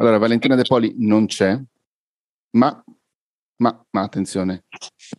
Allora, 0.00 0.18
Valentina 0.18 0.54
De 0.54 0.62
Poli 0.62 0.94
non 0.98 1.26
c'è, 1.26 1.60
ma, 2.50 2.84
ma, 3.56 3.86
ma 3.90 4.00
attenzione, 4.00 4.64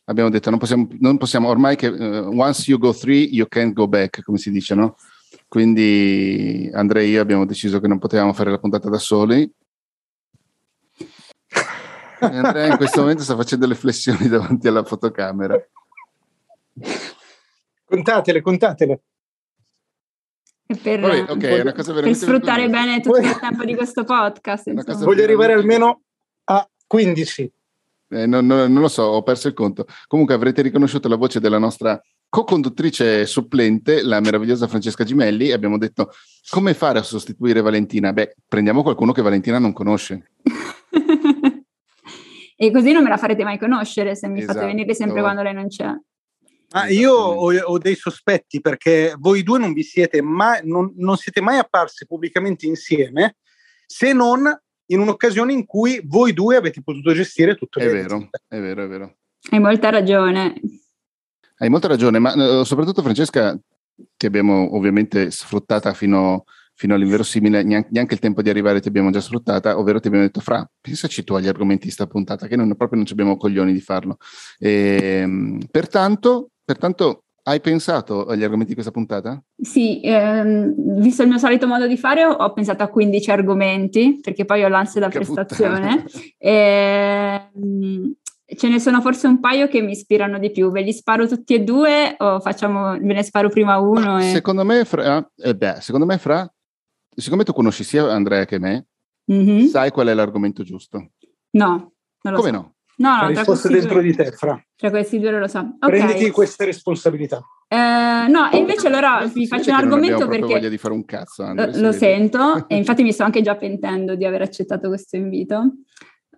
abbiamo 0.06 0.30
detto 0.30 0.50
non 0.50 0.58
possiamo, 0.58 0.88
non 1.00 1.18
possiamo 1.18 1.50
ormai 1.50 1.76
che 1.76 1.88
uh, 1.88 2.30
once 2.34 2.70
you 2.72 2.80
go 2.80 2.94
three, 2.94 3.24
you 3.24 3.46
can't 3.50 3.74
go 3.74 3.90
back, 3.90 4.24
come 4.24 4.38
si 4.38 4.52
dice, 4.52 4.76
no? 4.76 4.96
Quindi 5.50 6.70
Andrea 6.74 7.04
e 7.04 7.08
io 7.08 7.22
abbiamo 7.22 7.46
deciso 7.46 7.82
che 7.82 7.90
non 7.90 8.00
potevamo 8.00 8.32
fare 8.32 8.52
la 8.52 8.58
puntata 8.58 8.88
da 8.88 9.00
soli. 9.00 9.52
Andrea 12.22 12.68
in 12.68 12.78
questo 12.78 13.02
momento 13.02 13.24
sta 13.24 13.36
facendo 13.36 13.68
le 13.68 13.76
flessioni 13.76 14.30
davanti 14.30 14.70
alla 14.70 14.86
fotocamera. 14.86 15.62
Contatele, 17.84 18.42
contatele. 18.42 19.02
Per, 20.70 21.00
Vabbè, 21.00 21.32
okay, 21.32 21.62
una 21.62 21.74
cosa 21.74 21.94
per 21.94 22.14
sfruttare 22.14 22.70
bene 22.70 23.02
tutto 23.02 23.18
il 23.18 23.40
tempo 23.40 23.66
di 23.66 23.74
questo 23.74 24.04
podcast. 24.04 24.72
Voglio 25.04 25.24
arrivare 25.24 25.54
almeno 25.54 26.02
a 26.44 26.70
15. 26.86 27.52
Eh, 28.10 28.28
non, 28.28 28.46
non, 28.46 28.72
non, 28.72 28.82
lo 28.82 28.88
so, 28.88 29.02
ho 29.02 29.24
perso 29.24 29.48
il 29.48 29.56
conto. 29.56 29.88
Comunque 30.06 30.36
avrete 30.36 30.62
riconosciuto 30.62 31.08
la 31.08 31.16
voce 31.16 31.40
della 31.40 31.58
nostra 31.58 32.00
co-conduttrice 32.30 33.26
supplente, 33.26 34.04
la 34.04 34.20
meravigliosa 34.20 34.68
Francesca 34.68 35.04
Gimelli, 35.04 35.50
e 35.50 35.54
abbiamo 35.54 35.80
detto 35.80 36.12
come 36.52 36.76
fare 36.76 37.00
a 37.00 37.04
sostituire 37.04 37.62
Valentina? 37.62 38.14
Beh, 38.14 38.36
prendiamo 38.48 38.84
qualcuno 38.84 39.12
che 39.12 39.24
Valentina 39.24 39.58
non 39.58 39.74
conosce. 39.74 40.34
e 42.56 42.72
così 42.72 42.92
non 42.92 43.02
me 43.02 43.10
la 43.10 43.18
farete 43.18 43.44
mai 43.44 43.58
conoscere 43.58 44.16
se 44.16 44.28
mi 44.28 44.42
esatto. 44.42 44.60
fate 44.60 44.68
venire 44.68 44.94
sempre 44.94 45.22
quando 45.22 45.42
lei 45.42 45.56
non 45.56 45.68
c'è. 45.68 45.92
Ah, 46.72 46.88
io 46.90 47.14
ho, 47.14 47.52
ho, 47.52 47.78
dei 47.80 47.96
sospetti 47.96 48.62
perché 48.62 49.16
voi 49.18 49.42
due 49.42 49.58
non 49.58 49.74
vi 49.74 49.82
siete 49.82 50.22
mai, 50.22 50.62
non, 50.64 50.94
non 50.98 51.18
siete 51.18 51.42
mai 51.42 51.58
apparsi 51.58 52.06
pubblicamente 52.06 52.68
insieme 52.68 53.38
se 53.88 54.14
non 54.14 54.44
in 54.92 55.00
un'occasione 55.00 55.52
in 55.52 55.66
cui 55.66 56.02
voi 56.04 56.34
due 56.34 56.56
avete 56.56 56.82
potuto 56.84 57.14
gestire 57.14 57.56
tutto. 57.56 57.80
È 57.80 57.90
vero, 57.90 58.30
è 58.48 58.60
vero, 58.60 58.84
è 58.84 58.88
vero. 58.88 59.16
Hai 59.50 59.60
molta 59.60 59.90
ragione. 59.90 60.60
Hai 61.58 61.70
molta 61.70 61.88
ragione, 61.88 62.20
ma 62.20 62.34
uh, 62.34 62.64
soprattutto 62.64 63.02
Francesca, 63.02 63.58
ti 64.16 64.26
abbiamo 64.26 64.76
ovviamente 64.76 65.30
sfruttata 65.32 65.94
fino, 65.94 66.46
fino 66.74 66.96
all'inverosimile, 66.96 67.64
neanche, 67.64 68.14
il 68.14 68.20
tempo 68.20 68.42
di 68.42 68.50
arrivare 68.50 68.80
ti 68.80 68.88
abbiamo 68.88 69.10
già 69.10 69.20
sfruttata, 69.20 69.78
ovvero 69.78 70.00
ti 70.00 70.08
abbiamo 70.08 70.26
detto, 70.26 70.40
Fra, 70.40 70.68
pensaci 70.80 71.24
tu 71.24 71.34
agli 71.34 71.48
argomenti 71.48 71.86
di 71.86 71.92
sta 71.92 72.08
puntata, 72.08 72.48
che 72.48 72.56
noi 72.56 72.76
proprio 72.76 73.00
non 73.00 73.08
abbiamo 73.12 73.38
coglioni 73.38 73.74
di 73.74 73.82
farlo. 73.82 74.18
E, 74.58 74.98
ehm, 75.02 75.60
pertanto, 75.70 76.52
pertanto 76.70 77.24
hai 77.46 77.62
pensato 77.62 78.28
agli 78.28 78.44
argomenti 78.44 78.68
di 78.68 78.74
questa 78.76 78.92
puntata? 78.92 79.42
Sì, 79.60 80.02
ehm, 80.04 81.00
visto 81.02 81.24
il 81.24 81.30
mio 81.30 81.40
solito 81.40 81.66
modo 81.66 81.88
di 81.88 81.98
fare, 81.98 82.24
ho 82.24 82.54
pensato 82.54 82.84
a 82.84 82.90
15 82.90 83.32
argomenti, 83.32 84.20
perché 84.22 84.46
poi 84.46 84.64
ho 84.64 84.68
l'ansia 84.68 85.02
da 85.02 85.10
prestazione. 85.10 86.06
E, 86.38 87.50
ehm, 87.56 88.14
ce 88.56 88.68
ne 88.68 88.80
sono 88.80 89.02
forse 89.02 89.26
un 89.26 89.40
paio 89.40 89.68
che 89.68 89.82
mi 89.82 89.94
ispirano 89.94 90.38
di 90.38 90.52
più. 90.52 90.70
Ve 90.70 90.82
li 90.82 90.94
sparo 90.94 91.28
tutti 91.28 91.56
e 91.56 91.64
due 91.64 92.14
o 92.20 92.40
facciamo, 92.40 92.92
ve 92.92 93.14
ne 93.14 93.24
sparo 93.24 93.50
prima 93.50 93.80
uno? 93.80 94.20
E... 94.20 94.26
Secondo 94.26 94.64
me, 94.64 94.86
Fra, 94.86 95.28
eh 95.36 95.56
beh, 95.56 95.78
secondo 95.80 96.06
me, 96.06 96.20
Fra, 96.20 96.48
siccome 97.16 97.44
tu 97.44 97.54
conosci 97.54 97.84
sia 97.84 98.12
Andrea 98.12 98.46
che 98.46 98.60
me, 98.60 98.86
mm-hmm. 99.32 99.66
sai 99.66 99.90
qual 99.90 100.08
è 100.08 100.14
l'argomento 100.14 100.62
giusto? 100.62 101.14
No, 101.52 101.94
non 102.22 102.34
lo 102.34 102.40
Come 102.40 102.50
so. 102.50 102.56
no? 102.56 102.74
No, 103.00 103.16
no, 103.16 103.22
la 103.22 103.28
risposta 103.28 103.70
dentro 103.70 103.96
due. 103.96 104.04
di 104.04 104.16
te, 104.16 104.32
Fra. 104.32 104.62
Tra 104.76 104.90
questi 104.90 105.20
due 105.20 105.32
lo 105.32 105.48
so. 105.48 105.60
Okay. 105.80 106.00
Prenditi 106.00 106.30
queste 106.32 106.66
responsabilità. 106.66 107.42
Eh, 107.68 107.76
no, 108.28 108.52
e 108.52 108.58
invece 108.58 108.88
allora 108.88 109.26
vi 109.34 109.48
faccio 109.48 109.70
un 109.70 109.78
argomento 109.78 110.28
perché 110.28 110.54
voglia 110.54 110.70
di 110.70 110.78
fare 110.78 110.94
un 110.94 111.06
cazzo, 111.06 111.44
Andrea, 111.44 111.68
lo, 111.68 111.80
lo 111.80 111.92
sento 111.94 112.68
e 112.68 112.76
infatti 112.78 113.04
mi 113.04 113.14
sto 113.14 113.24
anche 113.24 113.42
già 113.42 113.56
pentendo 113.56 114.16
di 114.16 114.26
aver 114.26 114.42
accettato 114.42 114.90
questo 114.90 115.16
invito. 115.16 115.76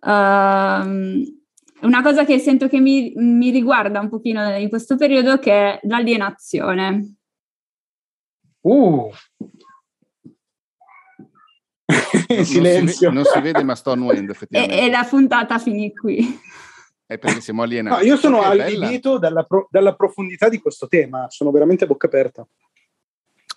Uh, 0.01 1.39
una 1.81 2.01
cosa 2.03 2.25
che 2.25 2.37
sento 2.37 2.67
che 2.67 2.79
mi, 2.79 3.13
mi, 3.15 3.49
riguarda 3.49 3.99
un 3.99 4.09
pochino 4.09 4.55
in 4.57 4.69
questo 4.69 4.95
periodo 4.97 5.39
che 5.39 5.51
è 5.51 5.79
l'alienazione. 5.83 7.15
Uh. 8.61 9.09
Silenzio. 12.43 12.43
Non 12.43 12.87
si, 12.87 13.03
vede, 13.05 13.11
non 13.11 13.23
si, 13.25 13.39
vede, 13.41 13.63
ma 13.63 13.75
sto 13.75 13.91
annuendo 13.91 14.31
effettivamente. 14.31 14.79
E, 14.79 14.85
e 14.85 14.89
la 14.89 15.05
puntata 15.09 15.57
finì 15.59 15.93
qui. 15.93 16.39
È 17.11 17.17
perché 17.17 17.41
siamo 17.41 17.63
alienati. 17.63 18.05
No, 18.05 18.09
io 18.09 18.15
sono 18.15 18.41
allibito 18.41 19.17
dalla, 19.17 19.43
pro, 19.43 19.67
dalla, 19.69 19.95
profondità 19.95 20.47
di 20.47 20.59
questo 20.59 20.87
tema, 20.87 21.25
sono 21.27 21.51
veramente 21.51 21.83
a 21.83 21.87
bocca 21.87 22.07
aperta. 22.07 22.47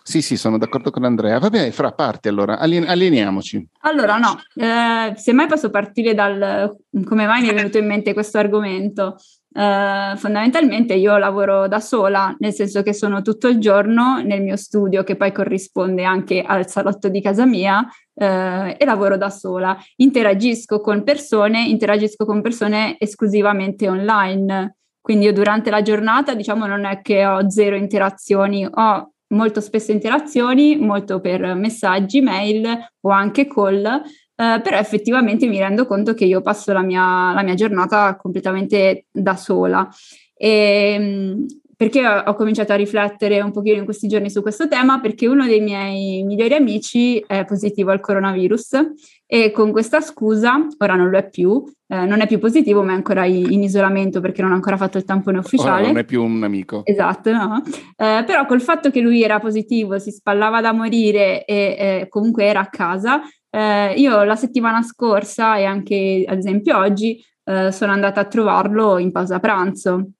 Sì, 0.02 0.22
sì, 0.22 0.36
sono 0.36 0.58
d'accordo 0.58 0.90
con 0.90 1.04
Andrea. 1.04 1.38
Vabbè, 1.38 1.70
fra 1.70 1.92
parti 1.92 2.26
allora, 2.26 2.58
Alien- 2.58 2.88
alieniamoci. 2.88 3.64
Allora, 3.82 4.16
no, 4.16 4.40
eh, 4.56 5.14
semmai 5.16 5.46
posso 5.46 5.70
partire 5.70 6.14
dal 6.14 6.76
come 7.04 7.26
mai 7.26 7.42
mi 7.42 7.48
è 7.48 7.54
venuto 7.54 7.78
in 7.78 7.86
mente 7.86 8.12
questo 8.12 8.38
argomento. 8.38 9.18
Eh, 9.56 10.14
fondamentalmente 10.16 10.94
io 10.94 11.16
lavoro 11.16 11.68
da 11.68 11.78
sola, 11.78 12.34
nel 12.40 12.52
senso 12.52 12.82
che 12.82 12.92
sono 12.92 13.22
tutto 13.22 13.46
il 13.46 13.60
giorno 13.60 14.20
nel 14.20 14.42
mio 14.42 14.56
studio, 14.56 15.04
che 15.04 15.14
poi 15.14 15.30
corrisponde 15.30 16.02
anche 16.02 16.42
al 16.42 16.68
salotto 16.68 17.08
di 17.08 17.22
casa 17.22 17.46
mia, 17.46 17.86
eh, 18.14 18.76
e 18.78 18.84
lavoro 18.84 19.16
da 19.16 19.30
sola. 19.30 19.76
Interagisco 19.96 20.80
con 20.80 21.02
persone, 21.02 21.66
interagisco 21.66 22.24
con 22.24 22.40
persone 22.40 22.96
esclusivamente 22.98 23.88
online. 23.88 24.76
Quindi 25.00 25.26
io 25.26 25.32
durante 25.32 25.70
la 25.70 25.82
giornata, 25.82 26.34
diciamo, 26.34 26.66
non 26.66 26.84
è 26.86 27.02
che 27.02 27.26
ho 27.26 27.50
zero 27.50 27.76
interazioni, 27.76 28.66
ho 28.66 29.12
molto 29.34 29.60
spesso 29.60 29.92
interazioni, 29.92 30.76
molto 30.76 31.20
per 31.20 31.54
messaggi, 31.54 32.20
mail 32.20 32.66
o 33.00 33.10
anche 33.10 33.46
call, 33.46 33.84
eh, 33.84 34.60
però 34.62 34.78
effettivamente 34.78 35.46
mi 35.46 35.58
rendo 35.58 35.86
conto 35.86 36.14
che 36.14 36.24
io 36.24 36.40
passo 36.40 36.72
la 36.72 36.82
mia, 36.82 37.32
la 37.32 37.42
mia 37.42 37.54
giornata 37.54 38.16
completamente 38.16 39.06
da 39.10 39.36
sola. 39.36 39.88
E, 40.36 40.48
ehm, 40.94 41.46
perché 41.76 42.06
ho 42.06 42.34
cominciato 42.34 42.72
a 42.72 42.76
riflettere 42.76 43.40
un 43.40 43.50
pochino 43.50 43.78
in 43.78 43.84
questi 43.84 44.06
giorni 44.06 44.30
su 44.30 44.42
questo 44.42 44.68
tema? 44.68 45.00
Perché 45.00 45.26
uno 45.26 45.46
dei 45.46 45.60
miei 45.60 46.22
migliori 46.22 46.54
amici 46.54 47.18
è 47.26 47.44
positivo 47.44 47.90
al 47.90 48.00
coronavirus 48.00 48.92
e 49.26 49.50
con 49.50 49.72
questa 49.72 50.00
scusa, 50.00 50.66
ora 50.78 50.94
non 50.94 51.10
lo 51.10 51.18
è 51.18 51.28
più, 51.28 51.64
eh, 51.88 52.04
non 52.04 52.20
è 52.20 52.26
più 52.26 52.38
positivo 52.38 52.82
ma 52.82 52.92
è 52.92 52.94
ancora 52.94 53.24
in 53.24 53.62
isolamento 53.62 54.20
perché 54.20 54.42
non 54.42 54.52
ha 54.52 54.54
ancora 54.54 54.76
fatto 54.76 54.98
il 54.98 55.04
tampone 55.04 55.38
ufficiale. 55.38 55.82
Ora 55.82 55.86
non 55.86 55.98
è 55.98 56.04
più 56.04 56.22
un 56.22 56.42
amico. 56.42 56.82
Esatto, 56.84 57.32
no? 57.32 57.62
Eh, 57.96 58.22
però 58.24 58.46
col 58.46 58.60
fatto 58.60 58.90
che 58.90 59.00
lui 59.00 59.22
era 59.22 59.40
positivo, 59.40 59.98
si 59.98 60.10
spallava 60.10 60.60
da 60.60 60.72
morire 60.72 61.44
e 61.44 61.54
eh, 61.78 62.06
comunque 62.08 62.44
era 62.44 62.60
a 62.60 62.68
casa, 62.68 63.22
eh, 63.50 63.94
io 63.94 64.22
la 64.24 64.36
settimana 64.36 64.82
scorsa 64.82 65.56
e 65.56 65.64
anche 65.64 66.24
ad 66.26 66.38
esempio 66.38 66.76
oggi 66.76 67.22
eh, 67.44 67.72
sono 67.72 67.92
andata 67.92 68.20
a 68.20 68.24
trovarlo 68.26 68.98
in 68.98 69.12
pausa 69.12 69.38
pranzo 69.38 70.10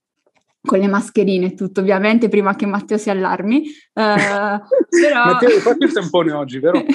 con 0.65 0.79
le 0.79 0.87
mascherine 0.87 1.47
e 1.47 1.55
tutto, 1.55 1.81
ovviamente 1.81 2.29
prima 2.29 2.57
che 2.57 2.67
Matteo 2.67 2.97
si 2.97 3.11
allarmi. 3.11 3.63
Uh, 3.93 4.61
però... 4.89 5.25
Matteo, 5.33 5.49
hai 5.51 5.61
fatto 5.61 5.85
il 5.85 5.93
tampone 5.93 6.33
oggi, 6.33 6.59
vero? 6.59 6.83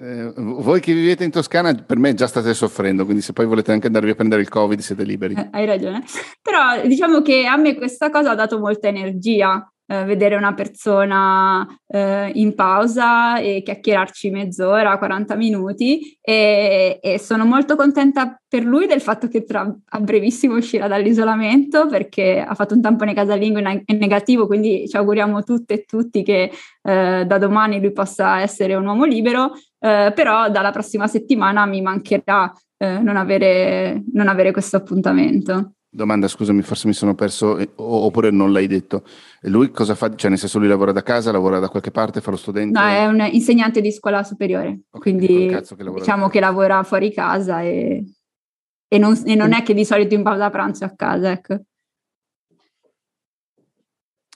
eh, 0.00 0.32
voi 0.36 0.80
che 0.80 0.92
vivete 0.92 1.24
in 1.24 1.30
Toscana, 1.30 1.74
per 1.74 1.96
me 1.96 2.12
già 2.14 2.26
state 2.26 2.52
soffrendo, 2.52 3.04
quindi 3.04 3.22
se 3.22 3.32
poi 3.32 3.46
volete 3.46 3.72
anche 3.72 3.86
andarvi 3.86 4.10
a 4.10 4.14
prendere 4.14 4.42
il 4.42 4.48
Covid 4.48 4.78
siete 4.80 5.04
liberi. 5.04 5.34
Eh, 5.34 5.48
hai 5.50 5.64
ragione. 5.64 6.04
Però 6.42 6.86
diciamo 6.86 7.22
che 7.22 7.46
a 7.46 7.56
me 7.56 7.74
questa 7.74 8.10
cosa 8.10 8.32
ha 8.32 8.34
dato 8.34 8.58
molta 8.58 8.88
energia, 8.88 9.66
eh, 9.90 10.04
vedere 10.04 10.36
una 10.36 10.54
persona 10.54 11.66
eh, 11.88 12.30
in 12.34 12.54
pausa 12.54 13.40
e 13.40 13.62
chiacchierarci 13.64 14.30
mezz'ora, 14.30 14.96
40 14.96 15.34
minuti 15.34 16.16
e, 16.20 17.00
e, 17.02 17.18
sono 17.18 17.44
molto 17.44 17.74
contenta 17.74 18.40
per 18.46 18.62
lui 18.62 18.86
del 18.86 19.00
fatto 19.00 19.26
che 19.26 19.42
tra, 19.42 19.62
a 19.62 20.00
brevissimo 20.00 20.54
uscirà 20.54 20.86
dall'isolamento 20.86 21.88
perché 21.88 22.40
ha 22.40 22.54
fatto 22.54 22.74
un 22.74 22.80
tampone 22.82 23.14
casalingo 23.14 23.58
in, 23.58 23.82
in 23.84 23.98
negativo, 23.98 24.46
quindi 24.46 24.88
ci 24.88 24.96
auguriamo 24.96 25.42
tutte 25.42 25.74
e 25.74 25.84
tutti 25.84 26.22
che 26.22 26.52
eh, 26.82 27.24
da 27.26 27.38
domani 27.38 27.80
lui 27.80 27.92
possa 27.92 28.42
essere 28.42 28.76
un 28.76 28.86
uomo 28.86 29.04
libero, 29.04 29.54
eh, 29.80 30.12
però 30.14 30.48
dalla 30.50 30.70
prossima 30.70 31.08
settimana 31.08 31.66
mi 31.66 31.82
mancherà 31.82 32.52
eh, 32.76 33.00
non 33.00 33.16
avere, 33.16 34.04
non 34.12 34.28
avere 34.28 34.52
questo 34.52 34.76
appuntamento. 34.76 35.72
Domanda, 35.92 36.28
scusami, 36.28 36.62
forse 36.62 36.86
mi 36.86 36.92
sono 36.92 37.16
perso, 37.16 37.58
eh, 37.58 37.68
oppure 37.74 38.30
non 38.30 38.52
l'hai 38.52 38.68
detto. 38.68 39.02
Lui 39.42 39.72
cosa 39.72 39.96
fa? 39.96 40.14
Cioè, 40.14 40.30
nel 40.30 40.38
senso, 40.38 40.60
lui 40.60 40.68
lavora 40.68 40.92
da 40.92 41.02
casa, 41.02 41.32
lavora 41.32 41.58
da 41.58 41.68
qualche 41.68 41.90
parte, 41.90 42.20
fa 42.20 42.30
lo 42.30 42.36
studente? 42.36 42.78
No, 42.78 42.86
è 42.86 43.06
un 43.06 43.28
insegnante 43.32 43.80
di 43.80 43.90
scuola 43.90 44.22
superiore, 44.22 44.82
okay, 44.90 45.00
quindi 45.00 45.48
che 45.48 45.64
diciamo 45.94 46.28
che 46.28 46.38
lavora 46.38 46.84
fuori 46.84 47.12
casa 47.12 47.62
e, 47.62 48.04
e, 48.86 48.98
non, 48.98 49.20
e 49.24 49.34
non, 49.34 49.52
è 49.52 49.64
che 49.64 49.74
di 49.74 49.84
solito 49.84 50.14
in 50.14 50.22
pausa 50.22 50.48
pranzo 50.48 50.84
è 50.84 50.86
a 50.86 50.94
casa, 50.94 51.32
ecco. 51.32 51.60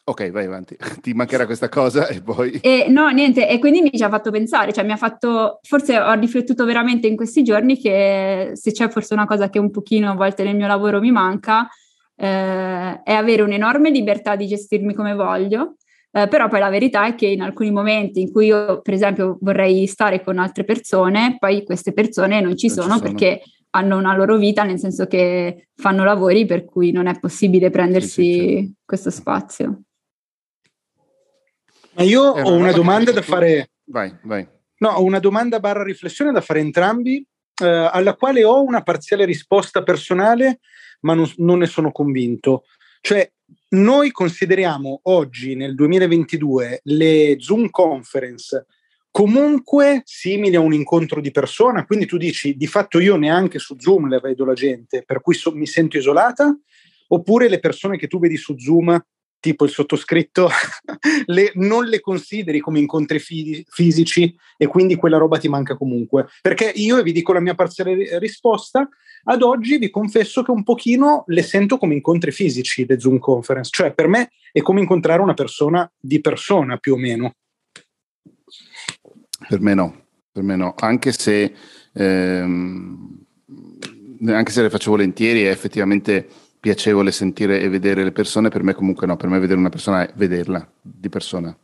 Ok, 0.07 0.31
vai 0.33 0.45
avanti, 0.45 0.77
ti 1.01 1.15
mancherà 1.15 1.47
questa 1.47 1.71
cosa 1.71 2.07
e 2.09 2.21
poi... 2.21 2.59
E, 2.61 2.87
no, 2.91 3.09
niente, 3.09 3.49
e 3.49 3.59
quindi 3.59 3.81
mi 3.81 3.91
ci 3.91 4.03
ha 4.03 4.11
fatto 4.11 4.31
pensare, 4.31 4.71
cioè 4.71 4.85
mi 4.85 4.93
ha 4.93 4.99
fatto, 4.99 5.61
forse 5.63 5.99
ho 5.99 6.13
riflettuto 6.13 6.67
veramente 6.67 7.07
in 7.07 7.17
questi 7.17 7.43
giorni 7.43 7.79
che 7.79 8.51
se 8.53 8.73
c'è 8.73 8.91
forse 8.91 9.15
una 9.15 9.25
cosa 9.25 9.49
che 9.49 9.59
un 9.59 9.71
pochino 9.71 10.11
a 10.11 10.15
volte 10.15 10.45
nel 10.45 10.57
mio 10.57 10.67
lavoro 10.67 11.01
mi 11.01 11.11
manca, 11.11 11.67
eh, 12.17 13.03
è 13.03 13.13
avere 13.13 13.41
un'enorme 13.41 13.89
libertà 13.89 14.37
di 14.37 14.47
gestirmi 14.47 14.93
come 14.93 15.15
voglio, 15.15 15.77
eh, 16.13 16.29
però 16.29 16.49
poi 16.49 16.61
la 16.61 16.69
verità 16.69 17.07
è 17.07 17.15
che 17.15 17.27
in 17.27 17.41
alcuni 17.41 17.71
momenti 17.71 18.21
in 18.21 18.31
cui 18.31 18.47
io, 18.47 18.83
per 18.83 18.93
esempio, 18.93 19.39
vorrei 19.41 19.87
stare 19.87 20.23
con 20.23 20.39
altre 20.39 20.65
persone, 20.65 21.37
poi 21.39 21.65
queste 21.65 21.95
persone 21.95 22.43
non 22.43 22.59
ci, 22.59 22.67
non 22.67 22.77
sono, 22.77 22.95
ci 22.95 22.99
sono 22.99 23.01
perché 23.01 23.43
hanno 23.71 23.97
una 23.97 24.15
loro 24.15 24.37
vita, 24.37 24.65
nel 24.65 24.79
senso 24.79 25.07
che 25.07 25.69
fanno 25.75 26.05
lavori 26.05 26.45
per 26.45 26.67
cui 26.67 26.93
non 26.93 27.07
è 27.07 27.19
possibile 27.19 27.71
prendersi 27.71 28.09
sì, 28.09 28.33
sì, 28.33 28.49
certo. 28.51 28.73
questo 28.85 29.11
spazio. 29.11 29.83
Ma 31.97 32.03
io 32.03 32.23
ho 32.23 32.53
una 32.53 32.73
domanda 32.73 33.13
da 33.13 33.23
fare. 33.23 33.71
Vai, 33.85 34.17
vai. 34.23 34.47
No, 34.79 34.91
ho 34.91 35.03
una 35.03 35.19
domanda 35.19 35.61
barra 35.61 35.83
riflessione 35.83 36.33
da 36.33 36.41
fare 36.41 36.61
entrambi, 36.61 37.25
eh, 37.63 37.67
alla 37.67 38.15
quale 38.15 38.45
ho 38.45 38.63
una 38.63 38.83
parziale 38.83 39.25
risposta 39.25 39.83
personale, 39.83 40.61
ma 41.01 41.15
non, 41.15 41.31
non 41.37 41.59
ne 41.59 41.67
sono 41.67 41.93
convinto. 41.93 42.65
Cioè, 43.01 43.31
noi 43.71 44.11
consideriamo 44.11 45.01
oggi, 45.05 45.55
nel 45.55 45.75
2022, 45.75 46.81
le 46.85 47.37
Zoom 47.39 47.71
conference 47.71 48.67
comunque 49.15 50.03
simili 50.05 50.57
a 50.57 50.61
un 50.61 50.73
incontro 50.73 51.21
di 51.21 51.31
persona, 51.31 51.87
quindi 51.87 52.05
tu 52.05 52.17
dici 52.17 52.57
di 52.57 52.67
fatto 52.67 52.99
io 52.99 53.15
neanche 53.15 53.61
su 53.61 53.77
Zoom 53.79 54.09
le 54.09 54.19
vedo 54.19 54.45
la 54.45 54.55
gente, 54.55 55.05
per 55.05 55.21
cui 55.21 55.35
so, 55.35 55.53
mi 55.53 55.67
sento 55.67 55.97
isolata, 55.97 56.53
oppure 57.09 57.49
le 57.49 57.61
persone 57.61 57.97
che 57.97 58.09
tu 58.09 58.19
vedi 58.19 58.37
su 58.37 58.59
Zoom, 58.59 59.01
tipo 59.45 59.67
il 59.67 59.71
sottoscritto, 59.71 60.49
le, 61.27 61.53
non 61.57 61.85
le 61.85 62.01
consideri 62.01 62.61
come 62.61 62.79
incontri 62.79 63.19
fi- 63.19 63.63
fisici 63.69 64.35
e 64.57 64.67
quindi 64.67 64.97
quella 64.97 65.19
roba 65.19 65.37
ti 65.37 65.49
manca 65.49 65.77
comunque. 65.77 66.29
Perché 66.41 66.73
io, 66.75 66.97
e 66.97 67.03
vi 67.03 67.13
dico 67.13 67.35
la 67.35 67.41
mia 67.41 67.55
parziale 67.55 68.19
risposta, 68.19 68.89
ad 69.25 69.43
oggi 69.43 69.77
vi 69.77 69.91
confesso 69.91 70.43
che 70.43 70.51
un 70.51 70.63
pochino 70.63 71.25
le 71.27 71.43
sento 71.43 71.77
come 71.77 71.93
incontri 71.93 72.33
fisici 72.33 72.87
le 72.87 72.99
Zoom 72.99 73.19
conference, 73.19 73.69
cioè 73.71 73.93
per 73.93 74.09
me 74.09 74.31
è 74.51 74.63
come 74.63 74.81
incontrare 74.81 75.21
una 75.21 75.35
persona 75.35 75.91
di 76.01 76.23
persona 76.23 76.79
più 76.79 76.95
o 76.95 76.97
meno. 76.97 77.35
Per 79.47 79.61
me 79.61 79.75
no, 79.75 80.07
per 80.33 80.43
me 80.43 80.57
no, 80.57 80.73
anche 80.79 81.13
se, 81.13 81.55
ehm, 81.93 83.25
anche 84.27 84.53
se 84.53 84.63
le 84.63 84.71
faccio 84.71 84.91
volentieri 84.91 85.43
è 85.43 85.51
effettivamente 85.51 86.29
piacevole 86.65 87.13
sentire 87.13 87.61
e 87.61 87.69
vedere 87.69 88.03
le 88.03 88.11
persone, 88.11 88.49
per 88.49 88.63
me 88.63 88.73
comunque 88.73 89.07
no, 89.07 89.17
per 89.17 89.29
me 89.29 89.39
vedere 89.39 89.59
una 89.59 89.69
persona 89.69 90.09
è 90.09 90.13
vederla 90.15 90.67
di 90.81 91.11
persona. 91.11 91.55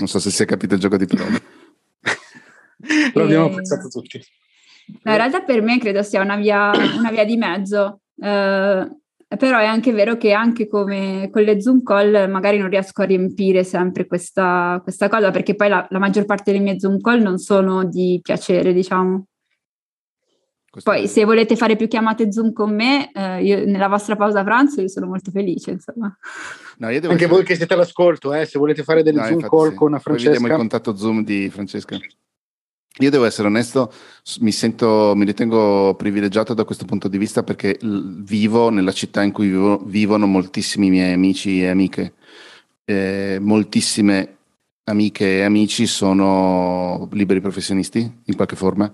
Non 0.00 0.08
so 0.08 0.18
se 0.18 0.30
si 0.30 0.42
è 0.42 0.46
capito 0.46 0.74
il 0.74 0.80
gioco 0.80 0.96
di 0.96 1.06
parole. 1.06 1.40
Lo 3.14 3.22
abbiamo 3.22 3.44
apprezzato 3.44 3.86
tutti. 3.86 4.20
No, 5.04 5.12
in 5.12 5.16
realtà 5.16 5.42
per 5.42 5.62
me 5.62 5.78
credo 5.78 6.02
sia 6.02 6.22
una 6.22 6.34
via, 6.34 6.72
una 6.98 7.12
via 7.12 7.24
di 7.24 7.36
mezzo. 7.36 8.00
Eh, 8.20 8.88
però 9.36 9.58
è 9.58 9.64
anche 9.64 9.92
vero 9.92 10.16
che 10.16 10.32
anche 10.32 10.66
come 10.66 11.28
con 11.30 11.42
le 11.42 11.60
Zoom 11.60 11.84
call 11.84 12.28
magari 12.28 12.58
non 12.58 12.70
riesco 12.70 13.02
a 13.02 13.04
riempire 13.04 13.62
sempre 13.62 14.08
questa, 14.08 14.80
questa 14.82 15.08
cosa, 15.08 15.30
perché 15.30 15.54
poi 15.54 15.68
la, 15.68 15.86
la, 15.88 16.00
maggior 16.00 16.24
parte 16.24 16.50
delle 16.50 16.64
mie 16.64 16.80
Zoom 16.80 17.00
call 17.00 17.22
non 17.22 17.38
sono 17.38 17.84
di 17.84 18.18
piacere, 18.20 18.72
diciamo. 18.72 19.26
Questo 20.74 20.90
poi 20.90 21.06
se 21.06 21.24
volete 21.24 21.54
fare 21.54 21.76
più 21.76 21.86
chiamate 21.86 22.32
Zoom 22.32 22.52
con 22.52 22.74
me, 22.74 23.12
eh, 23.12 23.44
io, 23.44 23.64
nella 23.64 23.86
vostra 23.86 24.16
pausa 24.16 24.42
pranzo 24.42 24.80
io 24.80 24.88
sono 24.88 25.06
molto 25.06 25.30
felice, 25.30 25.70
insomma. 25.70 26.12
No, 26.78 26.88
anche 26.88 27.06
essere... 27.06 27.26
voi 27.26 27.44
che 27.44 27.54
siete 27.54 27.74
all'ascolto, 27.74 28.34
eh, 28.34 28.44
se 28.44 28.58
volete 28.58 28.82
fare 28.82 29.04
delle 29.04 29.20
no, 29.20 29.26
Zoom 29.26 29.48
call 29.48 29.68
sì. 29.68 29.74
con 29.76 29.90
Francesca. 30.00 30.10
Poi 30.10 30.22
vediamo 30.24 30.46
il 30.48 30.54
contatto 30.58 30.96
Zoom 30.96 31.22
di 31.22 31.48
Francesca. 31.48 31.96
Io 32.98 33.10
devo 33.10 33.24
essere 33.24 33.46
onesto, 33.46 33.92
mi 34.40 34.50
sento, 34.50 35.12
mi 35.14 35.24
ritengo 35.24 35.94
privilegiato 35.94 36.54
da 36.54 36.64
questo 36.64 36.86
punto 36.86 37.06
di 37.06 37.18
vista 37.18 37.44
perché 37.44 37.78
vivo 37.80 38.70
nella 38.70 38.92
città 38.92 39.22
in 39.22 39.30
cui 39.30 39.50
vivo, 39.50 39.78
vivono 39.78 40.26
moltissimi 40.26 40.90
miei 40.90 41.12
amici 41.12 41.62
e 41.62 41.68
amiche. 41.68 42.14
Eh, 42.84 43.38
moltissime 43.40 44.38
amiche 44.86 45.38
e 45.38 45.42
amici 45.42 45.86
sono 45.86 47.08
liberi 47.12 47.40
professionisti 47.40 48.22
in 48.24 48.34
qualche 48.34 48.56
forma, 48.56 48.92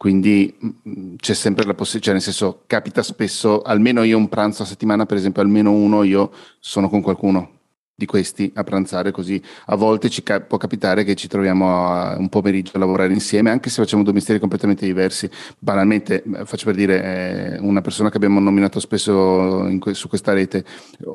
quindi 0.00 0.56
mm, 0.64 1.16
c'è 1.16 1.34
sempre 1.34 1.66
la 1.66 1.74
possibilità, 1.74 2.06
cioè 2.06 2.14
nel 2.14 2.22
senso 2.22 2.62
capita 2.66 3.02
spesso, 3.02 3.60
almeno 3.60 4.02
io 4.02 4.16
un 4.16 4.30
pranzo 4.30 4.62
a 4.62 4.64
settimana, 4.64 5.04
per 5.04 5.18
esempio, 5.18 5.42
almeno 5.42 5.72
uno 5.72 6.04
io 6.04 6.30
sono 6.58 6.88
con 6.88 7.02
qualcuno 7.02 7.59
di 8.00 8.06
questi 8.06 8.50
a 8.54 8.64
pranzare 8.64 9.10
così. 9.10 9.40
A 9.66 9.76
volte 9.76 10.08
ci 10.08 10.22
ca- 10.22 10.40
può 10.40 10.56
capitare 10.56 11.04
che 11.04 11.14
ci 11.14 11.28
troviamo 11.28 11.86
a 11.92 12.16
un 12.18 12.30
pomeriggio 12.30 12.72
a 12.74 12.78
lavorare 12.78 13.12
insieme, 13.12 13.50
anche 13.50 13.68
se 13.68 13.82
facciamo 13.82 14.02
due 14.02 14.14
mestieri 14.14 14.40
completamente 14.40 14.86
diversi. 14.86 15.28
Banalmente, 15.58 16.22
eh, 16.22 16.44
faccio 16.46 16.64
per 16.64 16.74
dire, 16.74 17.56
eh, 17.56 17.58
una 17.60 17.82
persona 17.82 18.08
che 18.08 18.16
abbiamo 18.16 18.40
nominato 18.40 18.80
spesso 18.80 19.68
que- 19.78 19.92
su 19.92 20.08
questa 20.08 20.32
rete, 20.32 20.64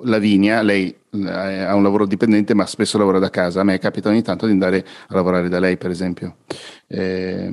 Lavinia, 0.04 0.62
lei 0.62 0.96
eh, 1.12 1.30
ha 1.64 1.74
un 1.76 1.82
lavoro 1.84 2.06
dipendente 2.06 2.54
ma 2.54 2.66
spesso 2.68 2.98
lavora 3.00 3.18
da 3.20 3.30
casa. 3.32 3.62
A 3.62 3.64
me 3.64 3.80
capita 3.80 4.10
ogni 4.10 4.22
tanto 4.22 4.46
di 4.46 4.52
andare 4.52 4.86
a 5.08 5.16
lavorare 5.16 5.50
da 5.50 5.60
lei, 5.60 5.78
per 5.78 5.90
esempio. 5.90 6.38
Eh, 6.88 7.50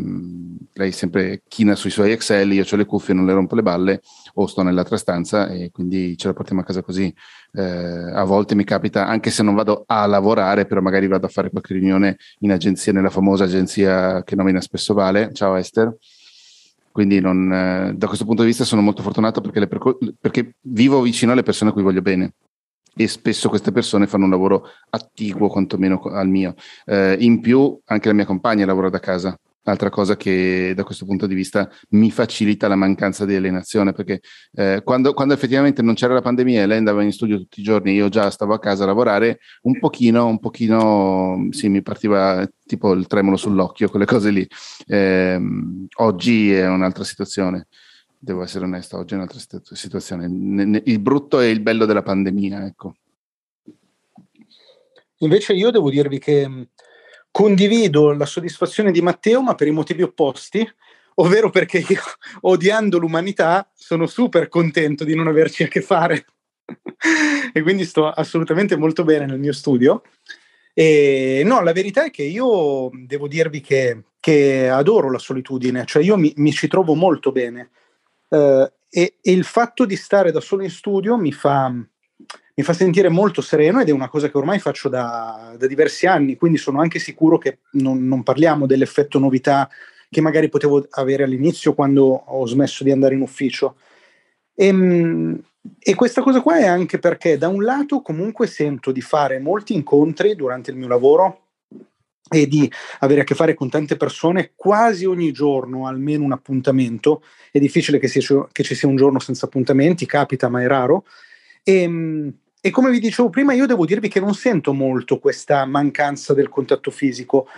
lei 0.75 0.93
sempre 0.93 1.43
china 1.49 1.75
sui 1.75 1.91
suoi 1.91 2.13
Excel, 2.13 2.53
io 2.53 2.65
ho 2.71 2.77
le 2.77 2.85
cuffie, 2.85 3.15
non 3.15 3.27
le 3.27 3.33
rompo 3.33 3.55
le 3.55 3.63
balle 3.63 4.01
o 4.35 4.47
sto 4.47 4.63
nell'altra 4.63 4.97
stanza 4.97 5.49
e 5.49 5.71
quindi 5.71 6.17
ce 6.17 6.29
la 6.29 6.33
portiamo 6.33 6.61
a 6.63 6.65
casa 6.65 6.83
così. 6.83 7.13
Eh, 7.55 7.63
a 7.63 8.25
volte 8.25 8.55
mi 8.55 8.65
capita, 8.65 9.07
anche 9.07 9.31
se 9.31 9.43
non 9.43 9.55
vado 9.55 9.85
a 9.87 10.07
lavorare, 10.07 10.65
però 10.65 10.81
magari 10.81 11.07
vado 11.07 11.27
a 11.27 11.29
fare 11.29 11.51
qualche 11.51 11.75
riunione 11.75 12.17
in 12.41 12.51
agenzia, 12.51 12.93
nella 12.93 13.11
famosa 13.11 13.45
agenzia 13.45 14.23
che 14.25 14.35
nomina 14.35 14.61
spesso 14.61 14.95
Vale. 14.95 15.33
Ciao 15.33 15.55
Esther. 15.57 15.95
Quindi 16.91 17.21
non, 17.21 17.51
eh, 17.53 17.95
da 17.95 18.07
questo 18.07 18.25
punto 18.25 18.43
di 18.43 18.49
vista 18.49 18.65
sono 18.65 18.83
molto 18.83 19.03
fortunato 19.03 19.41
perché, 19.41 19.67
perco- 19.67 19.99
perché 20.21 20.57
vivo 20.61 21.01
vicino 21.01 21.33
alle 21.33 21.43
persone 21.43 21.71
a 21.71 21.73
cui 21.73 21.83
voglio 21.83 22.03
bene 22.03 22.35
e 22.95 23.09
spesso 23.09 23.49
queste 23.49 23.73
persone 23.73 24.07
fanno 24.07 24.25
un 24.25 24.31
lavoro 24.31 24.67
attiguo 24.91 25.49
quantomeno 25.49 26.01
al 26.03 26.29
mio. 26.29 26.55
Eh, 26.85 27.17
in 27.21 27.41
più 27.41 27.79
anche 27.87 28.09
la 28.09 28.15
mia 28.15 28.27
compagna 28.27 28.67
lavora 28.67 28.91
da 28.91 29.01
casa, 29.01 29.39
altra 29.65 29.91
cosa 29.91 30.17
che 30.17 30.73
da 30.75 30.85
questo 30.85 31.05
punto 31.05 31.27
di 31.27 31.35
vista 31.35 31.71
mi 31.91 32.11
facilita 32.11 32.69
la 32.69 32.75
mancanza 32.75 33.25
di 33.25 33.35
alienazione, 33.35 33.93
perché 33.93 34.21
eh, 34.55 34.83
quando, 34.85 35.13
quando, 35.13 35.35
effettivamente 35.35 35.83
non 35.83 35.95
c'era 35.95 36.15
la 36.15 36.21
pandemia 36.21 36.63
e 36.63 36.67
lei 36.67 36.79
andava 36.79 37.03
in 37.03 37.13
studio 37.13 37.39
tutti 37.39 37.61
i 37.61 37.63
giorni, 37.63 37.93
io 37.93 38.09
già 38.09 38.31
stavo 38.31 38.55
a 38.55 38.59
casa 38.59 38.85
a 38.85 38.87
lavorare, 38.87 39.39
un 39.63 39.79
pochino, 39.79 40.27
un 40.27 40.39
pochino, 40.41 41.49
sì, 41.51 41.69
mi 41.69 41.83
partiva 41.83 42.49
tipo 42.67 42.93
il 42.93 43.07
tremolo 43.07 43.37
sull'occhio, 43.37 43.89
quelle 43.89 44.07
cose 44.07 44.31
lì. 44.31 44.47
Eh, 44.87 45.41
oggi 45.97 46.53
è 46.53 46.67
un'altra 46.67 47.05
situazione. 47.05 47.69
Devo 48.19 48.43
essere 48.43 48.65
onesto, 48.65 48.99
oggi 48.99 49.15
è 49.15 49.17
un'altra 49.17 49.41
situazione. 49.73 50.27
Il 50.85 51.01
brutto 51.01 51.41
e 51.41 51.51
il 51.51 51.61
bello 51.61 51.87
della 51.87 52.03
pandemia, 52.03 52.65
ecco. 52.67 52.95
Invece 55.19 55.53
io 55.53 55.71
devo 55.71 55.89
dirvi 55.91 56.19
che 56.19 56.69
Condivido 57.33 58.13
la 58.13 58.27
soddisfazione 58.27 58.93
di 58.93 59.01
Matteo, 59.01 59.43
ma 59.43 59.55
per 59.55 59.67
i 59.67 59.73
motivi 59.73 60.03
opposti, 60.03 60.65
ovvero 61.15 61.51
perché 61.51 61.79
io, 61.79 62.03
odiando 62.43 62.99
l'umanità, 62.99 63.69
sono 63.75 64.07
super 64.07 64.49
contento 64.49 65.03
di 65.03 65.15
non 65.15 65.27
averci 65.27 65.65
a 65.65 65.69
che 65.69 65.81
fare. 65.81 66.27
e 67.53 67.63
quindi 67.63 67.85
sto 67.85 68.09
assolutamente 68.09 68.77
molto 68.77 69.03
bene 69.03 69.27
nel 69.27 69.39
mio 69.39 69.53
studio. 69.53 70.03
E 70.75 71.43
no, 71.45 71.63
la 71.63 71.73
verità 71.73 72.05
è 72.05 72.11
che 72.11 72.23
io 72.23 72.91
devo 72.93 73.29
dirvi 73.29 73.61
che, 73.61 74.05
che 74.21 74.69
adoro 74.69 75.11
la 75.11 75.19
solitudine, 75.19 75.85
cioè 75.85 76.03
io 76.03 76.17
mi, 76.17 76.33
mi 76.37 76.53
ci 76.53 76.69
trovo 76.69 76.95
molto 76.95 77.33
bene. 77.33 77.71
Uh, 78.29 78.71
e, 78.89 79.17
e, 79.21 79.33
il 79.33 79.45
fatto 79.45 79.85
di 79.85 79.97
stare 79.97 80.33
da 80.33 80.41
solo 80.41 80.63
in 80.63 80.71
studio 80.71 81.19
mi 81.19 81.33
fa, 81.33 81.75
mi 82.55 82.63
fa 82.63 82.73
sentire 82.73 83.09
molto 83.09 83.41
sereno 83.41 83.81
ed 83.81 83.89
è 83.89 83.93
una 83.93 84.09
cosa 84.09 84.31
che 84.31 84.37
ormai 84.37 84.59
faccio 84.59 84.89
da, 84.89 85.55
da 85.57 85.67
diversi 85.67 86.07
anni, 86.07 86.37
quindi 86.37 86.59
sono 86.59 86.81
anche 86.81 86.99
sicuro 86.99 87.39
che 87.39 87.59
non, 87.73 88.07
non, 88.07 88.23
parliamo 88.23 88.67
dell'effetto 88.67 89.19
novità 89.19 89.69
che 90.11 90.21
magari 90.21 90.51
potevo 90.51 90.87
avere 90.91 91.23
all'inizio 91.23 91.73
quando 91.73 92.05
ho 92.05 92.47
smesso 92.47 92.85
di 92.85 92.91
andare 92.91 93.15
in 93.15 93.23
ufficio. 93.23 93.77
E, 94.55 94.67
ehm, 94.67 95.43
e 95.79 95.95
questa 95.95 96.23
cosa 96.23 96.41
qua 96.43 96.59
è 96.59 96.67
anche 96.67 96.99
perché 96.99 97.39
da 97.39 97.49
un 97.49 97.63
lato 97.63 98.03
comunque 98.03 98.47
sento 98.47 98.91
di 98.91 99.01
fare 99.01 99.39
molti 99.39 99.75
incontri 99.75 100.35
durante 100.35 100.71
il 100.71 100.77
mio 100.77 100.89
lavoro 100.89 101.39
e 102.29 102.47
di 102.47 102.71
avere 103.01 103.21
a 103.21 103.25
che 103.25 103.35
fare 103.35 103.55
con 103.55 103.69
tante 103.69 103.97
persone 103.97 104.53
quasi 104.57 105.05
ogni 105.05 105.33
giorno, 105.33 105.87
almeno 105.87 106.25
un 106.25 106.33
appuntamento. 106.33 107.23
È 107.51 107.59
difficile 107.59 107.99
che, 107.99 108.09
sia, 108.09 108.49
che 108.51 108.63
ci 108.63 108.75
sia 108.75 108.89
un 108.89 108.97
giorno 108.97 109.19
senza 109.19 109.47
appuntamenti, 109.47 110.05
capita, 110.05 110.49
ma 110.49 110.63
è 110.63 110.67
raro. 110.67 111.05
E, 111.63 111.83
ehm, 111.83 112.35
e 112.65 112.71
come 112.71 112.93
vi 112.93 113.01
dicevo 113.01 113.29
prima, 113.29 113.55
io 113.55 113.67
devo 113.67 113.85
dirvi 113.85 114.07
che 114.07 114.21
non 114.21 114.35
sento 114.35 114.73
molto 114.73 115.19
questa 115.19 115.65
mancanza 115.65 116.33
del 116.33 116.49
contatto 116.49 116.93
fisico, 116.93 117.49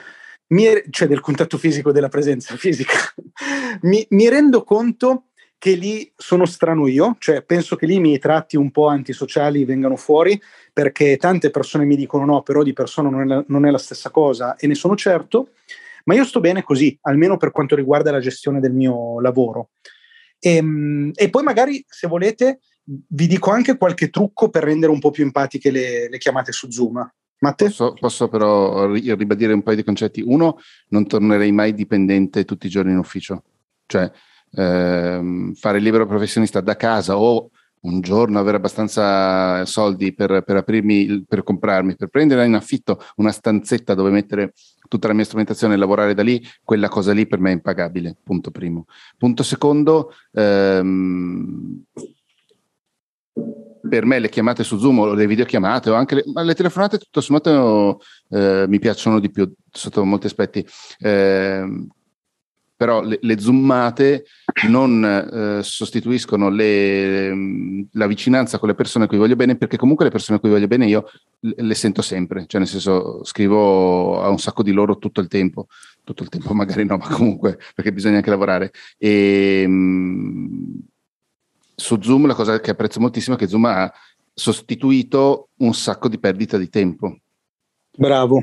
mi, 0.47 0.65
cioè 0.89 1.07
del 1.07 1.21
contatto 1.21 1.59
fisico, 1.59 1.93
della 1.93 2.09
presenza 2.09 2.57
fisica. 2.57 2.95
mi, 3.83 4.07
mi 4.11 4.31
rendo 4.31 4.65
conto 4.65 5.25
che 5.59 5.75
lì 5.75 6.11
sono 6.17 6.47
strano 6.47 6.87
io, 6.89 7.17
cioè 7.19 7.43
penso 7.43 7.77
che 7.77 7.85
lì 7.85 7.97
i 7.97 8.01
miei 8.01 8.19
tratti 8.19 8.57
un 8.57 8.71
po' 8.71 8.87
antisociali 8.87 9.67
vengano 9.67 9.97
fuori 9.97 10.41
perché 10.73 11.19
tante 11.19 11.51
persone 11.51 11.85
mi 11.85 11.97
dicono 11.97 12.25
no, 12.25 12.43
però 12.43 12.63
di 12.63 12.73
persona 12.73 13.11
non 13.11 13.21
è, 13.21 13.25
la, 13.27 13.45
non 13.49 13.67
è 13.67 13.71
la 13.71 13.79
stessa 13.79 14.09
cosa 14.09 14.57
e 14.57 14.67
ne 14.67 14.75
sono 14.75 14.97
certo, 14.97 15.51
ma 16.05 16.15
io 16.15 16.25
sto 16.25 16.41
bene 16.41 16.63
così, 16.63 16.99
almeno 17.03 17.37
per 17.37 17.51
quanto 17.51 17.77
riguarda 17.77 18.11
la 18.11 18.21
gestione 18.21 18.59
del 18.59 18.73
mio 18.73 19.21
lavoro. 19.21 19.69
E, 20.39 20.57
ehm, 20.57 21.11
e 21.15 21.29
poi 21.29 21.43
magari, 21.43 21.85
se 21.87 22.07
volete, 22.07 22.61
vi 22.85 23.27
dico 23.27 23.51
anche 23.51 23.77
qualche 23.77 24.11
trucco 24.11 24.49
per 24.51 24.65
rendere 24.65 24.93
un 24.93 24.99
po' 24.99 25.11
più 25.11 25.25
empatiche 25.25 25.71
le, 25.71 26.09
le 26.09 26.19
chiamate 26.19 26.53
su 26.53 26.71
Zoom. 26.71 27.11
Posso, 27.67 27.93
posso, 27.93 28.29
però 28.29 28.87
ribadire 28.91 29.53
un 29.53 29.63
paio 29.63 29.77
di 29.77 29.85
concetti. 29.85 30.23
Uno, 30.25 30.59
non 30.89 31.07
tornerei 31.07 31.53
mai 31.53 31.75
dipendente 31.75 32.45
tutti 32.45 32.67
i 32.67 32.71
giorni 32.71 32.93
in 32.93 32.99
ufficio, 32.99 33.43
cioè 33.87 34.11
ehm, 34.53 35.53
fare 35.55 35.79
libero 35.79 36.07
professionista 36.07 36.61
da 36.61 36.77
casa 36.77 37.19
o 37.19 37.51
un 37.85 38.01
giorno 38.01 38.39
avere 38.39 38.57
abbastanza 38.57 39.65
soldi 39.67 40.15
per, 40.15 40.43
per 40.43 40.57
aprirmi, 40.57 41.25
per 41.29 41.43
comprarmi, 41.43 41.97
per 41.97 42.09
prendere 42.09 42.47
in 42.47 42.55
affitto 42.55 42.99
una 43.17 43.31
stanzetta 43.31 43.93
dove 43.93 44.11
mettere 44.11 44.55
tutta 44.89 45.09
la 45.09 45.13
mia 45.13 45.25
strumentazione 45.25 45.75
e 45.75 45.77
lavorare 45.77 46.15
da 46.15 46.23
lì, 46.23 46.43
quella 46.63 46.89
cosa 46.89 47.13
lì 47.13 47.27
per 47.27 47.41
me 47.41 47.51
è 47.51 47.55
impagabile, 47.55 48.17
punto 48.23 48.51
primo. 48.51 48.87
Punto 49.19 49.43
secondo, 49.43 50.15
ehm, 50.33 51.83
per 53.89 54.07
me 54.07 54.19
le 54.19 54.29
chiamate 54.29 54.65
su 54.65 54.79
Zoom 54.79 54.99
o 55.01 55.15
le 55.15 55.27
videochiamate 55.27 55.91
o 55.91 55.95
anche 55.95 56.15
le, 56.17 56.25
le 56.43 56.55
telefonate 56.55 56.99
tutto 56.99 57.21
sommato 57.21 58.01
eh, 58.31 58.65
mi 58.69 58.79
piacciono 58.79 59.21
di 59.21 59.31
più 59.31 59.53
sotto 59.71 60.05
molti 60.05 60.27
aspetti. 60.27 60.67
Eh, 60.99 61.87
però 62.77 63.03
le, 63.03 63.19
le 63.21 63.39
zoomate 63.39 64.25
non 64.69 65.05
eh, 65.05 65.63
sostituiscono 65.63 66.49
le, 66.49 67.87
la 67.93 68.07
vicinanza 68.07 68.59
con 68.59 68.69
le 68.69 68.75
persone 68.75 69.05
a 69.05 69.09
cui 69.09 69.17
voglio 69.17 69.37
bene, 69.37 69.57
perché 69.57 69.77
comunque 69.77 70.05
le 70.05 70.11
persone 70.11 70.39
a 70.39 70.41
cui 70.41 70.51
voglio 70.51 70.67
bene 70.67 70.87
io 70.87 71.09
le, 71.41 71.55
le, 71.57 71.75
sento 71.75 72.03
sempre, 72.03 72.47
cioè 72.47 72.61
nel 72.61 72.69
senso 72.69 73.25
scrivo 73.25 74.21
a 74.21 74.29
un 74.29 74.39
sacco 74.39 74.63
di 74.65 74.73
loro 74.73 74.99
tutto 74.99 75.21
il 75.21 75.29
tempo, 75.29 75.69
tutto 76.03 76.25
il 76.25 76.29
tempo 76.29 76.53
magari 76.55 76.85
no, 76.85 76.97
ma 76.97 77.09
comunque 77.09 77.59
perché 77.75 77.93
bisogna 77.93 78.17
anche 78.17 78.31
lavorare. 78.31 78.73
E, 78.99 79.65
mh, 79.67 80.79
su 81.75 82.01
Zoom 82.01 82.27
la 82.27 82.35
cosa 82.35 82.61
che 82.61 82.71
apprezzo 82.71 83.01
moltissimo 83.01 83.37
è 83.37 83.39
che 83.39 83.49
Zoom 83.49 83.65
ha 83.67 83.93
sostituito 84.33 85.51
un 85.59 85.75
sacco 85.75 86.09
di 86.09 86.19
perdita 86.19 86.59
di 86.59 86.69
tempo. 86.69 87.19
Bravo. 87.97 88.43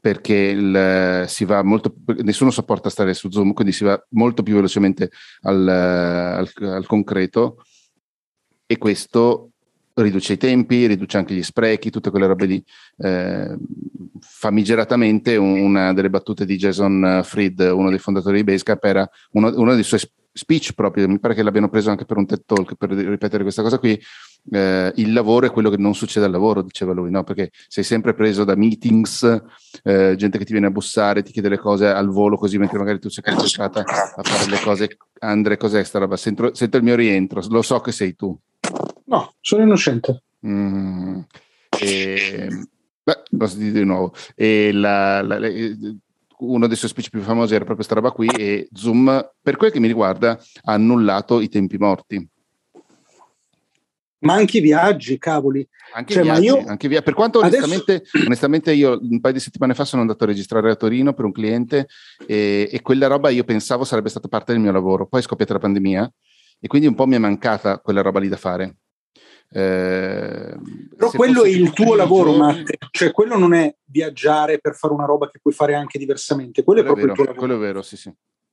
Perché 0.00 0.34
il, 0.34 1.24
si 1.28 1.44
va 1.44 1.62
molto, 1.62 1.94
nessuno 2.22 2.50
sopporta 2.50 2.88
stare 2.88 3.12
su 3.12 3.30
Zoom, 3.30 3.52
quindi 3.52 3.72
si 3.72 3.84
va 3.84 4.02
molto 4.10 4.42
più 4.42 4.54
velocemente 4.54 5.10
al, 5.42 5.68
al, 5.68 6.50
al 6.58 6.86
concreto 6.86 7.62
e 8.66 8.78
questo 8.78 9.50
riduce 9.94 10.34
i 10.34 10.36
tempi, 10.38 10.86
riduce 10.86 11.18
anche 11.18 11.34
gli 11.34 11.42
sprechi, 11.42 11.90
tutte 11.90 12.10
quelle 12.10 12.26
robe 12.26 12.46
lì. 12.46 12.64
Eh, 12.96 13.56
famigeratamente 14.20 15.36
una 15.36 15.92
delle 15.92 16.10
battute 16.10 16.44
di 16.44 16.56
Jason 16.56 17.20
Fried, 17.24 17.60
uno 17.60 17.90
dei 17.90 17.98
fondatori 17.98 18.38
di 18.38 18.44
Basecamp, 18.44 18.84
era 18.84 19.08
uno, 19.32 19.52
uno 19.54 19.74
dei 19.74 19.82
suoi 19.82 20.00
speech 20.32 20.72
proprio, 20.74 21.08
mi 21.08 21.18
pare 21.18 21.34
che 21.34 21.42
l'abbiano 21.42 21.68
preso 21.68 21.90
anche 21.90 22.04
per 22.04 22.16
un 22.16 22.26
TED 22.26 22.44
Talk 22.44 22.74
per 22.74 22.90
ripetere 22.90 23.42
questa 23.42 23.62
cosa 23.62 23.78
qui, 23.78 24.00
eh, 24.52 24.92
il 24.96 25.12
lavoro 25.12 25.46
è 25.46 25.50
quello 25.50 25.70
che 25.70 25.76
non 25.76 25.94
succede 25.94 26.26
al 26.26 26.32
lavoro, 26.32 26.62
diceva 26.62 26.92
lui, 26.92 27.10
no? 27.10 27.24
perché 27.24 27.50
sei 27.68 27.84
sempre 27.84 28.14
preso 28.14 28.44
da 28.44 28.54
meetings, 28.54 29.22
eh, 29.82 30.14
gente 30.16 30.38
che 30.38 30.44
ti 30.44 30.52
viene 30.52 30.68
a 30.68 30.70
bussare, 30.70 31.22
ti 31.22 31.32
chiede 31.32 31.48
le 31.48 31.58
cose 31.58 31.86
al 31.88 32.08
volo 32.08 32.36
così 32.36 32.58
mentre 32.58 32.78
magari 32.78 32.98
tu 32.98 33.08
sei 33.08 33.22
concentrata 33.24 33.80
a 33.80 34.22
fare 34.22 34.50
le 34.50 34.60
cose. 34.60 34.96
Andre, 35.20 35.56
cos'è 35.56 35.84
sta 35.84 35.98
roba? 35.98 36.16
Sento, 36.16 36.54
sento, 36.54 36.78
il 36.78 36.82
mio 36.82 36.94
rientro, 36.94 37.42
lo 37.48 37.62
so 37.62 37.80
che 37.80 37.92
sei 37.92 38.14
tu. 38.14 38.36
No, 39.04 39.34
sono 39.40 39.62
innocente. 39.62 40.22
Mm. 40.46 41.20
E, 41.78 42.48
beh, 43.02 43.22
lo 43.30 43.46
sentite 43.46 43.78
di 43.80 43.84
nuovo. 43.84 44.14
E 44.34 44.72
la, 44.72 45.20
la, 45.20 45.38
la 45.38 45.48
uno 46.40 46.66
dei 46.66 46.76
suoi 46.76 46.90
speech 46.90 47.10
più 47.10 47.20
famosi 47.20 47.54
era 47.54 47.64
proprio 47.64 47.76
questa 47.76 47.94
roba 47.94 48.10
qui 48.10 48.28
e 48.28 48.68
Zoom, 48.72 49.30
per 49.40 49.56
quel 49.56 49.70
che 49.70 49.80
mi 49.80 49.86
riguarda, 49.86 50.38
ha 50.62 50.72
annullato 50.72 51.40
i 51.40 51.48
tempi 51.48 51.78
morti. 51.78 52.28
Ma 54.22 54.34
anche 54.34 54.58
i 54.58 54.60
viaggi, 54.60 55.16
cavoli. 55.18 55.66
Anche, 55.94 56.12
cioè, 56.12 56.22
viaggi, 56.22 56.44
io... 56.44 56.62
anche 56.66 56.88
via... 56.88 57.00
Per 57.00 57.14
quanto 57.14 57.38
onestamente, 57.38 57.94
adesso... 57.94 58.26
onestamente, 58.26 58.72
io 58.72 58.98
un 59.00 59.20
paio 59.20 59.32
di 59.32 59.40
settimane 59.40 59.72
fa 59.72 59.84
sono 59.84 60.02
andato 60.02 60.24
a 60.24 60.26
registrare 60.26 60.70
a 60.70 60.76
Torino 60.76 61.14
per 61.14 61.24
un 61.24 61.32
cliente 61.32 61.88
e, 62.26 62.68
e 62.70 62.82
quella 62.82 63.06
roba 63.06 63.30
io 63.30 63.44
pensavo 63.44 63.84
sarebbe 63.84 64.10
stata 64.10 64.28
parte 64.28 64.52
del 64.52 64.60
mio 64.60 64.72
lavoro. 64.72 65.06
Poi 65.06 65.20
è 65.20 65.22
scoppiata 65.22 65.54
la 65.54 65.58
pandemia 65.60 66.12
e 66.60 66.68
quindi 66.68 66.86
un 66.86 66.94
po' 66.94 67.06
mi 67.06 67.14
è 67.14 67.18
mancata 67.18 67.78
quella 67.78 68.02
roba 68.02 68.20
lì 68.20 68.28
da 68.28 68.36
fare. 68.36 68.76
Eh, 69.52 70.56
Però 70.96 71.10
quello 71.10 71.42
è 71.42 71.48
il 71.48 71.72
tuo 71.72 71.94
lavoro, 71.94 72.36
Matte. 72.36 72.78
Cioè, 72.90 73.10
quello 73.10 73.36
non 73.36 73.52
è 73.54 73.74
viaggiare 73.84 74.58
per 74.58 74.74
fare 74.74 74.94
una 74.94 75.06
roba 75.06 75.28
che 75.28 75.38
puoi 75.40 75.54
fare 75.54 75.74
anche 75.74 75.98
diversamente. 75.98 76.62
Quello, 76.62 76.82
quello 76.82 76.94
è 76.94 77.04
proprio 77.04 77.14
vero, 77.14 77.30
il 77.30 77.36
tuo 77.36 77.44
lavoro. 77.44 77.46
Quello 77.46 77.62
è 77.62 77.72
vero, 77.72 77.82
sì, 77.82 77.96
sì. 77.96 78.12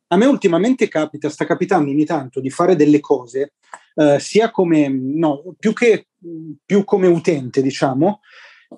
A 0.10 0.16
me 0.16 0.26
ultimamente 0.26 0.88
capita, 0.88 1.30
sta 1.30 1.46
capitando 1.46 1.92
ogni 1.92 2.06
tanto 2.06 2.40
di 2.40 2.50
fare 2.50 2.76
delle 2.78 3.02
cose, 3.02 3.56
eh, 3.96 4.20
sia 4.20 4.52
come, 4.52 4.88
no, 4.88 5.56
più 5.60 5.74
che 5.74 6.08
più 6.66 6.84
come 6.84 7.08
utente, 7.08 7.62
diciamo, 7.62 8.22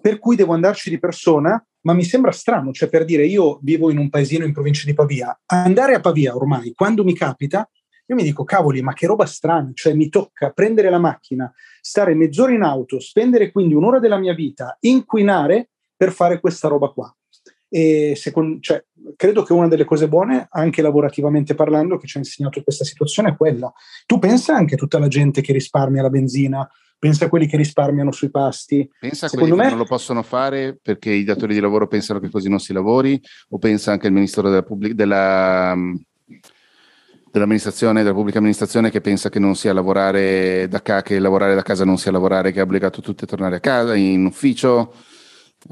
per 0.02 0.20
cui 0.20 0.36
devo 0.36 0.54
andarci 0.54 0.90
di 0.90 1.00
persona, 1.00 1.64
ma 1.82 1.94
mi 1.94 2.04
sembra 2.04 2.32
strano, 2.32 2.72
cioè 2.72 2.90
per 2.90 3.06
dire 3.06 3.26
io 3.26 3.60
vivo 3.62 3.90
in 3.90 3.98
un 3.98 4.10
paesino 4.10 4.44
in 4.44 4.54
provincia 4.54 4.86
di 4.86 4.94
Pavia, 4.94 5.40
andare 5.46 5.96
a 5.96 6.00
Pavia 6.00 6.36
ormai, 6.36 6.74
quando 6.74 7.04
mi 7.04 7.14
capita, 7.14 7.70
io 8.10 8.16
mi 8.16 8.24
dico, 8.24 8.44
cavoli, 8.44 8.82
ma 8.82 8.94
che 8.94 9.06
roba 9.06 9.28
strana, 9.28 9.70
cioè 9.76 9.94
mi 9.94 10.10
tocca 10.10 10.50
prendere 10.50 10.90
la 10.90 10.98
macchina, 10.98 11.52
stare 11.80 12.16
mezz'ora 12.16 12.52
in 12.52 12.64
auto, 12.64 13.00
spendere 13.00 13.52
quindi 13.52 13.76
un'ora 13.76 14.00
della 14.00 14.18
mia 14.18 14.34
vita, 14.34 14.76
inquinare 14.82 15.70
per 15.96 16.12
fare 16.12 16.40
questa 16.40 16.68
roba 16.68 16.88
qua. 16.88 17.16
E 17.72 18.14
secondo, 18.16 18.60
cioè, 18.62 18.84
credo 19.16 19.44
che 19.44 19.54
una 19.54 19.68
delle 19.68 19.86
cose 19.86 20.08
buone, 20.08 20.48
anche 20.50 20.82
lavorativamente 20.82 21.54
parlando, 21.54 21.98
che 21.98 22.08
ci 22.08 22.18
ha 22.18 22.20
insegnato 22.20 22.64
questa 22.64 22.84
situazione 22.84 23.30
è 23.30 23.38
quella. 23.38 23.72
Tu 24.08 24.18
pensa 24.18 24.56
anche 24.56 24.74
a 24.74 24.78
tutta 24.78 24.98
la 24.98 25.08
gente 25.08 25.42
che 25.42 25.54
risparmia 25.54 26.02
la 26.02 26.10
benzina, 26.10 26.68
pensa 26.98 27.26
a 27.26 27.30
quelli 27.30 27.46
che 27.46 27.58
risparmiano 27.58 28.12
sui 28.12 28.32
pasti. 28.32 28.90
Pensa 29.00 29.28
a 29.28 29.30
quelli 29.30 29.52
me... 29.52 29.66
che 29.66 29.70
non 29.70 29.78
lo 29.78 29.86
possono 29.86 30.24
fare 30.24 30.80
perché 30.82 31.12
i 31.12 31.24
datori 31.24 31.54
di 31.54 31.60
lavoro 31.60 31.88
pensano 31.88 32.20
che 32.20 32.32
così 32.32 32.50
non 32.50 32.60
si 32.60 32.74
lavori, 32.74 33.22
o 33.50 33.60
pensa 33.60 33.92
anche 33.92 34.08
al 34.08 34.14
ministro 34.14 34.42
della, 34.50 34.64
pubblic- 34.64 34.96
della 34.96 35.78
dell'amministrazione, 37.32 38.02
della 38.02 38.14
pubblica 38.14 38.38
amministrazione 38.38 38.90
che 38.90 39.02
pensa 39.02 39.30
che 39.30 39.40
non 39.40 39.56
sia 39.56 39.74
lavorare 39.74 40.68
da 40.68 40.82
casa, 40.82 41.02
che 41.02 41.20
lavorare 41.20 41.56
da 41.56 41.62
casa 41.62 41.86
non 41.86 41.98
sia 41.98 42.12
lavorare, 42.12 42.52
che 42.52 42.60
ha 42.60 42.64
obbligato 42.64 43.02
tutti 43.02 43.24
a 43.24 43.28
tornare 43.28 43.58
a 43.58 43.60
casa, 43.60 43.96
in 43.96 44.26
ufficio. 44.26 44.94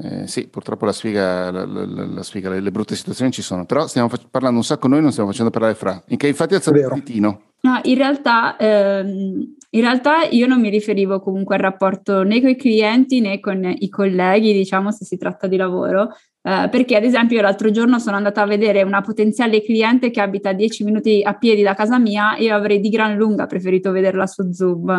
Eh, 0.02 0.26
sì, 0.26 0.48
purtroppo 0.48 0.84
la 0.84 0.92
sfiga, 0.92 1.50
la, 1.50 1.64
la, 1.64 1.84
la 1.86 2.22
sfiga 2.22 2.50
le, 2.50 2.60
le, 2.60 2.70
brutte 2.70 2.94
situazioni 2.94 3.30
ci 3.30 3.40
sono, 3.40 3.64
però 3.64 3.86
stiamo 3.86 4.08
fac- 4.08 4.28
parlando 4.30 4.58
un 4.58 4.64
sacco 4.64 4.86
noi, 4.86 5.00
non 5.00 5.12
stiamo 5.12 5.30
facendo 5.30 5.50
parlare 5.50 5.74
fra. 5.74 6.02
In 6.08 6.18
che 6.18 6.28
infatti 6.28 6.54
è 6.54 6.60
stato 6.60 6.76
il 6.76 7.02
Tino. 7.02 7.42
No, 7.60 7.80
in 7.84 7.96
realtà, 7.96 8.56
ehm, 8.56 9.56
in 9.70 9.80
realtà 9.80 10.24
io 10.24 10.46
non 10.46 10.60
mi 10.60 10.68
riferivo 10.68 11.20
comunque 11.20 11.56
al 11.56 11.62
rapporto 11.62 12.22
né 12.22 12.40
con 12.40 12.50
i 12.50 12.56
clienti 12.56 13.20
né 13.20 13.40
con 13.40 13.64
i 13.64 13.88
colleghi, 13.88 14.52
diciamo, 14.52 14.92
se 14.92 15.04
si 15.04 15.16
tratta 15.16 15.46
di 15.46 15.56
lavoro, 15.56 16.10
eh, 16.42 16.68
perché 16.70 16.96
ad 16.96 17.04
esempio 17.04 17.40
l'altro 17.40 17.70
giorno 17.70 17.98
sono 17.98 18.16
andata 18.16 18.42
a 18.42 18.46
vedere 18.46 18.82
una 18.82 19.00
potenziale 19.00 19.62
cliente 19.62 20.10
che 20.10 20.20
abita 20.20 20.52
10 20.52 20.84
minuti 20.84 21.22
a 21.22 21.34
piedi 21.34 21.62
da 21.62 21.74
casa 21.74 21.98
mia 21.98 22.36
e 22.36 22.44
io 22.44 22.54
avrei 22.54 22.80
di 22.80 22.88
gran 22.88 23.16
lunga 23.16 23.46
preferito 23.46 23.90
vederla 23.90 24.26
su 24.26 24.50
Zoom, 24.52 24.90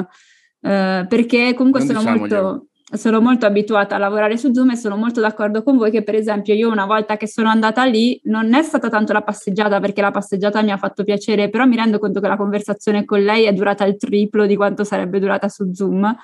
eh, 0.61 1.05
perché 1.07 1.53
comunque 1.53 1.81
sono 1.81 2.01
molto 2.03 2.63
sono 2.91 3.21
molto 3.21 3.45
abituata 3.45 3.95
a 3.95 3.99
lavorare 3.99 4.35
su 4.35 4.51
Zoom 4.51 4.71
e 4.71 4.75
sono 4.75 4.97
molto 4.97 5.21
d'accordo 5.21 5.61
con 5.61 5.77
voi 5.77 5.91
che 5.91 6.01
per 6.01 6.15
esempio 6.15 6.55
io 6.55 6.71
una 6.71 6.85
volta 6.85 7.17
che 7.17 7.27
sono 7.27 7.47
andata 7.49 7.83
lì 7.85 8.19
non 8.23 8.53
è 8.55 8.63
stata 8.63 8.89
tanto 8.89 9.13
la 9.13 9.21
passeggiata 9.21 9.79
perché 9.79 10.01
la 10.01 10.09
passeggiata 10.09 10.61
mi 10.63 10.71
ha 10.71 10.77
fatto 10.77 11.03
piacere, 11.03 11.49
però 11.49 11.65
mi 11.65 11.75
rendo 11.75 11.99
conto 11.99 12.19
che 12.19 12.27
la 12.27 12.37
conversazione 12.37 13.05
con 13.05 13.21
lei 13.21 13.43
è 13.43 13.53
durata 13.53 13.85
il 13.85 13.95
triplo 13.95 14.47
di 14.47 14.55
quanto 14.55 14.83
sarebbe 14.83 15.19
durata 15.19 15.47
su 15.49 15.71
Zoom. 15.71 16.15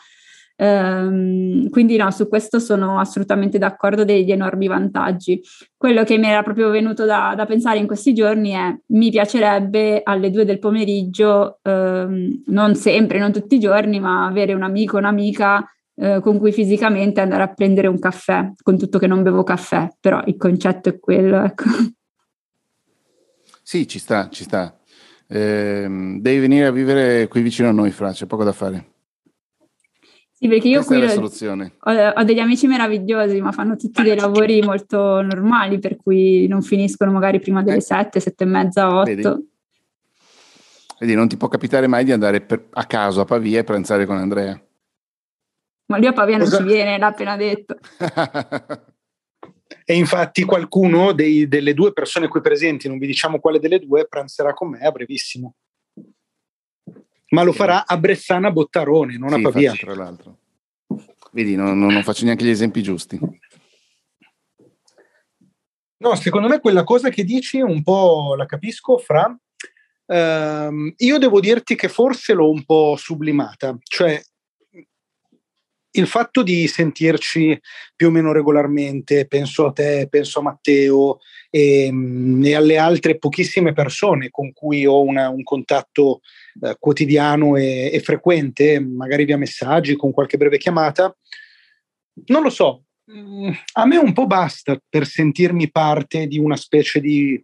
Um, 0.57 1.69
quindi 1.69 1.97
no, 1.97 2.09
su 2.11 2.29
questo 2.29 2.59
sono 2.59 2.99
assolutamente 2.99 3.57
d'accordo 3.57 4.05
degli 4.05 4.31
enormi 4.31 4.67
vantaggi. 4.67 5.41
Quello 5.75 6.03
che 6.03 6.17
mi 6.17 6.27
era 6.27 6.43
proprio 6.43 6.69
venuto 6.69 7.05
da, 7.05 7.33
da 7.35 7.45
pensare 7.45 7.79
in 7.79 7.87
questi 7.87 8.13
giorni 8.13 8.51
è 8.51 8.75
mi 8.87 9.09
piacerebbe 9.09 10.01
alle 10.03 10.31
due 10.31 10.45
del 10.45 10.59
pomeriggio, 10.59 11.59
um, 11.63 12.43
non 12.47 12.75
sempre, 12.75 13.19
non 13.19 13.31
tutti 13.31 13.55
i 13.55 13.59
giorni, 13.59 13.99
ma 13.99 14.25
avere 14.25 14.53
un 14.53 14.63
amico, 14.63 14.97
un'amica 14.97 15.69
eh, 15.97 16.19
con 16.21 16.37
cui 16.37 16.51
fisicamente 16.51 17.21
andare 17.21 17.43
a 17.43 17.53
prendere 17.53 17.87
un 17.87 17.99
caffè, 17.99 18.51
con 18.61 18.77
tutto 18.77 18.99
che 18.99 19.07
non 19.07 19.23
bevo 19.23 19.43
caffè, 19.43 19.89
però 19.99 20.21
il 20.25 20.35
concetto 20.35 20.89
è 20.89 20.99
quello, 20.99 21.43
ecco. 21.43 21.63
Sì, 23.63 23.87
ci 23.87 23.97
sta, 23.97 24.29
ci 24.29 24.43
sta. 24.43 24.77
Eh, 25.27 26.17
devi 26.19 26.39
venire 26.39 26.65
a 26.65 26.71
vivere 26.71 27.27
qui 27.27 27.41
vicino 27.41 27.69
a 27.69 27.71
noi, 27.71 27.91
Fra, 27.91 28.11
c'è 28.11 28.25
poco 28.25 28.43
da 28.43 28.51
fare. 28.51 28.94
Sì, 30.45 30.51
perché 30.51 30.67
io 30.67 30.75
Questa 30.83 30.93
qui 30.93 31.03
è 31.03 31.07
la 31.07 31.11
soluzione. 31.11 31.71
Ho, 31.79 31.91
ho, 31.91 32.23
degli 32.23 32.39
amici 32.39 32.67
meravigliosi, 32.67 33.41
ma 33.41 33.51
fanno 33.51 33.75
tutti 33.75 34.03
dei 34.03 34.15
lavori 34.15 34.61
molto 34.61 35.21
normali, 35.21 35.79
per 35.79 35.95
cui 35.95 36.47
non 36.47 36.61
finiscono 36.61 37.11
magari 37.11 37.39
prima 37.39 37.63
delle 37.63 37.77
eh. 37.77 37.81
7, 37.81 38.19
7 38.19 38.43
e 38.43 38.47
mezza, 38.47 38.95
8. 38.95 39.03
Vedi? 39.03 39.49
Vedi, 40.99 41.15
non 41.15 41.27
ti 41.27 41.35
può 41.35 41.47
capitare 41.47 41.87
mai 41.87 42.03
di 42.03 42.11
andare 42.11 42.41
per, 42.41 42.67
a 42.71 42.85
caso 42.85 43.21
a 43.21 43.25
Pavia 43.25 43.59
e 43.59 43.63
pranzare 43.63 44.05
con 44.05 44.17
Andrea. 44.17 44.59
Ma 45.87 45.97
lui 45.97 46.07
a 46.07 46.13
Pavia 46.13 46.37
non 46.37 46.47
ci 46.47 46.63
viene, 46.63 46.97
l'ha 46.97 47.07
appena 47.07 47.35
detto. 47.35 47.77
e 49.83 49.95
infatti 49.95 50.43
qualcuno 50.43 51.11
dei, 51.11 51.47
delle 51.47 51.73
due 51.73 51.91
persone 51.91 52.27
qui 52.27 52.41
presenti, 52.41 52.87
non 52.87 52.99
vi 52.99 53.07
diciamo 53.07 53.39
quale 53.39 53.59
delle 53.59 53.79
due, 53.79 54.07
pranzerà 54.07 54.53
con 54.53 54.69
me 54.69 54.79
a 54.79 54.91
brevissimo 54.91 55.55
ma 57.35 57.43
lo 57.43 57.51
farà 57.51 57.85
a 57.85 57.97
Bressana 57.97 58.49
Bottarone, 58.49 59.17
non 59.17 59.29
sì, 59.29 59.35
a 59.35 59.41
Pavia. 59.41 59.71
Faccio, 59.71 59.85
tra 59.85 59.95
l'altro. 59.95 60.37
Vedi, 61.31 61.55
non, 61.55 61.77
non, 61.77 62.01
faccio 62.01 62.23
neanche 62.23 62.45
gli 62.45 62.49
esempi 62.49 62.81
giusti. 62.81 63.19
No, 65.97 66.15
secondo 66.15 66.47
me 66.47 66.59
quella 66.59 66.85
cosa 66.85 67.09
che 67.09 67.25
dici 67.25 67.59
un 67.59 67.83
po' 67.83 68.35
la 68.35 68.45
capisco, 68.45 68.97
Fra. 68.97 69.37
Ehm, 70.07 70.93
io 70.95 71.17
devo 71.17 71.39
dirti 71.41 71.75
che 71.75 71.89
forse 71.89 72.33
l'ho 72.33 72.49
un 72.49 72.63
po' 72.63 72.95
sublimata, 72.95 73.77
cioè 73.83 74.21
il 75.95 76.07
fatto 76.07 76.43
di 76.43 76.67
sentirci 76.67 77.59
più 77.95 78.07
o 78.07 78.11
meno 78.11 78.31
regolarmente, 78.31 79.27
penso 79.27 79.67
a 79.67 79.71
te, 79.71 80.07
penso 80.09 80.39
a 80.39 80.43
Matteo 80.43 81.19
e, 81.49 81.85
ehm, 81.85 82.43
e 82.43 82.55
alle 82.55 82.77
altre 82.77 83.17
pochissime 83.17 83.73
persone 83.73 84.29
con 84.29 84.53
cui 84.53 84.85
ho 84.85 85.01
una, 85.01 85.29
un 85.29 85.43
contatto 85.43 86.21
eh, 86.61 86.75
quotidiano 86.79 87.55
e, 87.55 87.89
e, 87.93 87.99
frequente, 87.99 88.79
magari 88.79 89.25
via 89.25 89.37
messaggi, 89.37 89.95
con 89.95 90.11
qualche 90.11 90.37
breve 90.37 90.57
chiamata, 90.57 91.15
non 92.27 92.43
lo 92.43 92.49
so, 92.49 92.85
mm, 93.11 93.51
a 93.73 93.85
me 93.85 93.97
un 93.97 94.13
po' 94.13 94.27
basta 94.27 94.79
per 94.87 95.05
sentirmi 95.05 95.69
parte 95.71 96.27
di 96.27 96.37
una 96.37 96.55
specie 96.55 96.99
di 96.99 97.41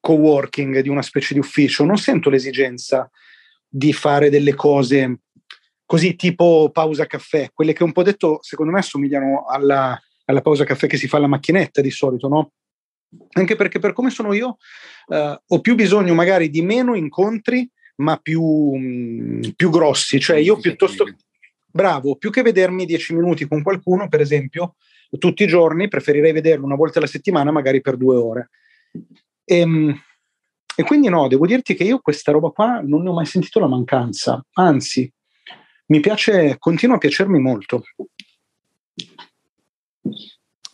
co-working, 0.00 0.80
di 0.80 0.88
una 0.88 1.02
specie 1.02 1.34
di 1.34 1.40
ufficio, 1.40 1.84
non 1.84 1.96
sento 1.96 2.28
l'esigenza 2.28 3.08
di 3.68 3.92
fare 3.92 4.28
delle 4.28 4.54
cose 4.54 5.20
così 5.92 6.16
tipo 6.16 6.70
pausa 6.72 7.04
caffè, 7.04 7.50
quelle 7.52 7.74
che 7.74 7.84
un 7.84 7.92
po' 7.92 8.02
detto 8.02 8.38
secondo 8.40 8.72
me 8.72 8.78
assomigliano 8.78 9.44
alla, 9.44 10.00
alla 10.24 10.40
pausa 10.40 10.64
caffè 10.64 10.86
che 10.86 10.96
si 10.96 11.06
fa 11.06 11.18
alla 11.18 11.26
macchinetta 11.26 11.82
di 11.82 11.90
solito, 11.90 12.28
no? 12.28 12.52
Anche 13.32 13.56
perché 13.56 13.78
per 13.78 13.92
come 13.92 14.08
sono 14.08 14.32
io 14.32 14.56
uh, 15.08 15.36
ho 15.46 15.60
più 15.60 15.74
bisogno 15.74 16.14
magari 16.14 16.48
di 16.48 16.62
meno 16.62 16.94
incontri, 16.94 17.68
ma 17.96 18.16
più, 18.16 18.42
mh, 18.42 18.78
mm, 18.78 19.40
più 19.54 19.68
grossi, 19.68 20.18
cioè 20.18 20.38
io 20.38 20.56
piuttosto... 20.56 21.04
Bravo, 21.70 22.16
più 22.16 22.30
che 22.30 22.40
vedermi 22.40 22.86
dieci 22.86 23.14
minuti 23.14 23.46
con 23.46 23.62
qualcuno, 23.62 24.08
per 24.08 24.22
esempio, 24.22 24.76
tutti 25.18 25.42
i 25.42 25.46
giorni, 25.46 25.88
preferirei 25.88 26.32
vederlo 26.32 26.64
una 26.64 26.74
volta 26.74 27.00
alla 27.00 27.06
settimana, 27.06 27.50
magari 27.50 27.82
per 27.82 27.98
due 27.98 28.16
ore. 28.16 28.48
E, 29.44 29.58
ehm, 29.58 30.02
e 30.74 30.82
quindi 30.84 31.10
no, 31.10 31.28
devo 31.28 31.44
dirti 31.44 31.74
che 31.74 31.84
io 31.84 31.98
questa 31.98 32.32
roba 32.32 32.48
qua 32.48 32.80
non 32.82 33.02
ne 33.02 33.10
ho 33.10 33.12
mai 33.12 33.26
sentito 33.26 33.60
la 33.60 33.68
mancanza, 33.68 34.42
anzi, 34.52 35.12
mi 35.86 36.00
piace, 36.00 36.56
continua 36.58 36.96
a 36.96 36.98
piacermi 36.98 37.38
molto. 37.40 37.82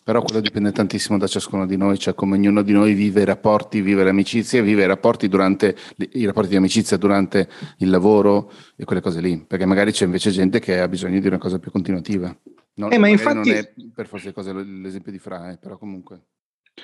Però 0.09 0.23
quello 0.23 0.41
dipende 0.41 0.73
tantissimo 0.73 1.19
da 1.19 1.27
ciascuno 1.27 1.67
di 1.67 1.77
noi, 1.77 1.99
cioè 1.99 2.15
come 2.15 2.37
ognuno 2.37 2.63
di 2.63 2.73
noi 2.73 2.95
vive 2.95 3.21
i 3.21 3.25
rapporti, 3.27 3.83
vive 3.83 4.05
le 4.05 4.11
amicizie, 4.11 4.63
vive 4.63 4.85
i 4.85 4.87
rapporti 4.87 5.29
durante 5.29 5.77
i 5.99 6.25
rapporti 6.25 6.49
di 6.49 6.57
amicizia 6.57 6.97
durante 6.97 7.47
il 7.79 7.91
lavoro 7.91 8.51
e 8.75 8.85
quelle 8.85 9.03
cose 9.03 9.21
lì, 9.21 9.45
perché 9.47 9.67
magari 9.67 9.93
c'è 9.93 10.07
invece 10.07 10.31
gente 10.31 10.61
che 10.61 10.81
ha 10.81 10.89
bisogno 10.89 11.21
di 11.21 11.27
una 11.27 11.37
cosa 11.37 11.59
più 11.59 11.71
continuativa. 11.71 12.35
Non, 12.77 12.91
eh, 12.91 12.97
ma 12.97 13.09
infatti... 13.09 13.51
non 13.51 13.59
è 13.59 13.73
per 13.95 14.07
forza 14.07 14.33
cose 14.33 14.53
l'esempio 14.55 15.13
di 15.13 15.19
Fra, 15.19 15.51
eh, 15.51 15.59
però 15.59 15.77
comunque. 15.77 16.23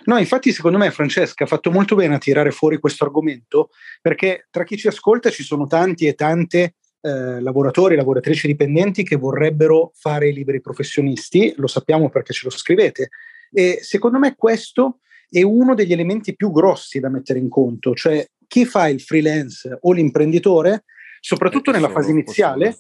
No, 0.04 0.18
infatti 0.18 0.52
secondo 0.52 0.76
me 0.76 0.90
Francesca 0.90 1.44
ha 1.44 1.46
fatto 1.46 1.70
molto 1.70 1.94
bene 1.94 2.16
a 2.16 2.18
tirare 2.18 2.50
fuori 2.50 2.78
questo 2.78 3.04
argomento, 3.04 3.70
perché 4.02 4.48
tra 4.50 4.64
chi 4.64 4.76
ci 4.76 4.88
ascolta 4.88 5.30
ci 5.30 5.44
sono 5.44 5.66
tanti 5.66 6.06
e 6.06 6.14
tante 6.14 6.74
eh, 7.04 7.40
lavoratori, 7.40 7.96
lavoratrici 7.96 8.46
dipendenti 8.46 9.04
che 9.04 9.16
vorrebbero 9.16 9.92
fare 9.94 10.28
i 10.28 10.32
liberi 10.32 10.62
professionisti, 10.62 11.52
lo 11.58 11.66
sappiamo 11.66 12.08
perché 12.08 12.32
ce 12.32 12.44
lo 12.44 12.50
scrivete. 12.50 13.10
E 13.52 13.80
secondo 13.82 14.18
me 14.18 14.34
questo 14.34 15.00
è 15.28 15.42
uno 15.42 15.74
degli 15.74 15.92
elementi 15.92 16.34
più 16.34 16.50
grossi 16.50 17.00
da 17.00 17.10
mettere 17.10 17.40
in 17.40 17.50
conto, 17.50 17.94
cioè 17.94 18.26
chi 18.46 18.64
fa 18.64 18.88
il 18.88 19.02
freelance 19.02 19.76
o 19.82 19.92
l'imprenditore, 19.92 20.84
soprattutto 21.20 21.70
nella 21.70 21.90
fase 21.90 22.10
iniziale, 22.10 22.78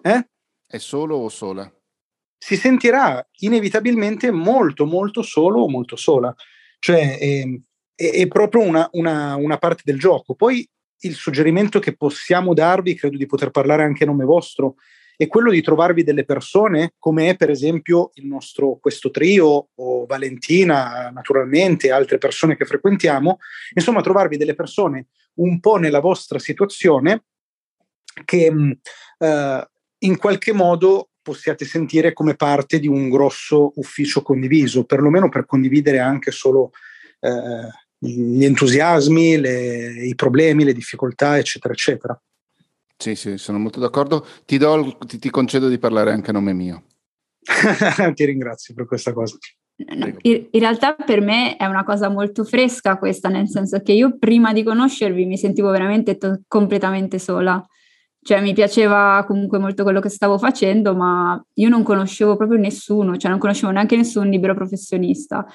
eh? 0.00 0.28
è 0.66 0.78
solo 0.78 1.16
o 1.16 1.28
sola? 1.28 1.70
Si 2.38 2.56
sentirà 2.56 3.26
inevitabilmente 3.40 4.30
molto, 4.30 4.86
molto 4.86 5.20
solo 5.20 5.60
o 5.60 5.68
molto 5.68 5.96
sola. 5.96 6.34
Cioè 6.78 7.18
è, 7.18 7.44
è, 7.94 8.10
è 8.12 8.28
proprio 8.28 8.62
una, 8.62 8.88
una, 8.92 9.34
una 9.34 9.58
parte 9.58 9.82
del 9.84 9.98
gioco. 9.98 10.34
Poi 10.34 10.66
il 11.00 11.14
suggerimento 11.14 11.78
che 11.78 11.96
possiamo 11.96 12.54
darvi, 12.54 12.94
credo 12.94 13.16
di 13.16 13.26
poter 13.26 13.50
parlare 13.50 13.82
anche 13.82 14.04
a 14.04 14.06
nome 14.06 14.24
vostro, 14.24 14.76
è 15.18 15.26
quello 15.26 15.50
di 15.50 15.60
trovarvi 15.62 16.04
delle 16.04 16.24
persone 16.24 16.94
come 16.96 17.30
è 17.30 17.36
per 17.36 17.50
esempio 17.50 18.12
il 18.14 18.26
nostro 18.26 18.78
questo 18.80 19.10
trio 19.10 19.70
o 19.74 20.06
Valentina 20.06 21.10
naturalmente 21.12 21.90
altre 21.90 22.18
persone 22.18 22.56
che 22.56 22.64
frequentiamo 22.64 23.38
insomma 23.74 24.00
trovarvi 24.00 24.36
delle 24.36 24.54
persone 24.54 25.06
un 25.38 25.58
po' 25.58 25.74
nella 25.74 25.98
vostra 25.98 26.38
situazione 26.38 27.24
che 28.24 28.48
mm, 28.48 28.70
eh, 29.18 29.68
in 29.98 30.16
qualche 30.18 30.52
modo 30.52 31.10
possiate 31.20 31.64
sentire 31.64 32.12
come 32.12 32.36
parte 32.36 32.78
di 32.78 32.86
un 32.86 33.10
grosso 33.10 33.72
ufficio 33.74 34.22
condiviso 34.22 34.84
perlomeno 34.84 35.28
per 35.28 35.46
condividere 35.46 35.98
anche 35.98 36.30
solo 36.30 36.70
eh, 37.18 37.87
gli 37.98 38.44
entusiasmi, 38.44 39.38
le, 39.38 40.06
i 40.06 40.14
problemi, 40.14 40.64
le 40.64 40.72
difficoltà, 40.72 41.38
eccetera, 41.38 41.72
eccetera. 41.74 42.20
Sì, 42.96 43.14
sì, 43.14 43.38
sono 43.38 43.58
molto 43.58 43.80
d'accordo. 43.80 44.26
Ti, 44.44 44.58
do, 44.58 44.96
ti, 45.06 45.18
ti 45.18 45.30
concedo 45.30 45.68
di 45.68 45.78
parlare 45.78 46.12
anche 46.12 46.30
a 46.30 46.32
nome 46.32 46.52
mio. 46.52 46.84
ti 48.14 48.24
ringrazio 48.24 48.74
per 48.74 48.86
questa 48.86 49.12
cosa. 49.12 49.36
In, 50.22 50.48
realtà 50.50 50.94
per 50.94 51.20
me 51.20 51.56
è 51.56 51.64
una 51.64 51.84
cosa 51.84 52.08
molto 52.08 52.42
fresca 52.42 52.98
questa, 52.98 53.28
nel 53.28 53.48
senso 53.48 53.80
che 53.80 53.92
io 53.92 54.18
prima 54.18 54.52
di 54.52 54.64
conoscervi 54.64 55.24
mi 55.24 55.38
sentivo 55.38 55.70
veramente 55.70 56.16
to- 56.16 56.40
completamente 56.48 57.20
sola. 57.20 57.64
Cioè 58.20 58.40
mi 58.40 58.52
piaceva 58.52 59.24
comunque 59.26 59.58
molto 59.58 59.84
quello 59.84 60.00
che 60.00 60.08
stavo 60.08 60.36
facendo, 60.36 60.96
ma 60.96 61.40
io 61.54 61.68
non 61.68 61.84
conoscevo 61.84 62.36
proprio 62.36 62.58
nessuno, 62.58 63.16
cioè 63.16 63.30
non 63.30 63.38
conoscevo 63.38 63.70
neanche 63.70 63.96
nessun 63.96 64.28
libero 64.28 64.54
professionista. 64.54 65.46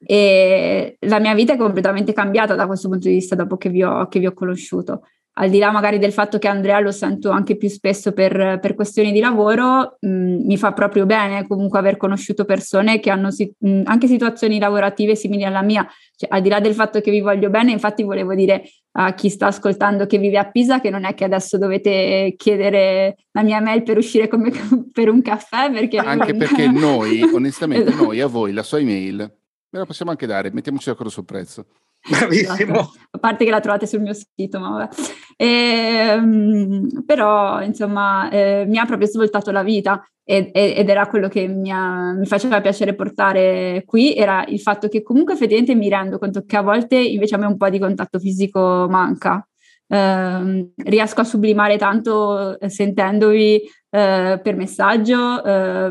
E 0.00 0.96
la 1.00 1.18
mia 1.18 1.34
vita 1.34 1.54
è 1.54 1.56
completamente 1.56 2.12
cambiata 2.12 2.54
da 2.54 2.66
questo 2.66 2.88
punto 2.88 3.08
di 3.08 3.14
vista 3.14 3.34
dopo 3.34 3.56
che 3.56 3.68
vi 3.68 3.82
ho, 3.82 4.06
che 4.08 4.18
vi 4.20 4.26
ho 4.26 4.32
conosciuto. 4.32 5.02
Al 5.40 5.50
di 5.50 5.58
là 5.58 5.70
magari 5.70 5.98
del 5.98 6.12
fatto 6.12 6.38
che 6.38 6.48
Andrea 6.48 6.80
lo 6.80 6.90
sento 6.90 7.30
anche 7.30 7.56
più 7.56 7.68
spesso 7.68 8.12
per, 8.12 8.58
per 8.60 8.74
questioni 8.74 9.12
di 9.12 9.20
lavoro, 9.20 9.96
mh, 10.00 10.08
mm, 10.08 10.46
mi 10.46 10.56
fa 10.56 10.72
proprio 10.72 11.06
bene 11.06 11.46
comunque 11.46 11.78
aver 11.78 11.96
conosciuto 11.96 12.44
persone 12.44 12.98
che 12.98 13.10
hanno 13.10 13.30
si- 13.30 13.52
mh, 13.56 13.70
mm, 13.70 13.82
anche 13.84 14.08
situazioni 14.08 14.58
lavorative 14.58 15.14
simili 15.14 15.44
alla 15.44 15.62
mia. 15.62 15.86
Cioè, 16.16 16.28
al 16.32 16.42
di 16.42 16.48
là 16.48 16.58
del 16.58 16.74
fatto 16.74 17.00
che 17.00 17.12
vi 17.12 17.20
voglio 17.20 17.50
bene, 17.50 17.70
infatti 17.70 18.02
volevo 18.02 18.34
dire 18.34 18.64
a 18.92 19.14
chi 19.14 19.28
sta 19.28 19.46
ascoltando 19.46 20.06
che 20.06 20.18
vive 20.18 20.38
a 20.38 20.50
Pisa 20.50 20.80
che 20.80 20.90
non 20.90 21.04
è 21.04 21.14
che 21.14 21.22
adesso 21.22 21.56
dovete 21.56 22.34
chiedere 22.36 23.18
la 23.30 23.42
mia 23.42 23.60
mail 23.60 23.84
per 23.84 23.96
uscire 23.96 24.26
come 24.26 24.50
per 24.92 25.08
un 25.08 25.22
caffè. 25.22 25.70
Perché 25.70 25.98
anche 25.98 26.32
non... 26.32 26.38
perché 26.38 26.66
noi, 26.70 27.22
onestamente, 27.32 27.94
noi 27.94 28.20
a 28.20 28.26
voi 28.26 28.52
la 28.52 28.64
sua 28.64 28.80
email 28.80 29.37
Me 29.70 29.78
la 29.78 29.84
possiamo 29.84 30.10
anche 30.10 30.26
dare, 30.26 30.50
mettiamoci 30.50 30.88
d'accordo 30.88 31.10
sul 31.10 31.24
prezzo. 31.24 31.66
Bravissimo. 32.08 32.74
Esatto. 32.74 32.92
A 33.10 33.18
parte 33.18 33.44
che 33.44 33.50
la 33.50 33.60
trovate 33.60 33.86
sul 33.86 34.00
mio 34.00 34.14
sito, 34.14 34.58
ma 34.58 34.70
vabbè. 34.70 34.88
E, 35.36 35.46
ehm, 35.46 37.04
però, 37.04 37.62
insomma, 37.62 38.30
eh, 38.30 38.64
mi 38.66 38.78
ha 38.78 38.86
proprio 38.86 39.08
svoltato 39.08 39.50
la 39.50 39.62
vita 39.62 40.02
ed, 40.24 40.50
ed 40.52 40.88
era 40.88 41.06
quello 41.06 41.28
che 41.28 41.46
mi, 41.46 41.70
ha, 41.70 42.12
mi, 42.12 42.26
faceva 42.26 42.60
piacere 42.60 42.94
portare 42.94 43.82
qui, 43.86 44.14
era 44.14 44.44
il 44.46 44.60
fatto 44.60 44.88
che 44.88 45.02
comunque 45.02 45.34
effettivamente 45.34 45.74
mi 45.74 45.88
rendo 45.88 46.18
conto 46.18 46.44
che 46.44 46.56
a 46.56 46.62
volte 46.62 46.96
invece 46.96 47.34
a 47.34 47.38
me 47.38 47.46
un 47.46 47.56
po' 47.56 47.68
di 47.68 47.78
contatto 47.78 48.18
fisico 48.18 48.86
manca. 48.88 49.46
Eh, 49.90 50.70
riesco 50.76 51.20
a 51.22 51.24
sublimare 51.24 51.78
tanto 51.78 52.58
eh, 52.60 52.68
sentendovi 52.68 53.62
eh, 53.90 54.40
per 54.42 54.56
messaggio, 54.56 55.42
eh, 55.44 55.90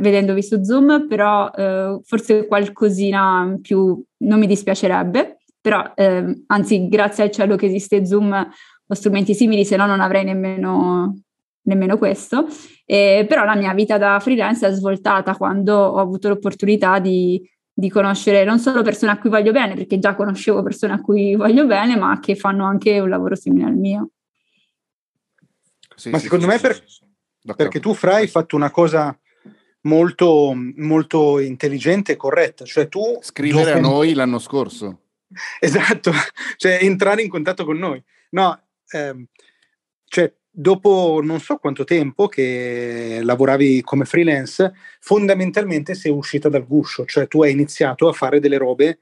vedendovi 0.00 0.42
su 0.42 0.62
Zoom, 0.62 1.06
però 1.08 1.50
eh, 1.50 2.00
forse 2.02 2.46
qualcosina 2.46 3.58
più 3.60 4.02
non 4.18 4.38
mi 4.38 4.46
dispiacerebbe, 4.46 5.38
però 5.60 5.92
ehm, 5.94 6.44
anzi 6.46 6.88
grazie 6.88 7.24
al 7.24 7.30
cielo 7.30 7.56
che 7.56 7.66
esiste 7.66 8.04
Zoom 8.04 8.32
o 8.86 8.94
strumenti 8.94 9.34
simili, 9.34 9.64
se 9.64 9.76
no 9.76 9.86
non 9.86 10.00
avrei 10.00 10.24
nemmeno, 10.24 11.22
nemmeno 11.62 11.98
questo. 11.98 12.46
Eh, 12.84 13.24
però 13.28 13.44
la 13.44 13.54
mia 13.54 13.72
vita 13.74 13.98
da 13.98 14.18
freelance 14.18 14.66
è 14.66 14.72
svoltata 14.72 15.36
quando 15.36 15.76
ho 15.76 15.98
avuto 15.98 16.28
l'opportunità 16.28 16.98
di 16.98 17.40
di 17.80 17.88
conoscere 17.88 18.44
non 18.44 18.58
solo 18.58 18.82
persone 18.82 19.12
a 19.12 19.18
cui 19.18 19.30
voglio 19.30 19.52
bene, 19.52 19.74
perché 19.74 19.98
già 19.98 20.14
conoscevo 20.14 20.62
persone 20.62 20.92
a 20.92 21.00
cui 21.00 21.34
voglio 21.34 21.64
bene, 21.66 21.96
ma 21.96 22.20
che 22.20 22.36
fanno 22.36 22.66
anche 22.66 23.00
un 23.00 23.08
lavoro 23.08 23.34
simile 23.34 23.64
al 23.64 23.74
mio. 23.74 24.10
Sì, 25.96 26.10
ma 26.10 26.18
sì, 26.18 26.24
secondo 26.24 26.44
sì, 26.44 26.50
me 26.50 26.58
per, 26.58 26.84
perché 27.56 27.80
tu, 27.80 27.94
Fra, 27.94 28.16
hai 28.16 28.28
fatto 28.28 28.56
una 28.56 28.70
cosa 28.70 29.16
molto, 29.82 30.52
molto 30.76 31.38
intelligente 31.38 32.12
e 32.12 32.16
corretta, 32.16 32.64
cioè 32.64 32.88
tu... 32.88 33.18
Scrivere 33.20 33.72
a 33.72 33.80
noi 33.80 34.14
l'anno 34.14 34.38
scorso. 34.38 35.00
Esatto, 35.58 36.12
cioè 36.56 36.78
entrare 36.82 37.22
in 37.22 37.28
contatto 37.28 37.64
con 37.64 37.78
noi. 37.78 38.02
No, 38.30 38.60
ehm, 38.90 39.26
cioè 40.04 40.32
dopo 40.50 41.20
non 41.22 41.40
so 41.40 41.56
quanto 41.56 41.84
tempo 41.84 42.26
che 42.26 43.20
lavoravi 43.22 43.82
come 43.82 44.04
freelance, 44.04 44.72
fondamentalmente 44.98 45.94
sei 45.94 46.12
uscita 46.12 46.48
dal 46.48 46.66
guscio, 46.66 47.04
cioè 47.04 47.28
tu 47.28 47.42
hai 47.42 47.52
iniziato 47.52 48.08
a 48.08 48.12
fare 48.12 48.40
delle 48.40 48.58
robe 48.58 48.98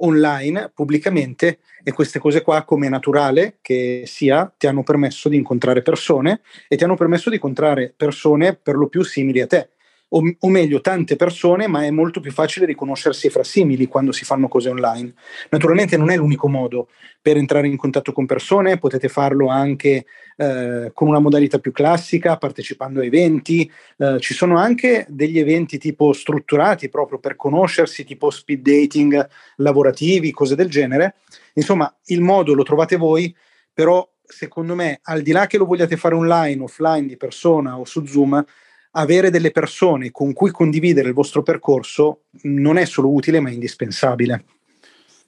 online 0.00 0.70
pubblicamente 0.74 1.58
e 1.82 1.92
queste 1.92 2.18
cose 2.18 2.42
qua, 2.42 2.64
come 2.64 2.86
è 2.86 2.90
naturale 2.90 3.58
che 3.60 4.02
sia, 4.06 4.52
ti 4.56 4.66
hanno 4.66 4.82
permesso 4.82 5.28
di 5.28 5.36
incontrare 5.36 5.82
persone 5.82 6.40
e 6.68 6.76
ti 6.76 6.84
hanno 6.84 6.96
permesso 6.96 7.28
di 7.28 7.36
incontrare 7.36 7.92
persone 7.96 8.54
per 8.54 8.76
lo 8.76 8.88
più 8.88 9.02
simili 9.02 9.40
a 9.40 9.46
te. 9.46 9.70
O, 10.10 10.36
o, 10.38 10.48
meglio 10.48 10.80
tante 10.80 11.16
persone, 11.16 11.66
ma 11.66 11.84
è 11.84 11.90
molto 11.90 12.20
più 12.20 12.32
facile 12.32 12.66
riconoscersi 12.66 13.28
fra 13.30 13.44
simili 13.44 13.86
quando 13.86 14.12
si 14.12 14.24
fanno 14.24 14.48
cose 14.48 14.68
online. 14.68 15.14
Naturalmente 15.50 15.96
non 15.96 16.10
è 16.10 16.16
l'unico 16.16 16.48
modo 16.48 16.88
per 17.20 17.36
entrare 17.36 17.66
in 17.66 17.76
contatto 17.76 18.12
con 18.12 18.26
persone, 18.26 18.78
potete 18.78 19.08
farlo 19.08 19.48
anche 19.48 20.06
eh, 20.36 20.90
con 20.94 21.08
una 21.08 21.18
modalità 21.18 21.58
più 21.58 21.70
classica, 21.72 22.36
partecipando 22.36 23.00
a 23.00 23.04
eventi, 23.04 23.70
eh, 23.98 24.18
ci 24.20 24.34
sono 24.34 24.56
anche 24.56 25.06
degli 25.08 25.38
eventi 25.38 25.78
tipo 25.78 26.12
strutturati 26.12 26.88
proprio 26.88 27.18
per 27.18 27.36
conoscersi, 27.36 28.04
tipo 28.04 28.30
speed 28.30 28.62
dating 28.62 29.28
lavorativi, 29.56 30.30
cose 30.32 30.54
del 30.54 30.68
genere. 30.68 31.16
Insomma, 31.54 31.94
il 32.06 32.20
modo 32.20 32.54
lo 32.54 32.62
trovate 32.62 32.96
voi, 32.96 33.34
però 33.72 34.08
secondo 34.24 34.74
me, 34.74 35.00
al 35.02 35.22
di 35.22 35.32
là 35.32 35.46
che 35.46 35.58
lo 35.58 35.66
vogliate 35.66 35.96
fare 35.96 36.14
online, 36.14 36.62
offline, 36.62 37.06
di 37.06 37.16
persona 37.16 37.78
o 37.78 37.84
su 37.84 38.06
Zoom, 38.06 38.44
avere 38.92 39.30
delle 39.30 39.50
persone 39.50 40.10
con 40.10 40.32
cui 40.32 40.50
condividere 40.50 41.08
il 41.08 41.14
vostro 41.14 41.42
percorso 41.42 42.22
non 42.42 42.76
è 42.76 42.84
solo 42.84 43.12
utile, 43.12 43.40
ma 43.40 43.50
è 43.50 43.52
indispensabile. 43.52 44.44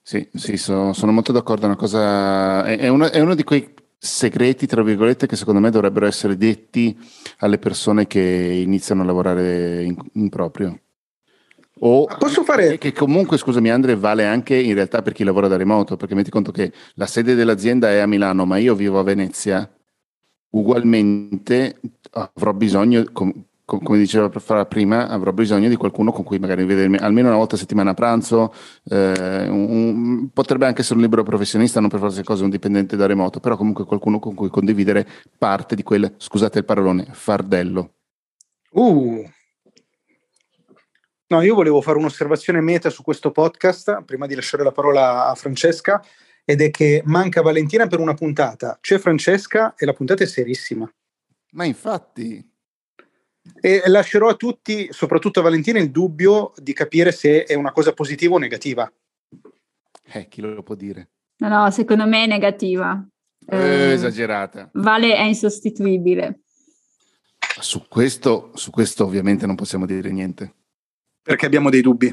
Sì, 0.03 0.29
sì, 0.35 0.57
so, 0.57 0.93
sono 0.93 1.13
molto 1.13 1.31
d'accordo. 1.31 1.67
Una 1.67 1.77
cosa, 1.77 2.65
è, 2.65 2.79
è, 2.79 2.89
uno, 2.89 3.09
è, 3.09 3.21
uno, 3.21 3.37
di 3.37 3.45
quei 3.45 3.73
segreti, 3.97 4.67
tra 4.67 4.83
virgolette, 4.83 5.27
che 5.27 5.37
secondo 5.37 5.61
me 5.61 5.71
dovrebbero 5.71 6.07
essere 6.07 6.37
detti 6.37 6.99
alle 7.39 7.59
persone 7.59 8.09
che 8.09 8.21
iniziano 8.21 9.03
a 9.03 9.05
lavorare 9.05 9.85
in, 9.85 9.97
in 10.15 10.29
proprio. 10.29 10.77
O 11.85 12.07
Posso 12.19 12.43
fare... 12.43 12.79
Che 12.79 12.93
comunque, 12.93 13.39
scusami 13.39 13.71
Andre, 13.71 13.97
vale 13.97 14.27
anche 14.27 14.57
in 14.57 14.75
realtà 14.75 15.03
per 15.03 15.13
chi 15.13 15.23
lavora 15.23 15.49
da 15.49 15.57
remoto, 15.57 15.97
perché 15.97 16.15
metti 16.15 16.31
conto 16.31 16.51
che 16.51 16.73
la 16.95 17.07
sede 17.07 17.35
dell'azienda 17.35 17.91
è 17.91 17.99
a 17.99 18.07
Milano, 18.07 18.45
ma 18.45 18.57
io 18.57 18.75
vivo 18.75 18.99
a 18.99 19.05
Venezia, 19.05 19.69
ugualmente 20.51 21.81
avrò 22.11 22.53
bisogno, 22.53 23.05
come 23.79 23.99
diceva 23.99 24.29
prima, 24.65 25.09
avrò 25.09 25.33
bisogno 25.33 25.69
di 25.69 25.77
qualcuno 25.77 26.13
con 26.13 26.25
cui 26.25 26.39
magari 26.39 26.65
vedermi 26.65 26.97
almeno 26.97 27.29
una 27.29 27.37
volta 27.37 27.55
a 27.55 27.59
settimana 27.59 27.91
a 27.91 27.95
pranzo. 27.95 28.53
Eh, 28.85 29.49
un, 29.49 30.31
potrebbe 30.33 30.67
anche 30.67 30.81
essere 30.81 30.97
un 30.97 31.03
libero 31.03 31.23
professionista, 31.23 31.81
non 31.81 31.89
per 31.89 31.99
forza 32.01 32.23
cose 32.23 32.45
un 32.45 32.51
dipendente 32.51 32.97
da 32.97 33.07
remoto, 33.07 33.41
però 33.41 33.57
comunque 33.57 33.85
qualcuno 33.85 34.19
con 34.19 34.35
cui 34.35 34.49
condividere 34.49 35.07
parte 35.39 35.75
di 35.75 35.83
quel, 35.83 36.15
scusate 36.17 36.59
il 36.59 36.65
parolone, 36.65 37.07
fardello. 37.11 37.95
Uh. 38.73 39.25
No, 41.29 41.41
io 41.41 41.55
volevo 41.55 41.81
fare 41.81 41.97
un'osservazione 41.97 42.61
meta 42.61 42.91
su 42.91 43.03
questo 43.03 43.31
podcast 43.31 44.03
prima 44.05 44.27
di 44.27 44.35
lasciare 44.35 44.63
la 44.63 44.73
parola 44.73 45.29
a 45.29 45.35
Francesca 45.35 46.03
ed 46.45 46.61
è 46.61 46.71
che 46.71 47.03
manca 47.07 47.41
Valentina 47.41 47.87
per 47.87 48.01
una 48.01 48.15
puntata, 48.15 48.79
c'è 48.81 48.99
Francesca 48.99 49.75
e 49.77 49.87
la 49.87 49.93
puntata 49.93 50.25
è 50.25 50.27
serissima. 50.27 50.91
Ma 51.53 51.65
infatti, 51.65 52.52
e 53.61 53.83
lascerò 53.87 54.29
a 54.29 54.35
tutti, 54.35 54.89
soprattutto 54.91 55.41
a 55.41 55.43
Valentina, 55.43 55.79
il 55.79 55.91
dubbio 55.91 56.53
di 56.57 56.73
capire 56.73 57.13
se 57.13 57.45
è 57.45 57.55
una 57.55 57.73
cosa 57.73 57.93
positiva 57.93 58.35
o 58.35 58.39
negativa. 58.39 58.91
Eh, 60.05 60.29
chi 60.29 60.41
lo 60.41 60.63
può 60.63 60.75
dire? 60.75 61.11
No, 61.39 61.49
no, 61.49 61.71
secondo 61.71 62.07
me 62.07 62.25
è 62.25 62.27
negativa. 62.27 63.05
Eh, 63.47 63.57
eh, 63.57 63.93
esagerata. 63.93 64.71
Vale 64.75 65.15
è 65.17 65.23
insostituibile. 65.23 66.41
Su 67.61 67.87
questo, 67.89 68.51
su 68.55 68.71
questo 68.71 69.05
ovviamente 69.05 69.47
non 69.47 69.57
possiamo 69.57 69.87
dire 69.87 70.11
niente. 70.11 70.55
Perché 71.23 71.47
abbiamo 71.47 71.71
dei 71.71 71.81
dubbi. 71.81 72.07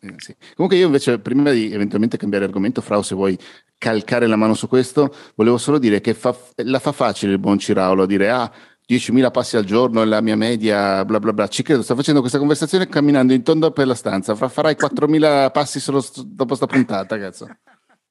Eh, 0.00 0.14
sì. 0.18 0.34
Comunque 0.54 0.78
io 0.78 0.86
invece, 0.86 1.18
prima 1.18 1.50
di 1.50 1.72
eventualmente 1.72 2.16
cambiare 2.16 2.44
argomento, 2.44 2.80
Frau, 2.80 3.02
se 3.02 3.14
vuoi 3.14 3.38
calcare 3.78 4.26
la 4.26 4.36
mano 4.36 4.54
su 4.54 4.68
questo, 4.68 5.14
volevo 5.34 5.58
solo 5.58 5.78
dire 5.78 6.00
che 6.00 6.14
fa, 6.14 6.36
la 6.56 6.78
fa 6.78 6.92
facile 6.92 7.32
il 7.32 7.38
buon 7.38 7.58
Ciraulo 7.58 8.02
a 8.02 8.06
dire 8.06 8.30
ah, 8.30 8.52
10.000 8.88 9.30
passi 9.32 9.56
al 9.56 9.64
giorno 9.64 10.02
è 10.02 10.04
la 10.04 10.20
mia 10.20 10.36
media, 10.36 11.04
bla 11.04 11.18
bla 11.18 11.32
bla. 11.32 11.48
Ci 11.48 11.62
credo, 11.62 11.82
sto 11.82 11.96
facendo 11.96 12.20
questa 12.20 12.38
conversazione 12.38 12.88
camminando 12.88 13.32
in 13.32 13.42
tondo 13.42 13.72
per 13.72 13.86
la 13.86 13.94
stanza. 13.94 14.34
Farai 14.34 14.76
4.000 14.78 15.50
passi 15.50 15.80
solo 15.80 16.04
dopo 16.24 16.54
sta 16.54 16.66
puntata, 16.66 17.18
cazzo. 17.18 17.48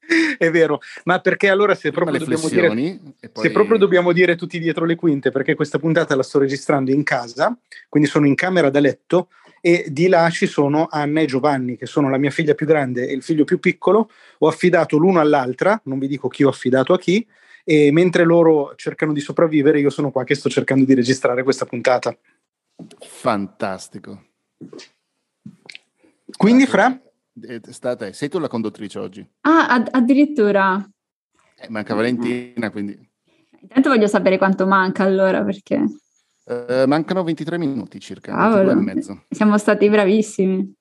È 0.38 0.50
vero, 0.50 0.80
ma 1.04 1.18
perché 1.20 1.48
allora 1.48 1.74
se 1.74 1.90
proprio, 1.90 2.18
dobbiamo 2.18 2.48
dire, 2.48 3.00
poi... 3.32 3.44
se 3.44 3.50
proprio 3.50 3.78
dobbiamo 3.78 4.12
dire 4.12 4.36
tutti 4.36 4.58
dietro 4.58 4.84
le 4.84 4.94
quinte, 4.94 5.30
perché 5.30 5.54
questa 5.54 5.78
puntata 5.78 6.14
la 6.14 6.22
sto 6.22 6.38
registrando 6.38 6.92
in 6.92 7.02
casa, 7.02 7.56
quindi 7.88 8.08
sono 8.08 8.26
in 8.26 8.34
camera 8.34 8.70
da 8.70 8.78
letto 8.78 9.28
e 9.60 9.86
di 9.88 10.06
là 10.06 10.28
ci 10.30 10.46
sono 10.46 10.86
Anna 10.88 11.22
e 11.22 11.26
Giovanni, 11.26 11.76
che 11.76 11.86
sono 11.86 12.08
la 12.08 12.18
mia 12.18 12.30
figlia 12.30 12.54
più 12.54 12.66
grande 12.66 13.08
e 13.08 13.14
il 13.14 13.22
figlio 13.22 13.44
più 13.44 13.58
piccolo. 13.58 14.10
Ho 14.38 14.46
affidato 14.46 14.96
l'uno 14.96 15.18
all'altra, 15.18 15.80
non 15.84 15.98
vi 15.98 16.06
dico 16.06 16.28
chi 16.28 16.44
ho 16.44 16.50
affidato 16.50 16.92
a 16.92 16.98
chi, 16.98 17.26
e 17.68 17.90
mentre 17.90 18.22
loro 18.22 18.74
cercano 18.76 19.12
di 19.12 19.18
sopravvivere 19.18 19.80
io 19.80 19.90
sono 19.90 20.12
qua 20.12 20.22
che 20.22 20.36
sto 20.36 20.48
cercando 20.48 20.84
di 20.84 20.94
registrare 20.94 21.42
questa 21.42 21.66
puntata. 21.66 22.16
Fantastico. 23.00 24.26
Quindi 26.36 26.64
Fra? 26.66 26.96
State, 27.68 28.12
sei 28.12 28.28
tu 28.28 28.38
la 28.38 28.46
conduttrice 28.46 29.00
oggi? 29.00 29.28
Ah, 29.40 29.66
ad- 29.66 29.88
addirittura. 29.90 30.88
Eh, 31.58 31.68
manca 31.68 31.94
Valentina, 31.94 32.70
quindi... 32.70 32.96
Intanto 33.60 33.88
voglio 33.88 34.06
sapere 34.06 34.38
quanto 34.38 34.64
manca 34.68 35.02
allora, 35.02 35.42
perché... 35.42 35.84
Uh, 36.44 36.86
mancano 36.86 37.24
23 37.24 37.58
minuti 37.58 37.98
circa, 37.98 38.32
Cavolo. 38.32 38.70
e 38.70 38.74
mezzo. 38.76 39.24
Siamo 39.28 39.58
stati 39.58 39.88
bravissimi. 39.88 40.72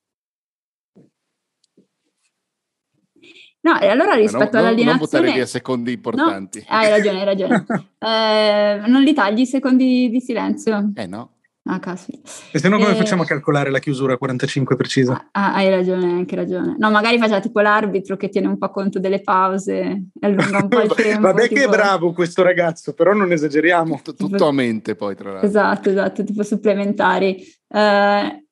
No, 3.65 3.79
e 3.79 3.87
allora 3.87 4.13
rispetto 4.13 4.57
non, 4.57 4.67
all'alienazione... 4.67 4.85
Non 4.85 4.97
buttare 4.97 5.31
via 5.31 5.45
secondi 5.47 5.91
importanti. 5.93 6.59
No, 6.59 6.75
hai 6.75 6.89
ragione, 6.91 7.17
hai 7.17 7.25
ragione. 7.25 7.65
eh, 7.97 8.81
non 8.85 9.01
li 9.01 9.11
tagli 9.11 9.39
i 9.39 9.45
secondi 9.47 10.07
di 10.11 10.21
silenzio? 10.21 10.91
Eh 10.93 11.07
no. 11.07 11.31
Ah, 11.67 11.79
caspita. 11.79 12.29
E 12.51 12.59
se 12.59 12.69
no 12.69 12.77
come 12.77 12.91
eh, 12.91 12.95
facciamo 12.95 13.23
a 13.23 13.25
calcolare 13.25 13.71
la 13.71 13.79
chiusura 13.79 14.13
a 14.13 14.17
45 14.17 14.75
precisa? 14.75 15.29
Ah, 15.31 15.55
hai 15.55 15.67
ragione, 15.69 16.05
hai 16.05 16.11
anche 16.11 16.35
ragione. 16.35 16.75
No, 16.77 16.91
magari 16.91 17.17
faccia 17.17 17.39
tipo 17.39 17.59
l'arbitro 17.59 18.17
che 18.17 18.29
tiene 18.29 18.45
un 18.45 18.59
po' 18.59 18.69
conto 18.69 18.99
delle 18.99 19.21
pause 19.21 19.79
e 19.79 20.25
allunga 20.27 20.59
un 20.61 20.67
po' 20.67 20.81
il 20.81 20.93
tempo. 20.93 21.21
Vabbè 21.21 21.47
tipo... 21.47 21.55
che 21.55 21.65
è 21.65 21.67
bravo 21.67 22.13
questo 22.13 22.43
ragazzo, 22.43 22.93
però 22.93 23.13
non 23.13 23.31
esageriamo. 23.31 23.99
Tutto, 24.03 24.27
tutto 24.27 24.47
a 24.47 24.51
mente 24.51 24.93
poi, 24.95 25.15
tra 25.15 25.31
l'altro. 25.31 25.47
Esatto, 25.47 25.89
esatto, 25.89 26.23
tipo 26.23 26.43
supplementari. 26.43 27.43
Uh, 27.67 28.43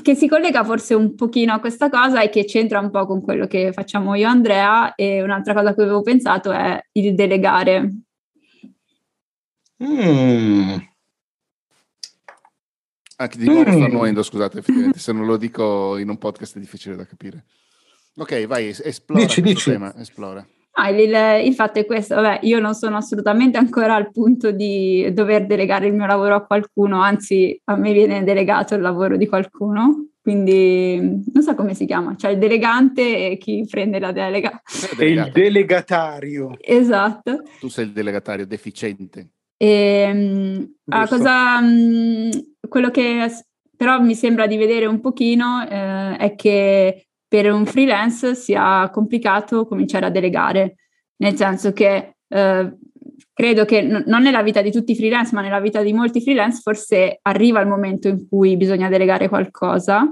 che 0.00 0.14
si 0.14 0.26
collega 0.26 0.64
forse 0.64 0.94
un 0.94 1.14
pochino 1.14 1.52
a 1.52 1.60
questa 1.60 1.90
cosa 1.90 2.22
e 2.22 2.30
che 2.30 2.46
c'entra 2.46 2.80
un 2.80 2.90
po' 2.90 3.04
con 3.04 3.20
quello 3.20 3.46
che 3.46 3.72
facciamo 3.72 4.14
io 4.14 4.26
e 4.26 4.30
Andrea 4.30 4.94
e 4.94 5.22
un'altra 5.22 5.52
cosa 5.52 5.68
a 5.68 5.74
cui 5.74 5.82
avevo 5.82 6.00
pensato 6.00 6.50
è 6.50 6.80
il 6.92 7.14
delegare. 7.14 7.92
Mm. 9.82 10.92
Anche 13.16 13.38
di 13.38 13.46
nuovo 13.46 13.70
mm. 13.70 13.74
sto 13.74 13.84
annoendo, 13.84 14.22
scusate, 14.22 14.58
effettivamente, 14.58 14.98
se 15.00 15.12
non 15.12 15.26
lo 15.26 15.36
dico 15.36 15.96
in 15.98 16.08
un 16.08 16.18
podcast 16.18 16.56
è 16.56 16.60
difficile 16.60 16.96
da 16.96 17.06
capire. 17.06 17.44
Ok, 18.16 18.46
vai, 18.46 18.68
esplora 18.68 19.22
dici, 19.22 19.40
dici. 19.40 19.70
tema, 19.70 19.94
esplora. 19.96 20.46
Ah, 20.76 20.90
il, 20.90 21.46
il, 21.46 21.54
fatto 21.54 21.78
è 21.78 21.86
questo, 21.86 22.16
vabbè, 22.16 22.40
io 22.42 22.58
non 22.58 22.74
sono 22.74 22.96
assolutamente 22.96 23.58
ancora 23.58 23.94
al 23.94 24.10
punto 24.10 24.50
di 24.50 25.08
dover 25.12 25.46
delegare 25.46 25.86
il 25.86 25.94
mio 25.94 26.06
lavoro 26.06 26.34
a 26.34 26.44
qualcuno, 26.44 27.00
anzi 27.00 27.60
a 27.64 27.76
me 27.76 27.92
viene 27.92 28.24
delegato 28.24 28.74
il 28.74 28.80
lavoro 28.80 29.16
di 29.16 29.28
qualcuno, 29.28 30.08
quindi 30.20 30.98
non 31.32 31.42
so 31.42 31.54
come 31.54 31.74
si 31.74 31.86
chiama, 31.86 32.16
cioè 32.16 32.32
il 32.32 32.38
delegante 32.38 33.30
e 33.30 33.36
chi 33.36 33.64
prende 33.70 34.00
la 34.00 34.10
delega. 34.10 34.62
È 34.98 35.04
il 35.04 35.30
delegatario. 35.32 36.56
Esatto. 36.58 37.42
Tu 37.60 37.68
sei 37.68 37.84
il 37.84 37.92
delegatario 37.92 38.44
deficiente. 38.44 39.28
E, 39.56 39.68
ehm, 39.68 40.74
ah, 40.88 41.06
cosa, 41.06 41.60
mm, 41.60 42.30
quello 42.68 42.90
che 42.90 43.28
però 43.76 44.00
mi 44.00 44.14
sembra 44.14 44.46
di 44.46 44.56
vedere 44.56 44.86
un 44.86 45.00
pochino 45.00 45.66
eh, 45.68 46.16
è 46.16 46.34
che 46.36 47.06
per 47.26 47.52
un 47.52 47.66
freelance 47.66 48.34
sia 48.34 48.88
complicato 48.90 49.66
cominciare 49.66 50.06
a 50.06 50.10
delegare, 50.10 50.76
nel 51.16 51.34
senso 51.34 51.72
che 51.72 52.16
eh, 52.28 52.76
credo 53.32 53.64
che 53.64 53.82
n- 53.82 54.04
non 54.06 54.22
nella 54.22 54.42
vita 54.42 54.62
di 54.62 54.70
tutti 54.70 54.92
i 54.92 54.96
freelance, 54.96 55.34
ma 55.34 55.40
nella 55.40 55.60
vita 55.60 55.82
di 55.82 55.92
molti 55.92 56.20
freelance 56.20 56.60
forse 56.62 57.18
arriva 57.22 57.60
il 57.60 57.66
momento 57.66 58.08
in 58.08 58.28
cui 58.28 58.56
bisogna 58.56 58.88
delegare 58.88 59.28
qualcosa, 59.28 60.08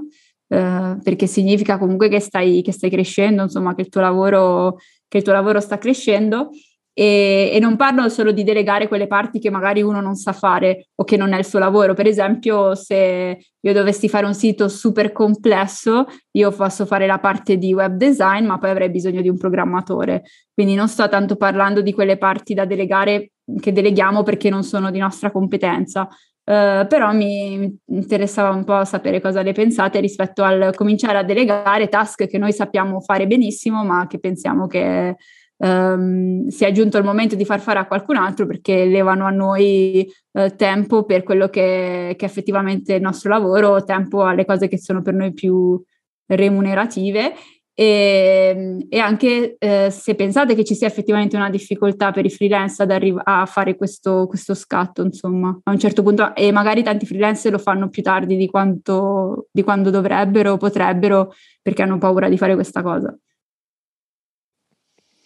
eh, 0.47 0.97
perché 1.01 1.27
significa 1.27 1.77
comunque 1.77 2.09
che 2.09 2.19
stai, 2.19 2.61
che 2.61 2.73
stai 2.73 2.89
crescendo, 2.89 3.43
insomma, 3.43 3.73
che 3.73 3.81
il 3.81 3.89
tuo 3.89 4.01
lavoro, 4.01 4.77
che 5.07 5.19
il 5.19 5.23
tuo 5.23 5.33
lavoro 5.33 5.61
sta 5.61 5.77
crescendo 5.77 6.49
e, 6.95 7.49
e, 7.51 7.59
non 7.59 7.75
parlo 7.75 8.07
solo 8.07 8.31
di 8.31 8.43
delegare 8.43 8.87
quelle 8.87 9.07
parti 9.07 9.39
che 9.39 9.49
magari 9.49 9.81
uno 9.81 9.99
non 9.99 10.15
sa 10.15 10.31
fare 10.31 10.89
o 10.95 11.03
che 11.03 11.17
non 11.17 11.33
è 11.33 11.39
il 11.39 11.45
suo 11.45 11.57
lavoro. 11.57 11.95
Per 11.95 12.05
esempio, 12.05 12.75
se 12.75 13.39
io 13.59 13.73
dovessi 13.73 14.07
fare 14.07 14.27
un 14.27 14.35
sito 14.35 14.67
super 14.67 15.11
complesso, 15.11 16.05
io 16.31 16.51
posso 16.51 16.85
fare 16.85 17.07
la 17.07 17.17
parte 17.17 17.57
di 17.57 17.73
web 17.73 17.95
design, 17.95 18.45
ma 18.45 18.59
poi 18.59 18.69
avrei 18.69 18.91
bisogno 18.91 19.21
di 19.21 19.29
un 19.29 19.37
programmatore. 19.37 20.23
Quindi 20.53 20.75
non 20.75 20.87
sto 20.87 21.09
tanto 21.09 21.35
parlando 21.35 21.81
di 21.81 21.93
quelle 21.93 22.17
parti 22.17 22.53
da 22.53 22.65
delegare 22.65 23.31
che 23.59 23.71
deleghiamo 23.71 24.21
perché 24.21 24.51
non 24.51 24.63
sono 24.63 24.91
di 24.91 24.99
nostra 24.99 25.31
competenza. 25.31 26.07
Uh, 26.45 26.85
però 26.87 27.13
mi 27.13 27.73
interessava 27.85 28.49
un 28.49 28.65
po' 28.65 28.83
sapere 28.83 29.21
cosa 29.21 29.41
ne 29.41 29.53
pensate 29.53 30.01
rispetto 30.01 30.43
al 30.43 30.73
cominciare 30.75 31.17
a 31.17 31.23
delegare 31.23 31.87
task 31.87 32.27
che 32.27 32.37
noi 32.37 32.51
sappiamo 32.51 32.99
fare 32.99 33.25
benissimo, 33.25 33.85
ma 33.85 34.05
che 34.07 34.19
pensiamo 34.19 34.67
che 34.67 35.15
ehm, 35.63 36.47
sia 36.47 36.71
giunto 36.71 36.97
il 36.97 37.03
momento 37.03 37.35
di 37.35 37.45
far 37.45 37.59
fare 37.59 37.79
a 37.79 37.85
qualcun 37.85 38.17
altro 38.17 38.45
perché 38.45 38.85
levano 38.85 39.25
a 39.25 39.31
noi 39.31 40.11
eh, 40.33 40.55
tempo 40.55 41.03
per 41.05 41.23
quello 41.23 41.47
che, 41.47 42.15
che 42.17 42.25
effettivamente 42.25 42.93
è 42.93 42.97
il 42.97 43.01
nostro 43.01 43.29
lavoro, 43.29 43.83
tempo 43.83 44.23
alle 44.23 44.45
cose 44.45 44.67
che 44.67 44.77
sono 44.77 45.01
per 45.01 45.13
noi 45.13 45.33
più 45.33 45.81
remunerative 46.25 47.33
e, 47.75 48.85
e 48.87 48.99
anche 48.99 49.55
eh, 49.57 49.89
se 49.89 50.15
pensate 50.15 50.53
che 50.53 50.63
ci 50.63 50.75
sia 50.75 50.85
effettivamente 50.85 51.35
una 51.35 51.49
difficoltà 51.49 52.11
per 52.11 52.23
i 52.25 52.29
freelance 52.29 52.83
ad 52.83 52.91
arriv- 52.91 53.21
a 53.23 53.45
fare 53.47 53.75
questo, 53.75 54.27
questo, 54.27 54.53
scatto, 54.53 55.01
insomma, 55.01 55.59
a 55.63 55.71
un 55.71 55.79
certo 55.79 56.03
punto, 56.03 56.35
e 56.35 56.51
magari 56.51 56.83
tanti 56.83 57.07
freelance 57.07 57.49
lo 57.49 57.57
fanno 57.57 57.89
più 57.89 58.03
tardi 58.03 58.35
di, 58.35 58.47
quanto, 58.47 59.47
di 59.51 59.63
quando 59.63 59.89
dovrebbero 59.89 60.51
o 60.53 60.57
potrebbero 60.57 61.33
perché 61.63 61.81
hanno 61.81 61.97
paura 61.97 62.29
di 62.29 62.37
fare 62.37 62.53
questa 62.53 62.83
cosa. 62.83 63.15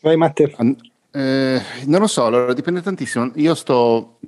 Vai 0.07 0.15
Matteo. 0.15 0.49
Eh, 1.11 1.61
non 1.85 1.99
lo 1.99 2.07
so, 2.07 2.25
allora 2.25 2.53
dipende 2.53 2.81
tantissimo. 2.81 3.31
Io 3.35 3.53
sto 3.55 4.19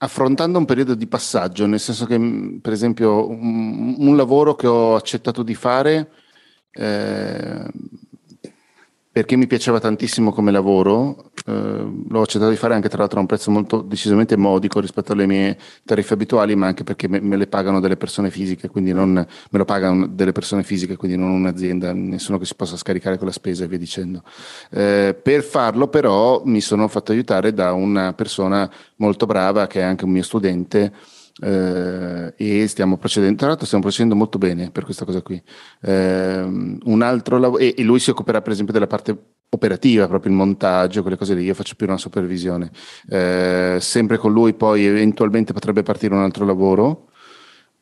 affrontando 0.00 0.58
un 0.58 0.64
periodo 0.64 0.94
di 0.94 1.06
passaggio, 1.06 1.66
nel 1.66 1.78
senso 1.78 2.06
che 2.06 2.18
per 2.60 2.72
esempio 2.72 3.28
un, 3.28 3.94
un 3.98 4.16
lavoro 4.16 4.56
che 4.56 4.66
ho 4.66 4.96
accettato 4.96 5.44
di 5.44 5.54
fare 5.54 6.10
eh, 6.72 7.70
perché 9.18 9.34
mi 9.34 9.48
piaceva 9.48 9.80
tantissimo 9.80 10.30
come 10.30 10.52
lavoro, 10.52 11.32
eh, 11.44 11.52
l'ho 11.52 12.22
accettato 12.22 12.50
di 12.50 12.56
fare 12.56 12.74
anche 12.74 12.88
tra 12.88 12.98
l'altro 12.98 13.18
a 13.18 13.22
un 13.22 13.26
prezzo 13.26 13.50
molto 13.50 13.80
decisamente 13.80 14.36
modico 14.36 14.78
rispetto 14.78 15.10
alle 15.12 15.26
mie 15.26 15.58
tariffe 15.84 16.14
abituali, 16.14 16.54
ma 16.54 16.68
anche 16.68 16.84
perché 16.84 17.08
me, 17.08 17.18
me 17.18 17.36
le 17.36 17.48
pagano 17.48 17.80
delle 17.80 17.96
persone 17.96 18.30
fisiche, 18.30 18.68
quindi 18.68 18.92
non, 18.92 19.14
me 19.14 19.58
lo 19.58 19.64
pagano 19.64 20.06
delle 20.06 20.30
persone 20.30 20.62
fisiche, 20.62 20.94
quindi 20.94 21.16
non 21.16 21.30
un'azienda, 21.30 21.92
nessuno 21.92 22.38
che 22.38 22.44
si 22.44 22.54
possa 22.54 22.76
scaricare 22.76 23.16
quella 23.16 23.32
spesa 23.32 23.64
e 23.64 23.66
via 23.66 23.78
dicendo. 23.78 24.22
Eh, 24.70 25.18
per 25.20 25.42
farlo 25.42 25.88
però 25.88 26.42
mi 26.44 26.60
sono 26.60 26.86
fatto 26.86 27.10
aiutare 27.10 27.52
da 27.52 27.72
una 27.72 28.12
persona 28.12 28.70
molto 28.98 29.26
brava 29.26 29.66
che 29.66 29.80
è 29.80 29.82
anche 29.82 30.04
un 30.04 30.12
mio 30.12 30.22
studente, 30.22 30.92
eh, 31.40 32.34
e 32.36 32.66
stiamo 32.66 32.96
procedendo, 32.96 33.36
tra 33.36 33.46
l'altro 33.48 33.66
stiamo 33.66 33.84
procedendo 33.84 34.16
molto 34.16 34.38
bene 34.38 34.70
per 34.70 34.84
questa 34.84 35.04
cosa 35.04 35.22
qui. 35.22 35.40
Eh, 35.82 36.40
un 36.40 37.02
altro 37.02 37.38
lavoro, 37.38 37.62
e, 37.62 37.74
e, 37.76 37.82
lui 37.82 37.98
si 37.98 38.10
occuperà 38.10 38.42
per 38.42 38.52
esempio 38.52 38.72
della 38.72 38.86
parte 38.86 39.16
operativa, 39.50 40.06
proprio 40.08 40.30
il 40.30 40.38
montaggio, 40.38 41.02
quelle 41.02 41.16
cose 41.16 41.34
lì, 41.34 41.44
io 41.44 41.54
faccio 41.54 41.74
più 41.74 41.86
una 41.86 41.96
supervisione. 41.96 42.70
Eh, 43.08 43.78
sempre 43.80 44.18
con 44.18 44.32
lui 44.32 44.54
poi 44.54 44.84
eventualmente 44.84 45.52
potrebbe 45.52 45.82
partire 45.82 46.14
un 46.14 46.20
altro 46.20 46.44
lavoro, 46.44 47.07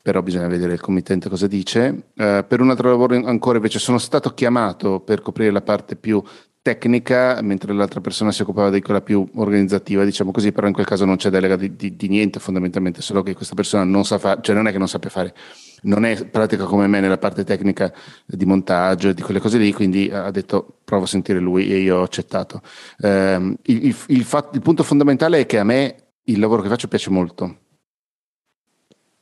però 0.06 0.22
bisogna 0.22 0.46
vedere 0.46 0.72
il 0.72 0.80
committente 0.80 1.28
cosa 1.28 1.48
dice. 1.48 2.10
Eh, 2.14 2.44
per 2.46 2.60
un 2.60 2.70
altro 2.70 2.90
lavoro 2.90 3.16
ancora 3.26 3.56
invece 3.56 3.80
sono 3.80 3.98
stato 3.98 4.34
chiamato 4.34 5.00
per 5.00 5.20
coprire 5.20 5.50
la 5.50 5.62
parte 5.62 5.96
più 5.96 6.22
tecnica, 6.62 7.40
mentre 7.42 7.72
l'altra 7.72 8.00
persona 8.00 8.30
si 8.30 8.42
occupava 8.42 8.70
di 8.70 8.80
quella 8.80 9.00
più 9.00 9.28
organizzativa, 9.34 10.04
diciamo 10.04 10.30
così, 10.30 10.52
però 10.52 10.68
in 10.68 10.74
quel 10.74 10.86
caso 10.86 11.04
non 11.06 11.16
c'è 11.16 11.28
delega 11.28 11.56
di, 11.56 11.74
di, 11.74 11.96
di 11.96 12.06
niente 12.06 12.38
fondamentalmente, 12.38 13.02
solo 13.02 13.24
che 13.24 13.34
questa 13.34 13.56
persona 13.56 13.82
non 13.82 14.04
sa 14.04 14.18
fare, 14.18 14.38
cioè 14.42 14.54
non 14.54 14.68
è 14.68 14.70
che 14.70 14.78
non 14.78 14.86
sappia 14.86 15.10
fare, 15.10 15.34
non 15.82 16.04
è 16.04 16.24
pratica 16.26 16.66
come 16.66 16.86
me 16.86 17.00
nella 17.00 17.18
parte 17.18 17.42
tecnica 17.42 17.92
di 18.26 18.44
montaggio 18.44 19.08
e 19.08 19.14
di 19.14 19.22
quelle 19.22 19.40
cose 19.40 19.58
lì, 19.58 19.72
quindi 19.72 20.08
ha 20.08 20.30
detto 20.30 20.82
provo 20.84 21.02
a 21.02 21.08
sentire 21.08 21.40
lui 21.40 21.68
e 21.68 21.78
io 21.78 21.96
ho 21.96 22.02
accettato. 22.02 22.62
Eh, 23.00 23.56
il, 23.64 23.86
il, 23.86 23.96
il, 24.06 24.22
fatto, 24.22 24.54
il 24.54 24.62
punto 24.62 24.84
fondamentale 24.84 25.40
è 25.40 25.46
che 25.46 25.58
a 25.58 25.64
me 25.64 25.96
il 26.26 26.38
lavoro 26.38 26.62
che 26.62 26.68
faccio 26.68 26.86
piace 26.86 27.10
molto 27.10 27.62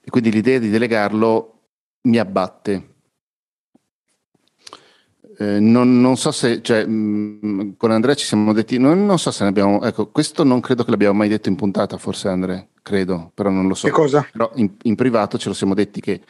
e 0.04 0.10
quindi 0.10 0.30
l'idea 0.30 0.58
di 0.58 0.68
delegarlo 0.68 1.60
mi 2.02 2.18
abbatte 2.18 2.94
eh, 5.38 5.58
non, 5.58 6.00
non, 6.00 6.16
so 6.16 6.30
se, 6.30 6.62
cioè, 6.62 6.84
mh, 6.86 7.40
mm, 7.44 7.70
con 7.76 7.90
Andrea 7.90 8.14
ci 8.14 8.24
siamo 8.24 8.52
detti, 8.52 8.78
non, 8.78 9.04
non, 9.04 9.18
so 9.18 9.30
se 9.30 9.42
ne 9.42 9.50
abbiamo, 9.50 9.82
ecco, 9.82 10.08
questo 10.08 10.44
non 10.44 10.60
credo 10.60 10.84
che 10.84 10.90
l'abbiamo 10.90 11.18
mai 11.18 11.28
detto 11.28 11.48
in 11.48 11.56
puntata, 11.56 11.98
forse 11.98 12.28
Andrea, 12.28 12.64
credo, 12.82 13.32
però 13.34 13.50
non 13.50 13.66
lo 13.66 13.74
so. 13.74 13.86
Che 13.86 13.92
cosa? 13.92 14.26
Però 14.30 14.50
in, 14.56 14.70
in 14.82 14.94
privato 14.94 15.36
ce 15.38 15.48
lo 15.48 15.54
siamo 15.54 15.74
detti 15.74 16.00
che 16.00 16.20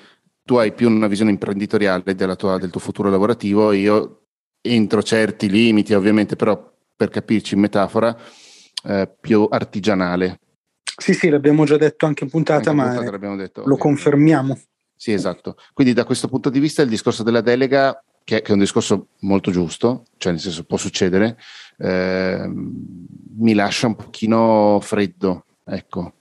tu 0.42 0.56
hai 0.56 0.72
più 0.72 0.88
una 0.88 1.06
visione 1.06 1.30
imprenditoriale 1.30 2.14
tua, 2.36 2.58
del 2.58 2.70
tuo 2.70 2.80
futuro 2.80 3.10
lavorativo, 3.10 3.72
io 3.72 4.20
entro 4.60 5.02
certi 5.02 5.50
limiti 5.50 5.92
ovviamente, 5.92 6.36
però 6.36 6.72
per 6.96 7.10
capirci 7.10 7.54
in 7.54 7.60
metafora, 7.60 8.16
eh, 8.84 9.10
più 9.20 9.46
artigianale. 9.50 10.38
Sì, 10.96 11.12
sì, 11.12 11.28
l'abbiamo 11.28 11.64
già 11.64 11.76
detto 11.76 12.06
anche 12.06 12.24
in 12.24 12.30
puntata, 12.30 12.70
anche 12.70 12.82
ma 12.82 12.94
puntata 12.94 13.34
detto, 13.36 13.62
lo 13.64 13.76
confermiamo. 13.76 14.58
Sì, 14.96 15.12
esatto. 15.12 15.56
Quindi 15.72 15.92
da 15.92 16.04
questo 16.04 16.28
punto 16.28 16.50
di 16.50 16.60
vista 16.60 16.82
il 16.82 16.88
discorso 16.88 17.22
della 17.22 17.40
delega 17.40 18.02
che, 18.22 18.40
che, 18.40 18.48
è 18.48 18.52
un 18.52 18.60
discorso 18.60 19.08
molto 19.20 19.50
giusto, 19.50 20.04
cioè 20.16 20.32
nel 20.32 20.40
senso 20.40 20.64
può 20.64 20.76
succedere, 20.76 21.36
eh, 21.78 22.50
mi 22.50 23.54
lascia 23.54 23.88
un 23.88 23.96
pochino 23.96 24.78
freddo, 24.80 25.44
ecco. 25.64 26.12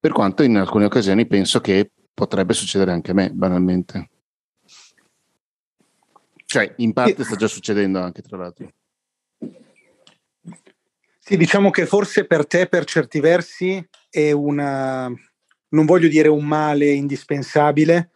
Per 0.00 0.12
quanto 0.12 0.42
in 0.42 0.56
alcune 0.56 0.86
occasioni 0.86 1.26
penso 1.26 1.60
che 1.60 1.90
potrebbe 2.14 2.54
succedere 2.54 2.92
anche 2.92 3.10
a 3.10 3.14
me, 3.14 3.30
banalmente. 3.30 4.10
Cioè, 6.44 6.74
in 6.78 6.92
parte 6.92 7.24
sta 7.24 7.36
già 7.36 7.48
succedendo 7.48 8.00
anche, 8.00 8.22
tra 8.22 8.36
l'altro. 8.36 8.72
Sì, 11.32 11.38
diciamo 11.38 11.70
che 11.70 11.86
forse 11.86 12.26
per 12.26 12.46
te, 12.46 12.66
per 12.66 12.84
certi 12.84 13.18
versi, 13.18 13.82
è 14.10 14.32
una, 14.32 15.10
non 15.70 15.86
voglio 15.86 16.06
dire 16.06 16.28
un 16.28 16.44
male 16.44 16.90
indispensabile, 16.90 18.10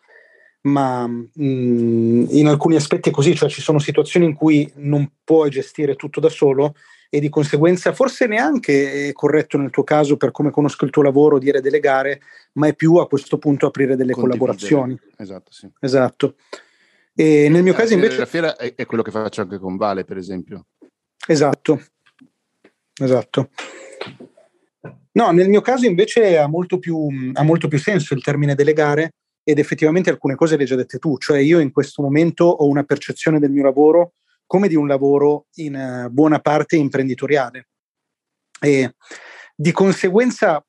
ma 0.64 1.06
mh, 1.06 1.22
mm, 1.42 2.26
in 2.28 2.46
alcuni 2.46 2.76
aspetti 2.76 3.08
è 3.08 3.12
così, 3.12 3.34
cioè 3.34 3.48
ci 3.48 3.62
sono 3.62 3.78
situazioni 3.78 4.26
in 4.26 4.34
cui 4.34 4.70
non 4.74 5.10
puoi 5.24 5.48
gestire 5.48 5.96
tutto 5.96 6.20
da 6.20 6.28
solo 6.28 6.74
e 7.08 7.18
di 7.18 7.30
conseguenza 7.30 7.94
forse 7.94 8.26
neanche 8.26 9.08
è 9.08 9.12
corretto 9.12 9.56
nel 9.56 9.70
tuo 9.70 9.82
caso 9.82 10.18
per 10.18 10.30
come 10.30 10.50
conosco 10.50 10.84
il 10.84 10.90
tuo 10.90 11.00
lavoro 11.00 11.38
dire 11.38 11.62
delegare, 11.62 12.20
ma 12.52 12.66
è 12.66 12.74
più 12.74 12.96
a 12.96 13.08
questo 13.08 13.38
punto 13.38 13.64
aprire 13.64 13.96
delle 13.96 14.12
collaborazioni. 14.12 14.94
Esatto, 15.16 15.52
sì. 15.52 15.66
Esatto. 15.80 16.34
E 17.14 17.48
nel 17.48 17.62
mio 17.62 17.72
caso 17.72 17.94
invece... 17.94 18.18
La 18.18 18.26
fiera 18.26 18.56
è 18.56 18.84
quello 18.84 19.02
che 19.02 19.10
faccio 19.10 19.40
anche 19.40 19.58
con 19.58 19.78
Vale, 19.78 20.04
per 20.04 20.18
esempio. 20.18 20.66
Esatto, 21.26 21.80
esatto. 23.00 23.50
No, 25.12 25.30
nel 25.30 25.48
mio 25.48 25.62
caso 25.62 25.86
invece 25.86 26.36
ha 26.36 26.46
molto 26.46 26.78
più, 26.78 27.08
ha 27.32 27.42
molto 27.42 27.68
più 27.68 27.78
senso 27.78 28.14
il 28.14 28.22
termine 28.22 28.54
delegare 28.54 29.12
ed 29.42 29.58
effettivamente 29.58 30.10
alcune 30.10 30.34
cose 30.34 30.56
le 30.56 30.62
hai 30.62 30.68
già 30.68 30.76
dette 30.76 30.98
tu, 30.98 31.16
cioè 31.18 31.38
io 31.38 31.58
in 31.58 31.72
questo 31.72 32.02
momento 32.02 32.44
ho 32.44 32.66
una 32.66 32.82
percezione 32.82 33.38
del 33.38 33.50
mio 33.50 33.62
lavoro 33.62 34.12
come 34.46 34.68
di 34.68 34.74
un 34.74 34.86
lavoro 34.86 35.46
in 35.54 35.74
uh, 35.74 36.10
buona 36.10 36.38
parte 36.40 36.76
imprenditoriale. 36.76 37.68
E 38.60 38.94
di 39.54 39.72
conseguenza 39.72 40.64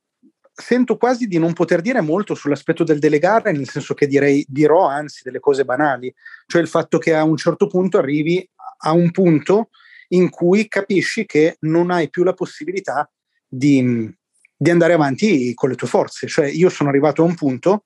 sento 0.53 0.97
quasi 0.97 1.27
di 1.27 1.37
non 1.37 1.53
poter 1.53 1.81
dire 1.81 2.01
molto 2.01 2.33
sull'aspetto 2.33 2.83
del 2.83 2.99
delegare, 2.99 3.51
nel 3.51 3.69
senso 3.69 3.93
che 3.93 4.07
direi, 4.07 4.43
dirò 4.47 4.87
anzi 4.87 5.21
delle 5.23 5.39
cose 5.39 5.65
banali, 5.65 6.13
cioè 6.47 6.61
il 6.61 6.67
fatto 6.67 6.97
che 6.97 7.13
a 7.13 7.23
un 7.23 7.37
certo 7.37 7.67
punto 7.67 7.97
arrivi 7.97 8.47
a 8.79 8.91
un 8.91 9.11
punto 9.11 9.69
in 10.09 10.29
cui 10.29 10.67
capisci 10.67 11.25
che 11.25 11.57
non 11.61 11.91
hai 11.91 12.09
più 12.09 12.23
la 12.23 12.33
possibilità 12.33 13.09
di, 13.47 14.09
di 14.55 14.69
andare 14.69 14.93
avanti 14.93 15.53
con 15.53 15.69
le 15.69 15.75
tue 15.75 15.87
forze. 15.87 16.27
Cioè 16.27 16.47
io 16.47 16.69
sono 16.69 16.89
arrivato 16.89 17.21
a 17.21 17.25
un 17.25 17.35
punto 17.35 17.83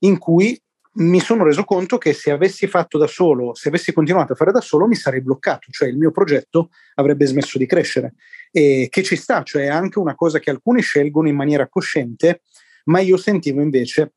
in 0.00 0.18
cui 0.18 0.60
mi 0.94 1.20
sono 1.20 1.44
reso 1.44 1.64
conto 1.64 1.96
che 1.96 2.12
se 2.12 2.30
avessi 2.30 2.66
fatto 2.66 2.98
da 2.98 3.06
solo, 3.06 3.54
se 3.54 3.68
avessi 3.68 3.92
continuato 3.92 4.32
a 4.32 4.36
fare 4.36 4.52
da 4.52 4.60
solo, 4.60 4.86
mi 4.86 4.94
sarei 4.94 5.22
bloccato, 5.22 5.70
cioè 5.70 5.88
il 5.88 5.96
mio 5.96 6.10
progetto 6.10 6.70
avrebbe 6.96 7.24
smesso 7.24 7.56
di 7.56 7.66
crescere. 7.66 8.14
E 8.50 8.88
che 8.90 9.02
ci 9.02 9.16
sta, 9.16 9.42
cioè 9.42 9.64
è 9.64 9.68
anche 9.68 9.98
una 9.98 10.14
cosa 10.14 10.38
che 10.38 10.50
alcuni 10.50 10.82
scelgono 10.82 11.28
in 11.28 11.36
maniera 11.36 11.68
cosciente, 11.68 12.42
ma 12.84 13.00
io 13.00 13.16
sentivo 13.16 13.62
invece 13.62 14.12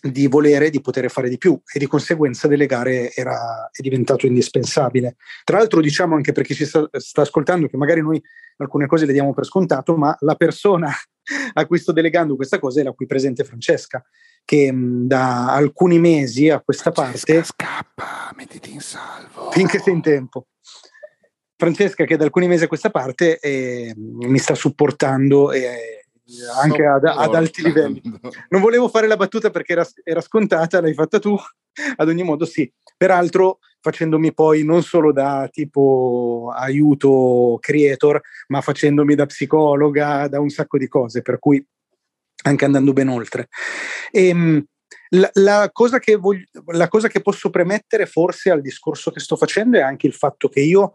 di 0.00 0.26
volere 0.26 0.70
di 0.70 0.80
poter 0.80 1.10
fare 1.10 1.28
di 1.28 1.38
più 1.38 1.60
e 1.72 1.78
di 1.78 1.86
conseguenza 1.86 2.46
delegare 2.46 3.12
era, 3.12 3.68
è 3.72 3.80
diventato 3.80 4.26
indispensabile. 4.26 5.16
Tra 5.44 5.58
l'altro 5.58 5.80
diciamo 5.80 6.14
anche 6.14 6.32
per 6.32 6.44
chi 6.44 6.54
ci 6.54 6.64
sta, 6.64 6.88
sta 6.92 7.22
ascoltando 7.22 7.66
che 7.68 7.76
magari 7.76 8.00
noi 8.00 8.22
alcune 8.58 8.86
cose 8.86 9.06
le 9.06 9.12
diamo 9.12 9.34
per 9.34 9.44
scontato, 9.44 9.96
ma 9.96 10.16
la 10.20 10.34
persona 10.34 10.92
a 11.54 11.66
cui 11.66 11.78
sto 11.78 11.92
delegando 11.92 12.36
questa 12.36 12.58
cosa 12.58 12.80
è 12.80 12.84
la 12.84 12.92
qui 12.92 13.06
presente 13.06 13.44
Francesca, 13.44 14.04
che 14.44 14.72
mh, 14.72 15.06
da 15.06 15.52
alcuni 15.52 15.98
mesi 15.98 16.48
a 16.48 16.60
questa 16.60 16.92
Francesca, 16.92 17.32
parte... 17.32 17.46
scappa, 17.46 18.32
mettiti 18.36 18.72
in 18.72 18.80
salvo. 18.80 19.50
Finché 19.50 19.78
sei 19.78 19.94
in 19.94 20.02
tempo. 20.02 20.46
Francesca 21.56 22.04
che 22.04 22.16
da 22.16 22.24
alcuni 22.24 22.46
mesi 22.46 22.62
a 22.64 22.68
questa 22.68 22.90
parte 22.90 23.40
eh, 23.40 23.92
mi 23.96 24.38
sta 24.38 24.54
supportando 24.54 25.50
e 25.50 26.06
anche 26.60 26.84
ad, 26.84 27.04
ad, 27.04 27.34
alti 27.34 27.62
livelli. 27.62 28.02
Non 28.48 28.60
volevo 28.60 28.88
fare 28.88 29.06
la 29.06 29.16
battuta 29.16 29.50
perché 29.50 29.72
era, 29.72 29.86
era, 30.04 30.20
scontata, 30.20 30.80
l'hai 30.80 30.94
fatta 30.94 31.18
tu, 31.18 31.36
ad 31.96 32.08
ogni 32.08 32.22
modo 32.22 32.44
sì. 32.44 32.70
Peraltro 32.96 33.58
facendomi 33.80 34.34
poi 34.34 34.64
non 34.64 34.82
solo 34.82 35.12
da 35.12 35.48
tipo 35.50 36.52
aiuto 36.54 37.58
creator, 37.60 38.20
ma 38.48 38.60
facendomi 38.60 39.14
da 39.14 39.26
psicologa, 39.26 40.28
da 40.28 40.40
un 40.40 40.50
sacco 40.50 40.78
di 40.78 40.88
cose, 40.88 41.22
per 41.22 41.38
cui 41.38 41.64
anche 42.44 42.64
andando 42.64 42.92
ben 42.92 43.08
oltre. 43.08 43.48
E, 44.10 44.28
ehm, 44.28 44.64
la, 45.10 45.30
la, 45.34 45.70
cosa 45.72 45.98
voglio, 46.18 46.44
la, 46.66 46.88
cosa 46.88 47.08
che 47.08 47.22
posso 47.22 47.48
premettere 47.48 48.04
forse 48.04 48.50
al 48.50 48.60
discorso 48.60 49.10
che 49.10 49.20
sto 49.20 49.36
facendo 49.36 49.78
è 49.78 49.80
anche 49.80 50.06
il 50.06 50.12
fatto 50.12 50.48
che 50.48 50.60
io 50.60 50.92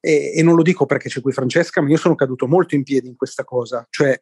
e, 0.00 0.32
e 0.36 0.42
non 0.42 0.54
lo 0.54 0.62
dico 0.62 0.86
perché 0.86 1.08
c'è 1.08 1.20
qui 1.20 1.32
Francesca, 1.32 1.80
ma 1.80 1.88
io 1.88 1.96
sono 1.96 2.14
caduto 2.14 2.46
molto 2.46 2.76
in 2.76 2.84
piedi 2.84 3.08
in 3.08 3.16
questa 3.16 3.42
cosa, 3.42 3.84
cioè 3.90 4.20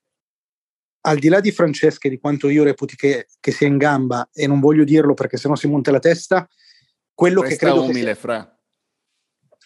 al 1.06 1.18
di 1.18 1.28
là 1.28 1.40
di 1.40 1.52
Francesca 1.52 2.08
e 2.08 2.10
di 2.10 2.18
quanto 2.18 2.48
io 2.48 2.64
reputi 2.64 2.96
che, 2.96 3.26
che, 3.40 3.50
sia 3.50 3.66
in 3.66 3.76
gamba, 3.76 4.28
e 4.32 4.46
non 4.46 4.60
voglio 4.60 4.84
dirlo 4.84 5.14
perché 5.14 5.36
sennò 5.36 5.54
si 5.54 5.68
monta 5.68 5.90
la 5.90 5.98
testa, 5.98 6.48
quello 7.12 7.42
Resta 7.42 7.56
che 7.56 7.60
credo 7.60 7.82
umile, 7.82 7.98
che 7.98 8.04
sia, 8.04 8.14
fra. 8.14 8.58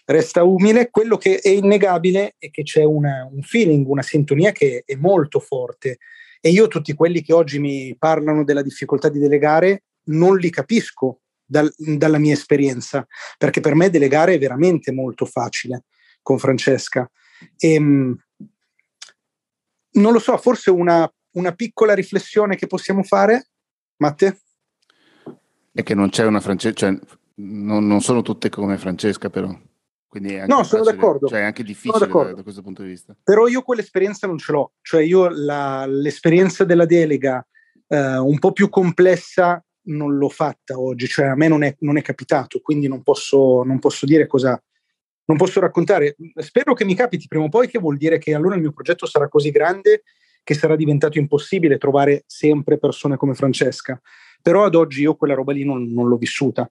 resta 0.07 0.43
umile, 0.43 0.91
quello 0.91 1.17
che 1.17 1.39
è 1.39 1.49
innegabile 1.49 2.35
è 2.39 2.51
che 2.51 2.63
c'è 2.63 2.83
una, 2.83 3.29
un 3.31 3.43
feeling, 3.43 3.87
una 3.87 4.03
sintonia 4.03 4.53
che 4.53 4.83
è 4.85 4.95
molto 4.97 5.39
forte. 5.39 5.99
E 6.41 6.51
io 6.51 6.67
tutti 6.69 6.93
quelli 6.95 7.23
che 7.23 7.33
oggi 7.33 7.59
mi 7.59 7.97
parlano 7.97 8.45
della 8.45 8.63
difficoltà 8.63 9.09
di 9.09 9.19
delegare 9.19 9.85
non 10.05 10.37
li 10.39 10.51
capisco 10.51 11.21
dal, 11.45 11.73
dalla 11.77 12.19
mia 12.19 12.33
esperienza, 12.33 13.07
perché 13.37 13.61
per 13.61 13.75
me 13.75 13.91
delegare 13.91 14.35
è 14.35 14.39
veramente 14.39 14.93
molto 14.93 15.25
facile 15.25 15.85
con 16.21 16.39
Francesca. 16.39 17.09
E, 17.57 17.75
ehm, 17.75 18.17
non 19.91 20.13
lo 20.13 20.19
so, 20.19 20.37
forse 20.37 20.71
una, 20.71 21.11
una 21.39 21.53
piccola 21.53 21.95
riflessione 21.95 22.57
che 22.57 22.67
possiamo 22.67 23.03
fare, 23.03 23.49
Matte? 23.99 24.41
È 25.73 25.83
che 25.83 25.95
non 25.95 26.11
c'è 26.11 26.25
una 26.25 26.41
Francesca, 26.41 26.75
cioè 26.75 26.99
non, 27.37 27.87
non, 27.87 28.01
sono 28.01 28.23
tutte 28.23 28.49
come 28.49 28.77
Francesca, 28.79 29.31
però. 29.31 29.57
Quindi 30.09 30.35
è 30.35 30.41
anche 30.41 30.53
no, 30.53 30.65
sono 30.65 30.83
facile, 30.83 31.01
d'accordo. 31.01 31.29
Cioè 31.29 31.41
è 31.41 31.45
anche 31.45 31.63
difficile 31.63 32.07
da, 32.07 32.33
da, 32.33 32.43
questo 32.43 32.63
punto 32.63 32.83
di 32.83 32.89
vista. 32.89 33.15
Però 33.23 33.47
io 33.47 33.63
quell'esperienza 33.63 34.27
non 34.27 34.39
ce 34.39 34.53
l'ho. 34.53 34.73
Cioè 34.81 35.03
io 35.03 35.29
la, 35.29 35.87
l'esperienza 35.87 36.65
della 36.65 36.87
delega 36.87 37.47
eh, 37.87 38.17
un 38.17 38.39
po' 38.39 38.53
più 38.53 38.69
complessa 38.69 39.63
non 39.83 40.17
l'ho 40.17 40.29
fatta 40.29 40.79
oggi. 40.81 41.07
Cioè 41.07 41.27
a 41.27 41.37
me 41.37 41.49
non 41.49 41.63
è, 41.63 41.77
non 41.81 41.97
è 41.99 42.03
capitato, 42.03 42.61
quindi 42.61 42.89
non 42.89 43.03
posso, 43.03 43.63
non 43.63 43.79
posso 43.79 44.07
dire 44.07 44.27
cosa, 44.27 44.61
non 45.27 45.37
posso 45.37 45.61
raccontare. 45.61 46.17
Spero 46.37 46.75
che 46.75 46.85
mi 46.85 46.95
capiti 46.95 47.29
prima 47.29 47.45
o 47.45 47.49
poi, 47.49 47.69
che 47.69 47.79
vuol 47.79 47.99
dire 47.99 48.19
che 48.19 48.35
allora 48.35 48.55
il 48.55 48.63
mio 48.63 48.73
progetto 48.73 49.07
sarà 49.07 49.29
così 49.29 49.51
grande 49.51 50.03
che 50.49 50.55
sarà 50.55 50.77
diventato 50.77 51.19
impossibile 51.19 51.77
trovare 51.77 52.25
sempre 52.27 52.79
persone 52.79 53.19
come 53.19 53.35
Francesca. 53.35 54.01
Però 54.41 54.65
ad 54.65 54.75
oggi 54.75 55.03
io 55.03 55.15
quella 55.15 55.35
roba 55.35 55.53
lì 55.53 55.63
non, 55.63 55.93
non 55.93 56.09
l'ho 56.09 56.17
vissuta. 56.17 56.67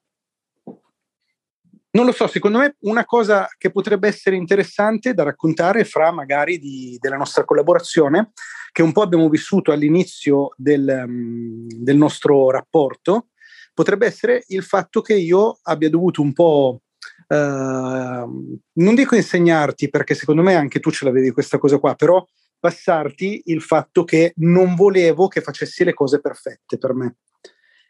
Non 1.92 2.06
lo 2.06 2.12
so, 2.12 2.26
secondo 2.26 2.58
me 2.58 2.76
una 2.80 3.06
cosa 3.06 3.48
che 3.56 3.70
potrebbe 3.70 4.08
essere 4.08 4.36
interessante 4.36 5.14
da 5.14 5.22
raccontare 5.22 5.84
fra 5.84 6.12
magari 6.12 6.58
di, 6.58 6.98
della 7.00 7.18
nostra 7.18 7.46
collaborazione, 7.46 8.32
che 8.72 8.82
un 8.82 8.92
po' 8.92 9.04
abbiamo 9.04 9.30
vissuto 9.30 9.72
all'inizio 9.72 10.56
del, 10.58 11.04
um, 11.06 11.68
del 11.68 11.98
nostro 11.98 12.50
rapporto, 12.50 13.28
potrebbe 13.76 14.08
essere 14.08 14.44
il 14.48 14.64
fatto 14.64 15.02
che 15.02 15.14
io 15.14 15.60
abbia 15.62 15.92
dovuto 15.92 16.24
un 16.24 16.34
po' 16.34 16.82
Uh, 17.30 18.56
non 18.74 18.96
dico 18.96 19.14
insegnarti 19.14 19.90
perché 19.90 20.16
secondo 20.16 20.42
me 20.42 20.56
anche 20.56 20.80
tu 20.80 20.92
ce 20.92 21.04
l'avevi 21.04 21.32
questa 21.32 21.58
cosa 21.58 21.78
qua, 21.78 21.94
però 21.94 22.26
passarti 22.60 23.44
il 23.46 23.62
fatto 23.62 24.04
che 24.04 24.34
non 24.38 24.76
volevo 24.76 25.28
che 25.28 25.42
facessi 25.42 25.84
le 25.84 25.94
cose 25.94 26.20
perfette 26.20 26.78
per 26.78 26.94
me 26.94 27.16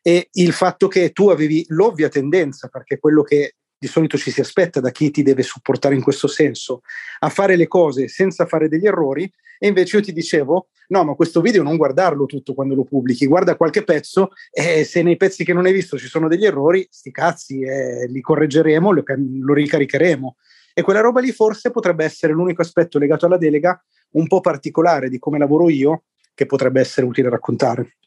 e 0.01 0.30
il 0.32 0.53
fatto 0.53 0.88
che 0.88 1.12
tu 1.12 1.27
avevi 1.27 1.65
l'ovvia 1.67 2.08
tendenza, 2.08 2.69
perché 2.69 2.97
quello 2.97 3.23
che 3.23 3.56
di 3.77 3.88
solito 3.88 4.17
ci 4.17 4.32
si 4.32 4.39
aspetta 4.39 4.80
da 4.80 4.89
chi 4.89 5.12
ti 5.12 5.21
deve 5.21 5.43
supportare 5.43 5.95
in 5.95 6.01
questo 6.01 6.27
senso, 6.27 6.82
a 7.19 7.30
fare 7.30 7.58
le 7.58 7.67
cose 7.67 8.08
senza 8.08 8.45
fare 8.45 8.69
degli 8.69 8.88
errori, 8.88 9.30
e 9.60 9.67
invece 9.67 9.97
io 9.97 10.03
ti 10.03 10.13
dicevo, 10.13 10.69
no, 10.89 11.03
ma 11.03 11.13
questo 11.13 11.41
video 11.41 11.62
non 11.62 11.77
guardarlo 11.77 12.25
tutto 12.25 12.53
quando 12.53 12.73
lo 12.73 12.86
pubblichi, 12.86 13.25
guarda 13.25 13.58
qualche 13.58 13.84
pezzo 13.84 14.30
e 14.49 14.84
se 14.84 15.01
nei 15.01 15.17
pezzi 15.17 15.43
che 15.43 15.53
non 15.53 15.65
hai 15.65 15.73
visto 15.73 15.97
ci 15.97 16.08
sono 16.08 16.27
degli 16.27 16.45
errori, 16.45 16.88
sti 16.89 17.12
cazzi, 17.12 17.62
eh, 17.62 18.08
li 18.08 18.21
correggeremo, 18.21 18.91
lo, 18.91 19.03
lo 19.41 19.53
ricaricheremo. 19.53 20.38
E 20.73 20.84
quella 20.84 21.01
roba 21.01 21.19
lì 21.19 21.32
forse 21.32 21.71
potrebbe 21.71 22.06
essere 22.06 22.34
l'unico 22.34 22.62
aspetto 22.62 22.99
legato 22.99 23.25
alla 23.25 23.38
delega 23.38 23.84
un 24.12 24.28
po' 24.28 24.41
particolare 24.41 25.10
di 25.10 25.20
come 25.20 25.38
lavoro 25.38 25.70
io 25.70 26.04
che 26.34 26.46
potrebbe 26.46 26.80
essere 26.80 27.06
utile 27.06 27.30
raccontare. 27.30 27.98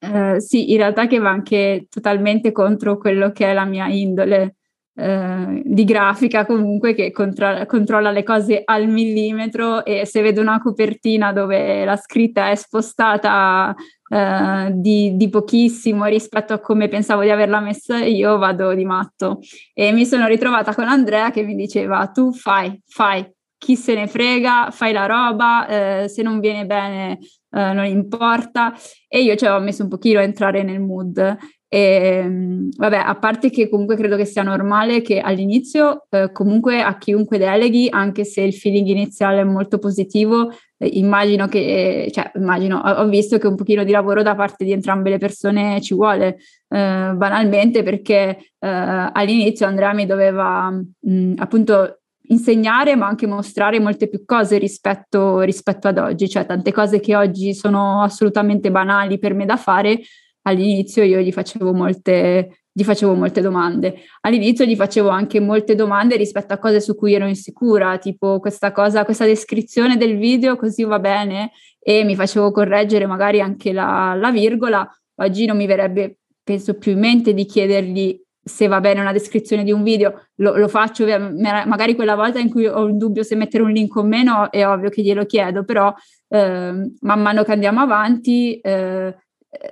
Uh, 0.00 0.38
sì, 0.38 0.72
in 0.72 0.78
realtà 0.78 1.06
che 1.06 1.18
va 1.18 1.30
anche 1.30 1.86
totalmente 1.88 2.52
contro 2.52 2.98
quello 2.98 3.30
che 3.30 3.46
è 3.46 3.52
la 3.52 3.64
mia 3.64 3.86
indole 3.86 4.56
uh, 4.94 5.60
di 5.64 5.84
grafica, 5.84 6.44
comunque 6.44 6.94
che 6.94 7.10
controlla, 7.10 7.66
controlla 7.66 8.10
le 8.10 8.22
cose 8.22 8.62
al 8.64 8.88
millimetro 8.88 9.84
e 9.84 10.04
se 10.06 10.22
vedo 10.22 10.40
una 10.40 10.60
copertina 10.60 11.32
dove 11.32 11.84
la 11.84 11.96
scritta 11.96 12.50
è 12.50 12.54
spostata 12.56 13.74
uh, 14.08 14.70
di, 14.72 15.16
di, 15.16 15.28
pochissimo 15.28 16.04
rispetto 16.06 16.52
a 16.52 16.58
come 16.58 16.88
pensavo 16.88 17.22
di 17.22 17.30
averla 17.30 17.60
messa 17.60 17.98
io, 18.04 18.38
vado 18.38 18.74
di 18.74 18.84
matto. 18.84 19.38
E 19.72 19.92
mi 19.92 20.04
sono 20.04 20.26
ritrovata 20.26 20.74
con 20.74 20.88
Andrea 20.88 21.30
che 21.30 21.42
mi 21.42 21.54
diceva 21.54 22.06
tu 22.08 22.32
fai, 22.32 22.80
fai, 22.86 23.24
chi 23.58 23.76
se 23.76 23.94
ne 23.94 24.06
frega, 24.06 24.70
fai 24.70 24.92
la 24.92 25.06
roba, 25.06 25.66
eh, 25.66 26.08
se 26.08 26.22
non 26.22 26.40
viene 26.40 26.66
bene 26.66 27.18
eh, 27.50 27.72
non 27.72 27.84
importa. 27.86 28.74
E 29.08 29.22
io 29.22 29.34
ci 29.36 29.46
avevo 29.46 29.64
messo 29.64 29.82
un 29.82 29.88
pochino 29.88 30.18
a 30.18 30.22
entrare 30.22 30.62
nel 30.62 30.80
mood. 30.80 31.36
E, 31.68 32.22
mm, 32.24 32.68
vabbè, 32.76 32.96
a 32.96 33.16
parte 33.16 33.50
che 33.50 33.68
comunque 33.68 33.96
credo 33.96 34.16
che 34.16 34.24
sia 34.24 34.42
normale 34.42 35.02
che 35.02 35.18
all'inizio 35.18 36.06
eh, 36.10 36.30
comunque 36.32 36.80
a 36.80 36.96
chiunque 36.96 37.38
deleghi, 37.38 37.88
anche 37.90 38.24
se 38.24 38.42
il 38.42 38.54
feeling 38.54 38.86
iniziale 38.86 39.40
è 39.40 39.44
molto 39.44 39.78
positivo, 39.78 40.50
eh, 40.78 40.86
immagino 40.86 41.48
che, 41.48 42.08
cioè 42.12 42.30
immagino, 42.36 42.78
ho, 42.78 42.90
ho, 43.02 43.08
visto 43.08 43.38
che 43.38 43.46
un 43.48 43.56
pochino 43.56 43.82
di 43.84 43.90
lavoro 43.90 44.22
da 44.22 44.34
parte 44.36 44.64
di 44.64 44.72
entrambe 44.72 45.10
le 45.10 45.18
persone 45.18 45.80
ci 45.80 45.94
vuole, 45.94 46.36
eh, 46.68 47.12
banalmente 47.14 47.82
perché 47.82 48.38
eh, 48.58 49.10
all'inizio 49.12 49.66
Andrea 49.66 49.92
mi 49.92 50.06
doveva 50.06 50.70
mh, 50.70 51.10
mm, 51.10 51.32
appunto 51.38 52.00
insegnare 52.28 52.96
ma 52.96 53.06
anche 53.06 53.26
mostrare 53.26 53.80
molte 53.80 54.08
più 54.08 54.24
cose 54.24 54.58
rispetto, 54.58 55.40
rispetto 55.40 55.88
ad 55.88 55.98
oggi, 55.98 56.28
cioè 56.28 56.46
tante 56.46 56.72
cose 56.72 57.00
che 57.00 57.16
oggi 57.16 57.54
sono 57.54 58.02
assolutamente 58.02 58.70
banali 58.70 59.18
per 59.18 59.34
me 59.34 59.44
da 59.44 59.56
fare, 59.56 60.00
all'inizio 60.42 61.02
io 61.02 61.20
gli 61.20 61.32
facevo 61.32 61.72
molte, 61.72 62.62
gli 62.72 62.84
facevo 62.84 63.14
molte 63.14 63.40
domande. 63.40 64.02
All'inizio 64.20 64.64
gli 64.64 64.76
facevo 64.76 65.08
anche 65.08 65.40
molte 65.40 65.74
domande 65.74 66.16
rispetto 66.16 66.52
a 66.52 66.58
cose 66.58 66.80
su 66.80 66.94
cui 66.94 67.14
ero 67.14 67.26
insicura, 67.26 67.98
tipo 67.98 68.38
questa 68.40 68.72
cosa, 68.72 69.04
questa 69.04 69.24
descrizione 69.24 69.96
del 69.96 70.16
video, 70.16 70.56
così 70.56 70.84
va 70.84 70.98
bene, 70.98 71.52
e 71.78 72.04
mi 72.04 72.16
facevo 72.16 72.50
correggere 72.50 73.06
magari 73.06 73.40
anche 73.40 73.72
la, 73.72 74.14
la 74.14 74.30
virgola. 74.30 74.88
Oggi 75.16 75.46
non 75.46 75.56
mi 75.56 75.66
verrebbe, 75.66 76.18
penso, 76.42 76.74
più 76.74 76.92
in 76.92 76.98
mente 76.98 77.32
di 77.34 77.44
chiedergli 77.44 78.20
se 78.48 78.68
va 78.68 78.78
bene 78.78 79.00
una 79.00 79.10
descrizione 79.10 79.64
di 79.64 79.72
un 79.72 79.82
video, 79.82 80.28
lo, 80.36 80.56
lo, 80.56 80.68
faccio, 80.68 81.04
magari 81.04 81.96
quella 81.96 82.14
volta 82.14 82.38
in 82.38 82.48
cui 82.48 82.64
ho 82.68 82.84
un 82.84 82.96
dubbio 82.96 83.24
se 83.24 83.34
mettere 83.34 83.64
un 83.64 83.72
link 83.72 83.96
o 83.96 84.04
meno, 84.04 84.52
è 84.52 84.64
ovvio 84.64 84.88
che 84.88 85.02
glielo 85.02 85.26
chiedo, 85.26 85.64
però 85.64 85.92
eh, 86.28 86.90
man 87.00 87.22
mano 87.22 87.42
che 87.42 87.50
andiamo 87.50 87.80
avanti, 87.80 88.56
eh, 88.60 89.16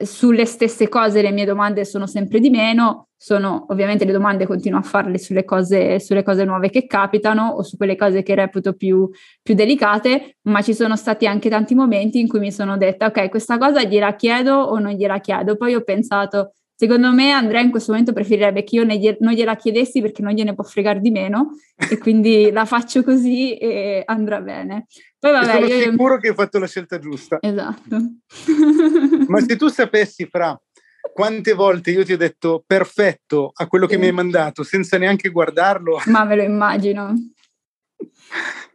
sulle 0.02 0.44
stesse 0.44 0.88
cose 0.88 1.22
le 1.22 1.30
mie 1.30 1.44
domande 1.44 1.84
sono 1.84 2.08
sempre 2.08 2.40
di 2.40 2.50
meno, 2.50 3.10
sono 3.16 3.66
ovviamente 3.68 4.04
le 4.04 4.10
domande 4.10 4.44
continuo 4.44 4.80
a 4.80 4.82
farle 4.82 5.18
sulle 5.18 5.44
cose, 5.44 6.00
sulle 6.00 6.24
cose 6.24 6.44
nuove 6.44 6.68
che 6.68 6.86
capitano 6.86 7.50
o 7.50 7.62
su 7.62 7.76
quelle 7.76 7.94
cose 7.94 8.24
che 8.24 8.34
reputo 8.34 8.72
più, 8.72 9.08
più 9.40 9.54
delicate, 9.54 10.38
ma 10.48 10.62
ci 10.62 10.74
sono 10.74 10.96
stati 10.96 11.28
anche 11.28 11.48
tanti 11.48 11.76
momenti 11.76 12.18
in 12.18 12.26
cui 12.26 12.40
mi 12.40 12.50
sono 12.50 12.76
detta 12.76 13.06
ok, 13.06 13.28
questa 13.28 13.56
cosa 13.56 13.84
gliela 13.84 14.16
chiedo 14.16 14.54
o 14.54 14.80
non 14.80 14.94
gliela 14.94 15.20
chiedo, 15.20 15.56
poi 15.56 15.76
ho 15.76 15.82
pensato 15.82 16.54
Secondo 16.84 17.12
me 17.12 17.30
Andrea 17.30 17.62
in 17.62 17.70
questo 17.70 17.92
momento 17.92 18.12
preferirebbe 18.12 18.62
che 18.62 18.76
io 18.76 18.84
ne, 18.84 19.16
non 19.20 19.32
gliela 19.32 19.56
chiedessi 19.56 20.02
perché 20.02 20.20
non 20.20 20.34
gliene 20.34 20.54
può 20.54 20.64
fregare 20.64 21.00
di 21.00 21.10
meno 21.10 21.56
e 21.90 21.96
quindi 21.96 22.50
la 22.50 22.66
faccio 22.66 23.02
così 23.02 23.56
e 23.56 24.02
andrà 24.04 24.42
bene. 24.42 24.84
Poi 25.18 25.32
vabbè, 25.32 25.52
sono 25.52 25.66
io... 25.66 25.80
sicuro 25.80 26.18
che 26.18 26.28
hai 26.28 26.34
fatto 26.34 26.58
la 26.58 26.66
scelta 26.66 26.98
giusta. 26.98 27.38
Esatto. 27.40 27.96
Ma 29.28 29.40
se 29.40 29.56
tu 29.56 29.68
sapessi, 29.68 30.26
Fra, 30.26 30.60
quante 31.14 31.54
volte 31.54 31.90
io 31.90 32.04
ti 32.04 32.12
ho 32.12 32.18
detto 32.18 32.62
perfetto 32.66 33.52
a 33.54 33.66
quello 33.66 33.86
che 33.86 33.96
mi 33.96 34.04
hai 34.04 34.12
mandato 34.12 34.62
senza 34.62 34.98
neanche 34.98 35.30
guardarlo. 35.30 36.02
Ma 36.04 36.24
me 36.24 36.36
lo 36.36 36.42
immagino 36.42 37.14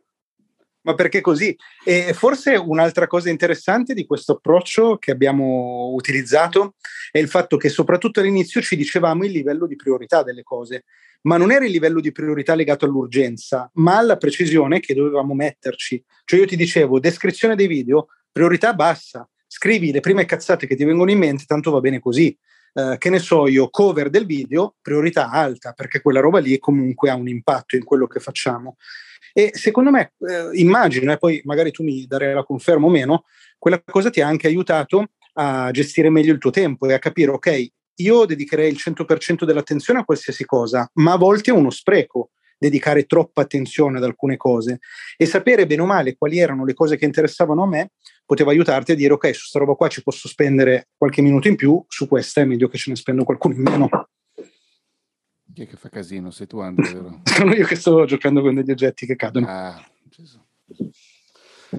ma 0.89 0.95
perché 0.95 1.21
così? 1.21 1.55
E 1.85 2.13
forse 2.13 2.55
un'altra 2.55 3.05
cosa 3.05 3.29
interessante 3.29 3.93
di 3.93 4.07
questo 4.07 4.33
approccio 4.33 4.97
che 4.97 5.11
abbiamo 5.11 5.91
utilizzato 5.93 6.73
è 7.11 7.19
il 7.19 7.27
fatto 7.27 7.57
che 7.57 7.69
soprattutto 7.69 8.19
all'inizio 8.19 8.59
ci 8.59 8.75
dicevamo 8.75 9.23
il 9.23 9.31
livello 9.31 9.67
di 9.67 9.75
priorità 9.75 10.23
delle 10.23 10.41
cose, 10.41 10.85
ma 11.21 11.37
non 11.37 11.51
era 11.51 11.63
il 11.63 11.71
livello 11.71 12.01
di 12.01 12.11
priorità 12.11 12.55
legato 12.55 12.85
all'urgenza, 12.85 13.69
ma 13.75 13.97
alla 13.97 14.17
precisione 14.17 14.79
che 14.79 14.95
dovevamo 14.95 15.35
metterci. 15.35 16.03
Cioè 16.25 16.39
io 16.39 16.47
ti 16.47 16.55
dicevo, 16.55 16.99
descrizione 16.99 17.55
dei 17.55 17.67
video, 17.67 18.07
priorità 18.31 18.73
bassa, 18.73 19.29
scrivi 19.45 19.91
le 19.91 19.99
prime 19.99 20.25
cazzate 20.25 20.65
che 20.65 20.75
ti 20.75 20.85
vengono 20.85 21.11
in 21.11 21.19
mente, 21.19 21.43
tanto 21.45 21.69
va 21.69 21.81
bene 21.81 21.99
così. 21.99 22.35
Uh, 22.71 22.97
che 22.97 23.09
ne 23.09 23.17
so 23.17 23.47
io, 23.47 23.69
cover 23.69 24.11
del 24.11 24.27
video, 24.27 24.75
priorità 24.81 25.29
alta, 25.29 25.73
perché 25.73 26.01
quella 26.01 26.19
roba 26.19 26.39
lì 26.39 26.57
comunque 26.59 27.09
ha 27.09 27.15
un 27.15 27.27
impatto 27.27 27.75
in 27.75 27.83
quello 27.83 28.05
che 28.05 28.19
facciamo. 28.19 28.75
E 29.33 29.51
secondo 29.53 29.91
me, 29.91 30.13
eh, 30.19 30.49
immagino, 30.53 31.11
e 31.11 31.17
poi 31.17 31.41
magari 31.45 31.71
tu 31.71 31.83
mi 31.83 32.05
darai 32.05 32.33
la 32.33 32.43
conferma 32.43 32.85
o 32.85 32.89
meno, 32.89 33.25
quella 33.57 33.81
cosa 33.83 34.09
ti 34.09 34.21
ha 34.21 34.27
anche 34.27 34.47
aiutato 34.47 35.11
a 35.33 35.71
gestire 35.71 36.09
meglio 36.09 36.33
il 36.33 36.39
tuo 36.39 36.51
tempo 36.51 36.87
e 36.87 36.93
a 36.93 36.99
capire, 36.99 37.31
ok, 37.31 37.67
io 37.95 38.25
dedicherei 38.25 38.69
il 38.69 38.77
100% 38.77 39.45
dell'attenzione 39.45 39.99
a 39.99 40.05
qualsiasi 40.05 40.45
cosa, 40.45 40.89
ma 40.95 41.13
a 41.13 41.17
volte 41.17 41.51
è 41.51 41.53
uno 41.53 41.69
spreco 41.69 42.31
dedicare 42.57 43.05
troppa 43.05 43.41
attenzione 43.41 43.97
ad 43.97 44.03
alcune 44.03 44.35
cose 44.35 44.79
e 45.15 45.25
sapere 45.25 45.65
bene 45.65 45.81
o 45.81 45.85
male 45.85 46.17
quali 46.17 46.39
erano 46.39 46.65
le 46.65 46.73
cose 46.73 46.97
che 46.97 47.05
interessavano 47.05 47.63
a 47.63 47.67
me 47.67 47.91
poteva 48.25 48.51
aiutarti 48.51 48.91
a 48.91 48.95
dire 48.95 49.13
ok, 49.13 49.33
su 49.33 49.45
sta 49.45 49.59
roba 49.59 49.73
qua 49.75 49.87
ci 49.87 50.03
posso 50.03 50.27
spendere 50.27 50.89
qualche 50.97 51.21
minuto 51.21 51.47
in 51.47 51.55
più, 51.55 51.83
su 51.87 52.07
questa 52.07 52.41
è 52.41 52.45
meglio 52.45 52.67
che 52.67 52.77
ce 52.77 52.89
ne 52.89 52.95
spendo 52.97 53.23
qualcuno 53.23 53.55
in 53.55 53.61
meno. 53.61 53.89
Chi 55.59 55.65
è 55.65 55.67
che 55.67 55.75
fa 55.75 55.89
casino? 55.89 56.31
Sei 56.31 56.47
tu 56.47 56.59
Andrea, 56.59 56.93
vero? 57.03 57.19
Sono 57.25 57.53
io 57.53 57.65
che 57.65 57.75
sto 57.75 58.05
giocando 58.05 58.39
con 58.39 58.55
degli 58.55 58.71
oggetti 58.71 59.05
che 59.05 59.17
cadono. 59.17 59.45
Ah, 59.45 59.85
Gesù. 60.03 60.39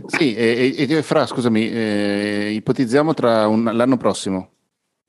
Sì, 0.04 0.34
e, 0.34 0.74
e, 0.76 0.96
e 0.96 1.02
Fra, 1.02 1.24
scusami, 1.24 1.70
eh, 1.70 2.50
ipotizziamo 2.56 3.14
tra 3.14 3.48
un, 3.48 3.64
l'anno 3.64 3.96
prossimo, 3.96 4.50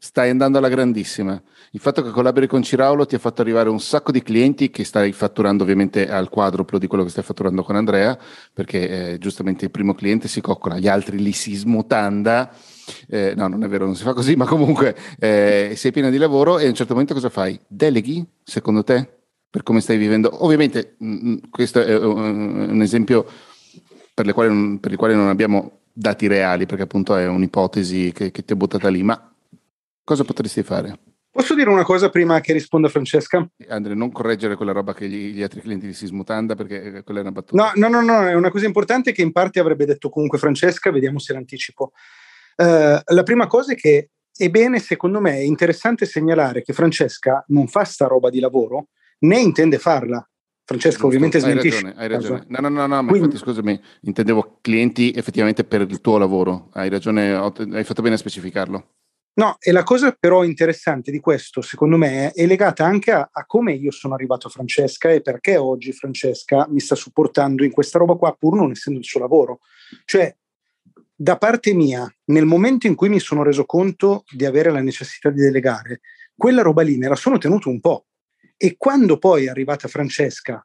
stai 0.04 0.32
andando 0.32 0.58
alla 0.58 0.68
grandissima. 0.68 1.40
Il 1.74 1.80
fatto 1.80 2.02
che 2.02 2.10
collabori 2.10 2.48
con 2.48 2.64
Ciraulo 2.64 3.06
ti 3.06 3.14
ha 3.14 3.20
fatto 3.20 3.44
arrivare 3.44 3.70
un 3.70 3.80
sacco 3.80 4.12
di 4.12 4.24
clienti 4.24 4.72
che 4.72 4.84
stai 4.84 5.12
fatturando 5.12 5.62
ovviamente 5.62 6.10
al 6.10 6.28
quadruplo 6.28 6.80
di 6.80 6.88
quello 6.88 7.04
che 7.04 7.12
stai 7.12 7.24
fatturando 7.24 7.62
con 7.62 7.76
Andrea, 7.76 8.18
perché 8.52 9.12
eh, 9.12 9.18
giustamente 9.20 9.66
il 9.66 9.72
primo 9.72 9.94
cliente 9.94 10.28
si 10.28 10.42
coccola, 10.42 10.80
gli 10.80 10.88
altri 10.88 11.20
li 11.20 11.32
si 11.34 11.54
smutanda. 11.54 12.52
Eh, 13.08 13.36
no, 13.36 13.48
non 13.48 13.64
è 13.64 13.68
vero, 13.68 13.86
non 13.86 13.96
si 13.96 14.02
fa 14.02 14.14
così, 14.14 14.36
ma 14.36 14.46
comunque 14.46 14.98
eh, 15.20 15.74
sei 15.76 15.92
piena 15.92 16.10
di 16.10 16.18
lavoro 16.18 16.58
e 16.58 16.66
a 16.66 16.70
un 16.70 16.74
certo 16.74 16.94
momento 16.94 17.14
cosa 17.14 17.30
fai? 17.30 17.60
Deleghi, 17.68 18.26
secondo 18.44 18.84
te, 18.84 19.08
per 19.52 19.62
come 19.62 19.82
stai 19.82 19.98
vivendo? 19.98 20.44
Ovviamente 20.44 20.96
mh, 20.98 21.06
mm, 21.06 21.30
mm, 21.30 21.38
questo 21.52 21.80
è 21.80 21.96
un 21.96 22.82
esempio 22.82 23.28
per, 24.16 24.34
quali, 24.34 24.80
per 24.80 24.92
il 24.92 24.98
quale 24.98 25.14
non 25.14 25.28
abbiamo 25.28 25.82
dati 25.94 26.26
reali, 26.26 26.66
perché 26.66 26.84
appunto 26.84 27.16
è 27.16 27.28
un'ipotesi 27.28 28.12
che, 28.12 28.32
che 28.32 28.44
ti 28.44 28.54
è 28.54 28.56
buttata 28.56 28.90
lì, 28.90 29.04
ma 29.04 29.31
cosa 30.12 30.26
potresti 30.26 30.62
fare? 30.62 31.00
Posso 31.32 31.56
dire 31.56 31.70
una 31.70 31.86
cosa 31.86 32.10
prima 32.10 32.42
che 32.42 32.52
risponda 32.52 32.90
Francesca? 32.90 33.48
Andrea, 33.70 33.96
non 33.96 34.12
correggere 34.12 34.58
quella 34.58 34.74
roba 34.74 34.94
che 34.94 35.08
gli, 35.08 35.32
gli 35.32 35.42
altri 35.42 35.62
clienti 35.62 35.86
di 35.86 35.94
Sismutanda 35.94 36.56
perché 36.56 37.02
quella 37.04 37.22
è 37.22 37.24
una 37.24 37.32
battuta. 37.32 37.72
No, 37.76 37.88
no, 37.88 38.02
no, 38.02 38.06
no, 38.06 38.28
è 38.28 38.34
una 38.34 38.52
cosa 38.52 38.66
importante 38.66 39.14
che 39.14 39.22
in 39.22 39.32
parte 39.32 39.62
avrebbe 39.62 39.86
detto 39.86 40.10
comunque 40.10 40.38
Francesca, 40.38 40.92
vediamo 40.92 41.20
se 41.20 41.32
l'anticipo. 41.32 41.94
Uh, 42.58 43.00
la 43.06 43.24
prima 43.24 43.48
cosa 43.48 43.72
è 43.72 43.76
che 43.76 44.10
è 44.36 44.50
bene, 44.50 44.80
secondo 44.80 45.22
me, 45.22 45.36
è 45.36 45.44
interessante 45.44 46.06
segnalare 46.06 46.64
che 46.64 46.74
Francesca 46.74 47.42
non 47.48 47.68
fa 47.68 47.86
sta 47.86 48.08
roba 48.08 48.30
di 48.30 48.42
lavoro, 48.42 48.88
né 49.20 49.40
intende 49.40 49.78
farla. 49.78 50.26
Francesco 50.66 51.06
ovviamente 51.06 51.38
hai 51.38 51.54
ragione, 51.54 51.94
hai 51.96 52.08
ragione. 52.10 52.46
No, 52.50 52.60
no, 52.60 52.68
no, 52.68 52.88
no 52.88 53.06
Quindi, 53.06 53.20
infatti 53.20 53.38
scusami, 53.38 53.82
intendevo 54.02 54.58
clienti 54.60 55.14
effettivamente 55.16 55.64
per 55.64 55.82
il 55.82 56.02
tuo 56.02 56.18
lavoro. 56.18 56.70
Hai 56.74 56.90
ragione, 56.90 57.34
hai 57.34 57.84
fatto 57.86 58.02
bene 58.02 58.16
a 58.16 58.18
specificarlo. 58.18 58.86
No, 59.34 59.56
e 59.60 59.72
la 59.72 59.84
cosa 59.84 60.12
però 60.12 60.44
interessante 60.44 61.10
di 61.10 61.20
questo, 61.22 61.62
secondo 61.62 61.96
me, 61.96 62.32
è 62.32 62.46
legata 62.46 62.84
anche 62.84 63.12
a, 63.12 63.30
a, 63.32 63.46
come 63.46 63.74
io 63.74 63.92
sono 63.92 64.14
arrivato 64.14 64.48
a 64.48 64.50
Francesca 64.50 65.10
e 65.10 65.22
perché 65.22 65.56
oggi 65.56 65.94
Francesca 65.94 66.68
mi 66.70 66.82
sta 66.82 66.96
supportando 66.96 67.64
in 67.64 67.72
questa 67.72 67.98
roba 67.98 68.16
qua, 68.16 68.36
pur 68.38 68.56
non 68.56 68.72
essendo 68.72 69.00
il 69.00 69.06
suo 69.06 69.22
lavoro. 69.22 69.60
Cioè, 70.04 70.36
da 71.16 71.38
parte 71.38 71.74
mia, 71.74 72.14
nel 72.26 72.46
momento 72.46 72.88
in 72.88 72.96
cui 72.96 73.08
mi 73.08 73.20
sono 73.20 73.44
reso 73.44 73.66
conto 73.66 74.26
di 74.30 74.46
avere 74.46 74.70
la 74.70 74.82
necessità 74.82 75.30
di 75.30 75.40
delegare, 75.40 76.02
quella 76.36 76.62
roba 76.62 76.82
lì 76.82 76.98
me 76.98 77.08
la 77.08 77.16
sono 77.16 77.38
tenuto 77.38 77.70
un 77.70 77.80
po'. 77.80 78.08
E 78.58 78.76
quando 78.78 79.18
poi 79.18 79.46
è 79.46 79.50
arrivata 79.50 79.88
Francesca 79.88 80.64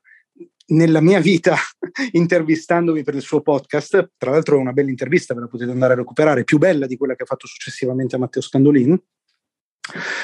nella 0.69 1.01
mia 1.01 1.21
vita 1.21 1.57
intervistandomi 2.13 3.03
per 3.03 3.15
il 3.15 3.23
suo 3.23 3.41
podcast, 3.41 4.13
tra 4.17 4.31
l'altro 4.31 4.57
è 4.57 4.61
una 4.61 4.73
bella 4.73 4.91
intervista, 4.91 5.35
ve 5.35 5.41
la 5.41 5.47
potete 5.49 5.71
andare 5.71 5.93
a 5.93 5.97
recuperare, 5.97 6.45
più 6.45 6.59
bella 6.59 6.87
di 6.87 6.97
quella 6.97 7.15
che 7.15 7.23
ha 7.23 7.27
fatto 7.27 7.47
successivamente 7.47 8.17
a 8.17 8.19
Matteo 8.19 8.43
Scandolin. 8.43 9.01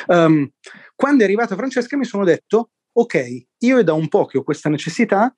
Um, 0.09 0.51
quando 0.95 1.22
è 1.22 1.24
arrivata 1.24 1.55
Francesca 1.55 1.97
mi 1.97 2.05
sono 2.05 2.24
detto, 2.24 2.70
ok, 2.93 3.45
io 3.59 3.78
è 3.78 3.84
da 3.84 3.93
un 3.93 4.09
po' 4.09 4.26
che 4.26 4.38
ho 4.38 4.43
questa 4.43 4.68
necessità, 4.68 5.32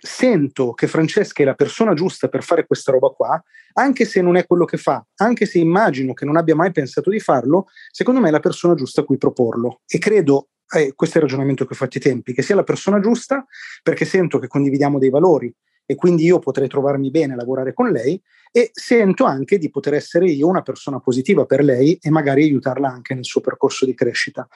sento 0.00 0.72
che 0.72 0.86
Francesca 0.86 1.42
è 1.42 1.46
la 1.46 1.54
persona 1.54 1.94
giusta 1.94 2.28
per 2.28 2.42
fare 2.42 2.66
questa 2.66 2.92
roba 2.92 3.08
qua, 3.08 3.42
anche 3.74 4.04
se 4.04 4.20
non 4.20 4.36
è 4.36 4.46
quello 4.46 4.64
che 4.64 4.76
fa, 4.76 5.04
anche 5.16 5.46
se 5.46 5.58
immagino 5.58 6.12
che 6.12 6.24
non 6.24 6.36
abbia 6.36 6.54
mai 6.54 6.72
pensato 6.72 7.10
di 7.10 7.20
farlo, 7.20 7.66
secondo 7.90 8.20
me 8.20 8.28
è 8.28 8.30
la 8.30 8.40
persona 8.40 8.74
giusta 8.74 9.02
a 9.02 9.04
cui 9.04 9.18
proporlo. 9.18 9.80
E 9.86 9.98
credo 9.98 10.48
eh, 10.74 10.94
questo 10.94 11.16
è 11.16 11.20
il 11.20 11.26
ragionamento 11.26 11.64
che 11.64 11.74
ho 11.74 11.76
fatto 11.76 11.98
ai 11.98 12.02
tempi, 12.02 12.32
che 12.32 12.42
sia 12.42 12.54
la 12.54 12.64
persona 12.64 13.00
giusta 13.00 13.44
perché 13.82 14.04
sento 14.04 14.38
che 14.38 14.48
condividiamo 14.48 14.98
dei 14.98 15.10
valori 15.10 15.54
e 15.84 15.94
quindi 15.94 16.24
io 16.24 16.38
potrei 16.38 16.68
trovarmi 16.68 17.10
bene 17.10 17.34
a 17.34 17.36
lavorare 17.36 17.74
con 17.74 17.90
lei 17.90 18.20
e 18.50 18.70
sento 18.72 19.24
anche 19.24 19.58
di 19.58 19.70
poter 19.70 19.94
essere 19.94 20.30
io 20.30 20.46
una 20.46 20.62
persona 20.62 21.00
positiva 21.00 21.44
per 21.44 21.62
lei 21.62 21.98
e 22.00 22.10
magari 22.10 22.44
aiutarla 22.44 22.88
anche 22.88 23.14
nel 23.14 23.24
suo 23.24 23.40
percorso 23.40 23.84
di 23.84 23.94
crescita. 23.94 24.46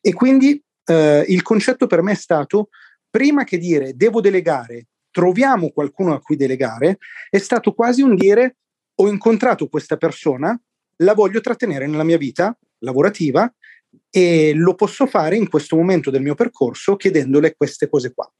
E 0.00 0.12
quindi 0.12 0.62
eh, 0.84 1.24
il 1.28 1.42
concetto 1.42 1.86
per 1.86 2.02
me 2.02 2.12
è 2.12 2.16
stato, 2.16 2.68
prima 3.16 3.44
che 3.44 3.56
dire 3.56 3.96
devo 3.96 4.20
delegare, 4.20 4.88
troviamo 5.10 5.70
qualcuno 5.70 6.12
a 6.12 6.20
cui 6.20 6.36
delegare, 6.36 6.98
è 7.30 7.38
stato 7.38 7.72
quasi 7.72 8.02
un 8.02 8.14
dire 8.14 8.58
ho 8.96 9.08
incontrato 9.08 9.68
questa 9.68 9.96
persona, 9.96 10.60
la 10.96 11.14
voglio 11.14 11.40
trattenere 11.40 11.86
nella 11.86 12.04
mia 12.04 12.18
vita 12.18 12.54
lavorativa 12.80 13.50
e 14.10 14.52
lo 14.54 14.74
posso 14.74 15.06
fare 15.06 15.34
in 15.34 15.48
questo 15.48 15.76
momento 15.76 16.10
del 16.10 16.20
mio 16.20 16.34
percorso 16.34 16.96
chiedendole 16.96 17.54
queste 17.56 17.88
cose 17.88 18.12
qua. 18.12 18.30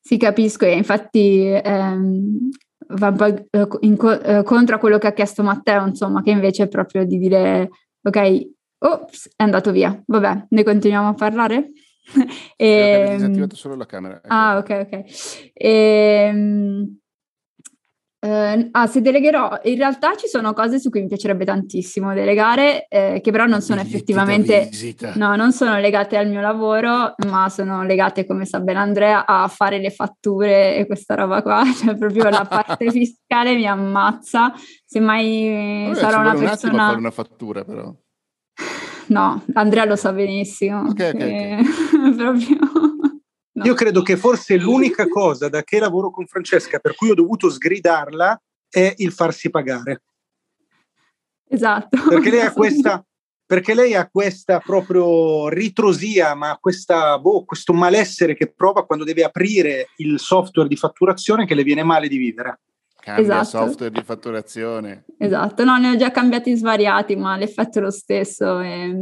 Sì, 0.00 0.16
capisco, 0.16 0.64
e 0.64 0.74
infatti 0.74 1.44
ehm, 1.48 2.48
va 2.88 3.26
eh, 3.26 3.68
inco- 3.80 4.22
eh, 4.22 4.42
contro 4.42 4.78
quello 4.78 4.96
che 4.96 5.08
ha 5.08 5.12
chiesto 5.12 5.42
Matteo, 5.42 5.86
insomma, 5.86 6.22
che 6.22 6.30
invece 6.30 6.62
è 6.62 6.68
proprio 6.68 7.04
di 7.04 7.18
dire, 7.18 7.68
ok, 8.00 8.40
ops, 8.78 9.32
è 9.36 9.42
andato 9.42 9.70
via, 9.70 10.02
vabbè, 10.06 10.46
ne 10.48 10.64
continuiamo 10.64 11.08
a 11.08 11.14
parlare? 11.14 11.72
e, 12.56 12.66
ehm, 12.66 13.16
disattivato 13.16 13.56
solo 13.56 13.76
la 13.76 13.86
camera. 13.86 14.16
Ecco. 14.16 14.26
Ah, 14.28 14.56
ok, 14.58 14.86
ok. 14.86 15.52
E, 15.52 15.68
ehm, 16.28 17.00
Uh, 18.24 18.68
ah, 18.70 18.86
se 18.86 19.00
delegherò, 19.00 19.58
in 19.64 19.74
realtà 19.74 20.14
ci 20.14 20.28
sono 20.28 20.52
cose 20.52 20.78
su 20.78 20.90
cui 20.90 21.00
mi 21.00 21.08
piacerebbe 21.08 21.44
tantissimo 21.44 22.14
delegare, 22.14 22.86
eh, 22.86 23.20
che 23.20 23.32
però 23.32 23.46
non 23.46 23.60
sono 23.62 23.80
effettivamente, 23.80 24.70
no, 25.14 25.34
non 25.34 25.50
sono 25.50 25.76
legate 25.80 26.16
al 26.16 26.28
mio 26.28 26.40
lavoro, 26.40 27.14
ma 27.26 27.48
sono 27.48 27.82
legate, 27.82 28.24
come 28.24 28.44
sa 28.44 28.60
bene 28.60 28.78
Andrea, 28.78 29.26
a 29.26 29.48
fare 29.48 29.80
le 29.80 29.90
fatture 29.90 30.76
e 30.76 30.86
questa 30.86 31.16
roba 31.16 31.42
qua, 31.42 31.64
cioè 31.74 31.96
proprio 31.96 32.28
la 32.28 32.46
parte 32.48 32.88
fiscale 32.92 33.56
mi 33.56 33.66
ammazza, 33.66 34.52
semmai 34.84 35.88
Vabbè, 35.88 35.98
sarò 35.98 36.20
una 36.20 36.34
persona... 36.34 36.72
Un 36.74 36.78
fare 36.78 36.98
una 36.98 37.10
fattura 37.10 37.64
però. 37.64 37.92
No, 39.08 39.42
Andrea 39.54 39.84
lo 39.84 39.96
sa 39.96 40.12
benissimo. 40.12 40.82
Ok, 40.82 41.10
ok. 41.12 41.14
okay. 41.14 41.64
proprio... 42.16 42.58
No. 43.54 43.64
Io 43.64 43.74
credo 43.74 44.00
che 44.00 44.16
forse 44.16 44.56
l'unica 44.56 45.06
cosa 45.06 45.50
da 45.50 45.62
che 45.62 45.78
lavoro 45.78 46.10
con 46.10 46.26
Francesca 46.26 46.78
per 46.78 46.94
cui 46.94 47.10
ho 47.10 47.14
dovuto 47.14 47.50
sgridarla 47.50 48.40
è 48.68 48.94
il 48.96 49.12
farsi 49.12 49.50
pagare. 49.50 50.02
Esatto. 51.48 51.98
Perché 52.08 52.30
lei 52.30 52.40
ha 52.40 52.52
questa, 52.54 53.04
perché 53.44 53.74
lei 53.74 53.94
ha 53.94 54.08
questa 54.08 54.58
proprio 54.60 55.50
ritrosia, 55.50 56.34
ma 56.34 56.56
questa, 56.58 57.18
boh, 57.18 57.44
questo 57.44 57.74
malessere 57.74 58.34
che 58.34 58.50
prova 58.50 58.86
quando 58.86 59.04
deve 59.04 59.22
aprire 59.22 59.88
il 59.96 60.18
software 60.18 60.68
di 60.68 60.76
fatturazione 60.76 61.44
che 61.44 61.54
le 61.54 61.62
viene 61.62 61.82
male 61.82 62.08
di 62.08 62.16
vivere. 62.16 62.60
Cambia 63.02 63.40
esatto. 63.40 63.66
software 63.66 63.90
di 63.90 64.02
fatturazione. 64.04 65.04
Esatto, 65.18 65.64
no, 65.64 65.76
ne 65.76 65.90
ho 65.90 65.96
già 65.96 66.12
cambiati 66.12 66.54
svariati, 66.54 67.16
ma 67.16 67.36
l'effetto 67.36 67.80
è 67.80 67.82
lo 67.82 67.90
stesso. 67.90 68.60
E, 68.60 68.96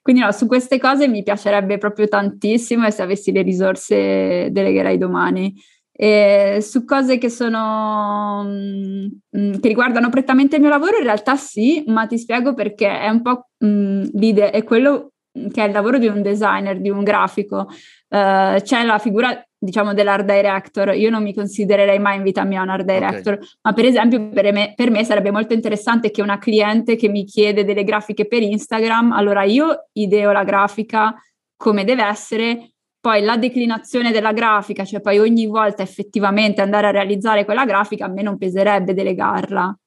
quindi 0.00 0.22
no, 0.22 0.32
su 0.32 0.46
queste 0.46 0.78
cose 0.78 1.08
mi 1.08 1.22
piacerebbe 1.22 1.76
proprio 1.76 2.08
tantissimo 2.08 2.86
e 2.86 2.90
se 2.90 3.02
avessi 3.02 3.32
le 3.32 3.42
risorse 3.42 4.48
delegherei 4.50 4.96
domani. 4.96 5.54
E 5.92 6.60
su 6.62 6.86
cose 6.86 7.18
che 7.18 7.28
sono 7.28 8.44
mh, 8.44 9.08
mm, 9.38 9.52
che 9.60 9.68
riguardano 9.68 10.08
prettamente 10.08 10.56
il 10.56 10.62
mio 10.62 10.70
lavoro, 10.70 10.96
in 10.96 11.04
realtà 11.04 11.36
sì, 11.36 11.84
ma 11.86 12.06
ti 12.06 12.16
spiego 12.16 12.54
perché 12.54 12.98
è 12.98 13.10
un 13.10 13.20
po' 13.20 13.48
mh, 13.58 14.08
l'idea, 14.14 14.50
è 14.50 14.64
quello 14.64 15.10
che 15.52 15.62
è 15.62 15.66
il 15.66 15.72
lavoro 15.72 15.98
di 15.98 16.06
un 16.06 16.22
designer, 16.22 16.80
di 16.80 16.88
un 16.88 17.02
grafico. 17.02 17.68
Uh, 18.08 18.60
c'è 18.62 18.84
la 18.84 18.98
figura 18.98 19.38
diciamo 19.64 19.94
dell'art 19.94 20.24
director, 20.24 20.94
io 20.94 21.10
non 21.10 21.22
mi 21.22 21.34
considererei 21.34 21.98
mai 21.98 22.18
in 22.18 22.22
vita 22.22 22.44
mia 22.44 22.62
un 22.62 22.68
art 22.68 22.84
director, 22.84 23.34
okay. 23.34 23.48
ma 23.62 23.72
per 23.72 23.84
esempio 23.86 24.28
per 24.28 24.52
me, 24.52 24.72
per 24.76 24.90
me, 24.90 25.04
sarebbe 25.04 25.30
molto 25.30 25.54
interessante 25.54 26.10
che 26.10 26.22
una 26.22 26.38
cliente 26.38 26.96
che 26.96 27.08
mi 27.08 27.24
chiede 27.24 27.64
delle 27.64 27.84
grafiche 27.84 28.26
per 28.26 28.42
Instagram, 28.42 29.12
allora 29.12 29.44
io 29.44 29.88
ideo 29.92 30.32
la 30.32 30.44
grafica 30.44 31.14
come 31.56 31.84
deve 31.84 32.04
essere, 32.04 32.74
poi 33.00 33.22
la 33.22 33.36
declinazione 33.36 34.12
della 34.12 34.32
grafica, 34.32 34.84
cioè 34.84 35.00
poi 35.00 35.18
ogni 35.18 35.46
volta 35.46 35.82
effettivamente 35.82 36.60
andare 36.60 36.86
a 36.86 36.90
realizzare 36.90 37.44
quella 37.44 37.64
grafica, 37.64 38.04
a 38.04 38.08
me 38.08 38.22
non 38.22 38.38
peserebbe 38.38 38.94
delegarla 38.94 39.78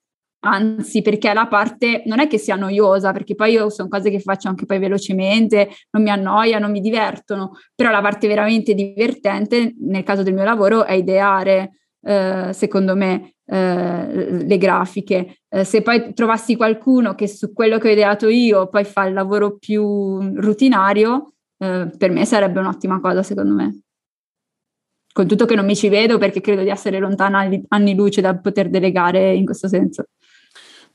anzi 0.47 1.01
perché 1.01 1.33
la 1.33 1.47
parte 1.47 2.03
non 2.05 2.19
è 2.19 2.27
che 2.27 2.37
sia 2.37 2.55
noiosa, 2.55 3.11
perché 3.11 3.35
poi 3.35 3.51
io 3.53 3.69
sono 3.69 3.89
cose 3.89 4.09
che 4.09 4.19
faccio 4.19 4.47
anche 4.47 4.65
poi 4.65 4.79
velocemente, 4.79 5.69
non 5.91 6.03
mi 6.03 6.09
annoia, 6.09 6.59
non 6.59 6.71
mi 6.71 6.81
divertono, 6.81 7.51
però 7.75 7.91
la 7.91 8.01
parte 8.01 8.27
veramente 8.27 8.73
divertente 8.73 9.75
nel 9.79 10.03
caso 10.03 10.23
del 10.23 10.33
mio 10.33 10.43
lavoro 10.43 10.85
è 10.85 10.93
ideare, 10.93 11.79
eh, 12.01 12.49
secondo 12.53 12.95
me, 12.95 13.33
eh, 13.45 14.43
le 14.45 14.57
grafiche. 14.57 15.39
Eh, 15.49 15.63
se 15.63 15.81
poi 15.81 16.13
trovassi 16.13 16.55
qualcuno 16.55 17.15
che 17.15 17.27
su 17.27 17.53
quello 17.53 17.77
che 17.77 17.89
ho 17.89 17.91
ideato 17.91 18.27
io 18.27 18.67
poi 18.67 18.83
fa 18.83 19.05
il 19.05 19.13
lavoro 19.13 19.57
più 19.57 20.19
rutinario, 20.35 21.33
eh, 21.57 21.89
per 21.97 22.11
me 22.11 22.25
sarebbe 22.25 22.59
un'ottima 22.59 22.99
cosa, 22.99 23.23
secondo 23.23 23.53
me. 23.53 23.81
con 25.17 25.25
tutto 25.25 25.45
che 25.45 25.55
non 25.55 25.65
mi 25.65 25.75
ci 25.75 25.89
vedo 25.89 26.19
perché 26.19 26.41
credo 26.41 26.61
di 26.61 26.69
essere 26.69 26.99
lontana 26.99 27.49
anni 27.69 27.95
luce 27.95 28.21
da 28.21 28.37
poter 28.37 28.69
delegare 28.69 29.33
in 29.33 29.45
questo 29.45 29.67
senso. 29.67 30.09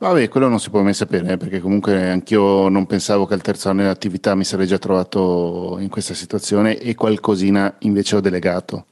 Vabbè, 0.03 0.28
quello 0.28 0.48
non 0.48 0.59
si 0.59 0.68
può 0.68 0.82
mai 0.82 0.94
sapere, 0.94 1.34
eh, 1.34 1.36
perché 1.36 1.61
comunque 1.61 2.11
anch'io 2.11 2.68
non 2.68 2.86
pensavo 2.86 3.24
che 3.24 3.34
al 3.34 3.40
terzo 3.40 3.68
anno 3.68 3.82
di 3.82 3.86
attività 3.86 4.34
mi 4.34 4.42
sarei 4.42 4.66
già 4.66 4.76
trovato 4.76 5.76
in 5.78 5.88
questa 5.88 6.12
situazione 6.12 6.76
e 6.76 6.96
qualcosina 6.96 7.76
invece 7.82 8.16
ho 8.16 8.20
delegato. 8.20 8.86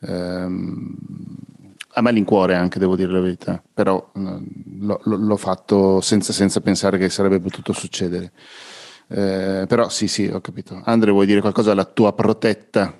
Ehm, 0.00 0.96
a 1.92 2.00
malincuore 2.00 2.54
anche, 2.54 2.78
devo 2.78 2.96
dire 2.96 3.12
la 3.12 3.20
verità, 3.20 3.62
però 3.74 4.10
l'ho, 4.14 5.00
l'ho 5.04 5.36
fatto 5.36 6.00
senza, 6.00 6.32
senza, 6.32 6.62
pensare 6.62 6.96
che 6.96 7.10
sarebbe 7.10 7.40
potuto 7.40 7.74
succedere. 7.74 8.32
Eh, 9.08 9.66
però 9.68 9.90
sì, 9.90 10.08
sì, 10.08 10.28
ho 10.28 10.40
capito. 10.40 10.80
Andre, 10.82 11.10
vuoi 11.10 11.26
dire 11.26 11.42
qualcosa 11.42 11.72
alla 11.72 11.84
tua 11.84 12.14
protetta? 12.14 12.96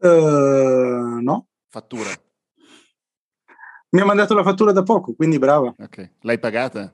Uh, 0.00 1.20
no. 1.20 1.46
Fattura. 1.68 2.10
Mi 3.90 4.00
ha 4.00 4.04
mandato 4.04 4.34
la 4.34 4.42
fattura 4.42 4.72
da 4.72 4.82
poco, 4.82 5.14
quindi 5.14 5.38
brava. 5.38 5.74
Ok. 5.78 6.10
L'hai 6.20 6.38
pagata? 6.38 6.92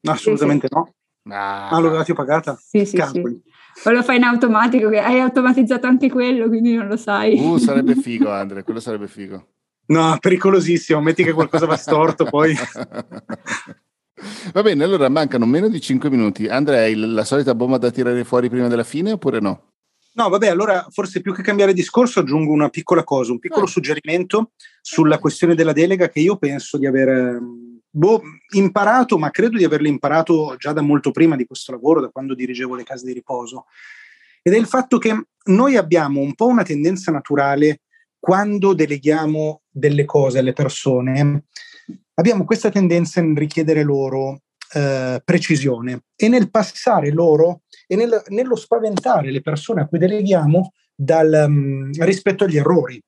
No, 0.00 0.12
assolutamente 0.12 0.68
sì, 0.70 0.74
sì. 0.74 0.78
no. 0.78 1.34
Ah, 1.34 1.68
ah 1.68 1.78
l'ho 1.80 2.04
pagata? 2.14 2.56
Sì, 2.60 2.86
sì, 2.86 3.02
sì. 3.12 3.20
O 3.84 3.90
lo 3.90 4.02
fai 4.02 4.16
in 4.16 4.22
automatico, 4.22 4.88
che 4.88 5.00
hai 5.00 5.20
automatizzato 5.20 5.86
anche 5.86 6.10
quello, 6.10 6.48
quindi 6.48 6.74
non 6.74 6.86
lo 6.86 6.96
sai. 6.96 7.38
Uh, 7.38 7.58
sarebbe 7.58 7.94
figo, 8.00 8.30
Andre, 8.30 8.62
quello 8.62 8.80
sarebbe 8.80 9.08
figo. 9.08 9.48
No, 9.86 10.16
pericolosissimo, 10.18 11.00
metti 11.00 11.22
che 11.22 11.32
qualcosa 11.32 11.66
va 11.66 11.76
storto 11.76 12.24
poi. 12.24 12.54
Va 14.52 14.62
bene, 14.62 14.82
allora 14.82 15.10
mancano 15.10 15.44
meno 15.44 15.68
di 15.68 15.80
5 15.80 16.08
minuti. 16.08 16.48
Andrea, 16.48 16.80
hai 16.80 16.94
la 16.94 17.24
solita 17.24 17.54
bomba 17.54 17.76
da 17.76 17.90
tirare 17.90 18.24
fuori 18.24 18.48
prima 18.48 18.66
della 18.66 18.82
fine 18.82 19.12
oppure 19.12 19.40
no? 19.40 19.74
No, 20.16 20.30
vabbè, 20.30 20.48
allora 20.48 20.86
forse 20.90 21.20
più 21.20 21.34
che 21.34 21.42
cambiare 21.42 21.74
discorso 21.74 22.20
aggiungo 22.20 22.50
una 22.50 22.70
piccola 22.70 23.04
cosa, 23.04 23.32
un 23.32 23.38
piccolo 23.38 23.66
ah. 23.66 23.68
suggerimento 23.68 24.52
sulla 24.80 25.18
questione 25.18 25.54
della 25.54 25.74
delega 25.74 26.08
che 26.08 26.20
io 26.20 26.38
penso 26.38 26.78
di 26.78 26.86
aver 26.86 27.38
boh, 27.90 28.22
imparato, 28.54 29.18
ma 29.18 29.30
credo 29.30 29.58
di 29.58 29.64
averlo 29.64 29.88
imparato 29.88 30.56
già 30.56 30.72
da 30.72 30.80
molto 30.80 31.10
prima 31.10 31.36
di 31.36 31.44
questo 31.44 31.72
lavoro, 31.72 32.00
da 32.00 32.08
quando 32.08 32.34
dirigevo 32.34 32.74
le 32.74 32.84
case 32.84 33.04
di 33.04 33.12
riposo. 33.12 33.66
Ed 34.40 34.54
è 34.54 34.56
il 34.56 34.66
fatto 34.66 34.96
che 34.96 35.26
noi 35.44 35.76
abbiamo 35.76 36.20
un 36.20 36.34
po' 36.34 36.46
una 36.46 36.62
tendenza 36.62 37.12
naturale 37.12 37.82
quando 38.18 38.72
deleghiamo 38.72 39.60
delle 39.68 40.06
cose 40.06 40.38
alle 40.38 40.54
persone, 40.54 41.44
abbiamo 42.14 42.46
questa 42.46 42.70
tendenza 42.70 43.20
nel 43.20 43.36
richiedere 43.36 43.82
loro 43.82 44.40
eh, 44.72 45.20
precisione 45.24 46.02
e 46.16 46.28
nel 46.28 46.50
passare 46.50 47.10
loro 47.10 47.62
e 47.86 47.96
nel, 47.96 48.22
nello 48.28 48.56
spaventare 48.56 49.30
le 49.30 49.40
persone 49.40 49.82
a 49.82 49.86
cui 49.86 49.98
deleghiamo 49.98 50.72
dal, 50.94 51.44
um, 51.46 51.90
rispetto 52.04 52.44
agli 52.44 52.56
errori. 52.56 53.00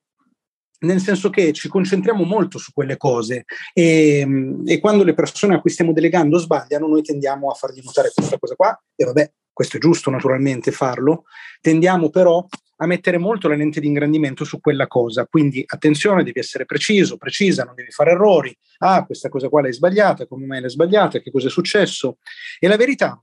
Nel 0.80 1.00
senso 1.00 1.28
che 1.28 1.52
ci 1.52 1.68
concentriamo 1.68 2.22
molto 2.22 2.56
su 2.59 2.70
quelle 2.72 2.96
cose 2.96 3.44
e, 3.72 4.24
e 4.64 4.78
quando 4.78 5.02
le 5.02 5.14
persone 5.14 5.56
a 5.56 5.61
cui 5.61 5.70
stiamo 5.70 5.92
delegando 5.92 6.38
sbagliano, 6.38 6.86
noi 6.86 7.02
tendiamo 7.02 7.50
a 7.50 7.54
fargli 7.54 7.82
notare 7.82 8.12
questa 8.14 8.38
cosa 8.38 8.54
qua, 8.54 8.80
e 8.94 9.04
vabbè, 9.04 9.32
questo 9.52 9.76
è 9.76 9.80
giusto 9.80 10.09
naturalmente 10.09 10.70
farlo, 10.70 11.24
tendiamo 11.61 12.11
però 12.11 12.46
a 12.81 12.87
mettere 12.87 13.18
molto 13.18 13.49
la 13.49 13.55
lente 13.55 13.81
di 13.81 13.87
ingrandimento 13.87 14.45
su 14.45 14.61
quella 14.61 14.87
cosa. 14.87 15.26
Quindi 15.26 15.62
attenzione, 15.66 16.22
devi 16.22 16.39
essere 16.39 16.64
preciso, 16.64 17.16
precisa, 17.16 17.64
non 17.64 17.74
devi 17.74 17.91
fare 17.91 18.12
errori. 18.12 18.57
Ah, 18.79 19.05
questa 19.05 19.29
cosa 19.29 19.49
qua 19.49 19.62
l'hai 19.62 19.72
sbagliata, 19.72 20.26
come 20.26 20.47
mai 20.47 20.61
l'hai 20.61 20.70
sbagliata, 20.70 21.20
che 21.20 21.31
cosa 21.31 21.49
è 21.49 21.51
successo? 21.51 22.18
E 22.59 22.68
la 22.68 22.76
verità 22.76 23.20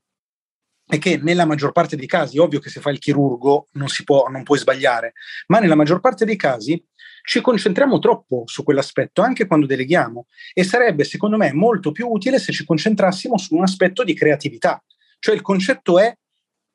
è 0.88 1.00
che 1.00 1.18
nella 1.18 1.46
maggior 1.46 1.72
parte 1.72 1.96
dei 1.96 2.06
casi, 2.06 2.38
ovvio 2.38 2.60
che 2.60 2.70
se 2.70 2.80
fai 2.80 2.94
il 2.94 3.00
chirurgo 3.00 3.70
non, 3.74 3.88
si 3.88 4.04
può, 4.04 4.28
non 4.28 4.44
puoi 4.44 4.60
sbagliare, 4.60 5.14
ma 5.48 5.60
nella 5.60 5.76
maggior 5.76 6.00
parte 6.00 6.26
dei 6.26 6.36
casi 6.36 6.84
ci 7.24 7.42
concentriamo 7.42 7.98
troppo 7.98 8.44
su 8.46 8.64
quell'aspetto 8.64 9.24
anche 9.24 9.48
quando 9.48 9.66
deleghiamo 9.66 10.28
e 10.54 10.64
sarebbe 10.64 11.04
secondo 11.04 11.38
me 11.38 11.52
molto 11.54 11.92
più 11.92 12.08
utile 12.08 12.38
se 12.38 12.52
ci 12.52 12.64
concentrassimo 12.64 13.36
su 13.38 13.56
un 13.56 13.64
aspetto 13.64 14.04
di 14.04 14.14
creatività. 14.14 14.82
Cioè 15.18 15.34
il 15.34 15.42
concetto 15.42 15.98
è, 15.98 16.16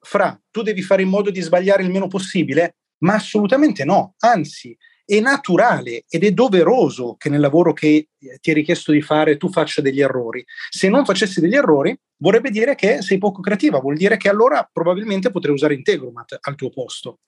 fra, 0.00 0.40
tu 0.50 0.62
devi 0.62 0.82
fare 0.82 1.02
in 1.02 1.08
modo 1.08 1.30
di 1.30 1.40
sbagliare 1.40 1.82
il 1.82 1.90
meno 1.90 2.08
possibile? 2.08 2.76
Ma 2.98 3.14
assolutamente 3.14 3.84
no, 3.84 4.14
anzi 4.18 4.76
è 5.04 5.18
naturale 5.18 6.04
ed 6.08 6.22
è 6.22 6.30
doveroso 6.30 7.16
che 7.16 7.28
nel 7.28 7.40
lavoro 7.40 7.72
che 7.72 8.10
ti 8.40 8.50
è 8.50 8.54
richiesto 8.54 8.92
di 8.92 9.02
fare 9.02 9.36
tu 9.36 9.50
faccia 9.50 9.82
degli 9.82 10.00
errori. 10.00 10.44
Se 10.68 10.88
non 10.88 11.04
facessi 11.04 11.40
degli 11.40 11.56
errori, 11.56 11.98
vorrebbe 12.18 12.50
dire 12.50 12.76
che 12.76 13.02
sei 13.02 13.18
poco 13.18 13.40
creativa, 13.40 13.80
vuol 13.80 13.96
dire 13.96 14.16
che 14.16 14.28
allora 14.28 14.68
probabilmente 14.72 15.32
potrei 15.32 15.52
usare 15.52 15.74
Integromat 15.74 16.38
al 16.40 16.54
tuo 16.54 16.70
posto. 16.70 17.20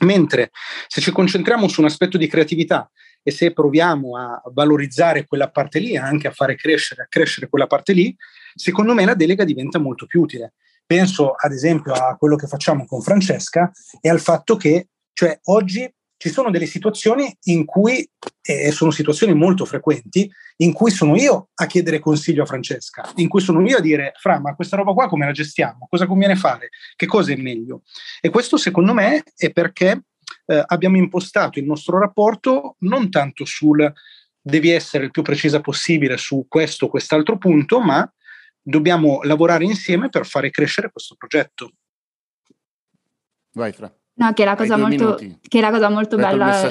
Mentre 0.00 0.50
se 0.86 1.00
ci 1.00 1.10
concentriamo 1.10 1.66
su 1.66 1.80
un 1.80 1.86
aspetto 1.86 2.16
di 2.16 2.28
creatività 2.28 2.88
e 3.22 3.30
se 3.32 3.52
proviamo 3.52 4.16
a 4.16 4.42
valorizzare 4.52 5.26
quella 5.26 5.50
parte 5.50 5.80
lì, 5.80 5.96
anche 5.96 6.28
a 6.28 6.32
fare 6.32 6.54
crescere, 6.54 7.02
a 7.02 7.06
crescere 7.08 7.48
quella 7.48 7.66
parte 7.66 7.92
lì, 7.92 8.14
secondo 8.54 8.94
me 8.94 9.04
la 9.04 9.14
delega 9.14 9.44
diventa 9.44 9.78
molto 9.78 10.06
più 10.06 10.20
utile. 10.20 10.54
Penso 10.86 11.32
ad 11.32 11.52
esempio 11.52 11.92
a 11.92 12.16
quello 12.16 12.36
che 12.36 12.46
facciamo 12.46 12.84
con 12.84 13.00
Francesca 13.00 13.70
e 14.00 14.08
al 14.08 14.20
fatto 14.20 14.56
che, 14.56 14.88
cioè 15.12 15.38
oggi 15.44 15.90
ci 16.16 16.30
sono 16.30 16.50
delle 16.50 16.66
situazioni 16.66 17.36
in 17.44 17.64
cui, 17.64 18.08
e 18.40 18.70
sono 18.70 18.90
situazioni 18.90 19.34
molto 19.34 19.64
frequenti, 19.64 20.30
in 20.58 20.72
cui 20.72 20.90
sono 20.90 21.16
io 21.16 21.50
a 21.54 21.66
chiedere 21.66 21.98
consiglio 21.98 22.44
a 22.44 22.46
Francesca, 22.46 23.12
in 23.16 23.28
cui 23.28 23.40
sono 23.40 23.60
io 23.66 23.76
a 23.76 23.80
dire, 23.80 24.12
Fra, 24.18 24.40
ma 24.40 24.54
questa 24.54 24.76
roba 24.76 24.92
qua 24.92 25.08
come 25.08 25.26
la 25.26 25.32
gestiamo? 25.32 25.86
Cosa 25.88 26.06
conviene 26.06 26.36
fare? 26.36 26.70
Che 26.96 27.06
cosa 27.06 27.32
è 27.32 27.36
meglio? 27.36 27.82
E 28.20 28.30
questo 28.30 28.56
secondo 28.56 28.94
me 28.94 29.22
è 29.36 29.52
perché 29.52 30.04
eh, 30.46 30.62
abbiamo 30.66 30.96
impostato 30.96 31.58
il 31.58 31.66
nostro 31.66 31.98
rapporto 31.98 32.76
non 32.80 33.10
tanto 33.10 33.44
sul 33.44 33.92
devi 34.40 34.70
essere 34.70 35.04
il 35.04 35.10
più 35.10 35.22
precisa 35.22 35.60
possibile 35.60 36.18
su 36.18 36.46
questo 36.48 36.86
o 36.86 36.88
quest'altro 36.88 37.38
punto, 37.38 37.80
ma 37.80 38.10
dobbiamo 38.64 39.20
lavorare 39.22 39.64
insieme 39.64 40.08
per 40.08 40.26
fare 40.26 40.50
crescere 40.50 40.90
questo 40.90 41.14
progetto. 41.16 41.70
Vai, 43.52 43.72
Fra. 43.72 43.94
No, 44.16 44.32
che 44.32 44.42
è 44.42 44.46
la 44.46 44.54
cosa, 44.54 44.76
molto, 44.76 45.16
che 45.16 45.58
è 45.58 45.60
la 45.60 45.70
cosa 45.70 45.88
molto 45.88 46.16
bella 46.16 46.70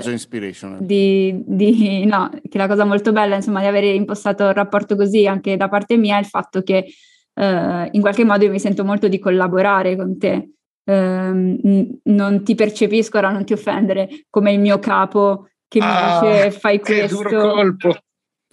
di, 0.80 1.44
di, 1.46 2.06
no, 2.06 2.30
che 2.48 2.58
la 2.58 2.68
cosa 2.68 2.86
molto 2.86 3.12
bella 3.12 3.36
insomma 3.36 3.60
di 3.60 3.66
avere 3.66 3.90
impostato 3.90 4.48
il 4.48 4.54
rapporto 4.54 4.96
così 4.96 5.28
anche 5.28 5.58
da 5.58 5.68
parte 5.68 5.98
mia 5.98 6.16
è 6.16 6.20
il 6.20 6.26
fatto 6.26 6.64
che 6.64 6.86
eh, 7.34 7.90
in 7.92 8.00
qualche 8.00 8.24
modo 8.24 8.46
io 8.46 8.50
mi 8.50 8.62
sento 8.62 8.86
molto 8.86 9.10
di 9.10 9.20
collaborare 9.20 9.98
con 9.98 10.18
te. 10.18 10.52
Eh, 10.86 12.00
non 12.04 12.44
ti 12.44 12.56
percepisco 12.56 13.18
ora 13.18 13.32
non 13.32 13.46
ti 13.46 13.54
offendere 13.54 14.26
come 14.30 14.52
il 14.52 14.60
mio 14.60 14.80
capo 14.80 15.48
che 15.70 15.80
mi 15.80 15.86
ah, 15.88 16.20
dice 16.22 16.52
fai 16.52 16.80
questo 16.82 17.78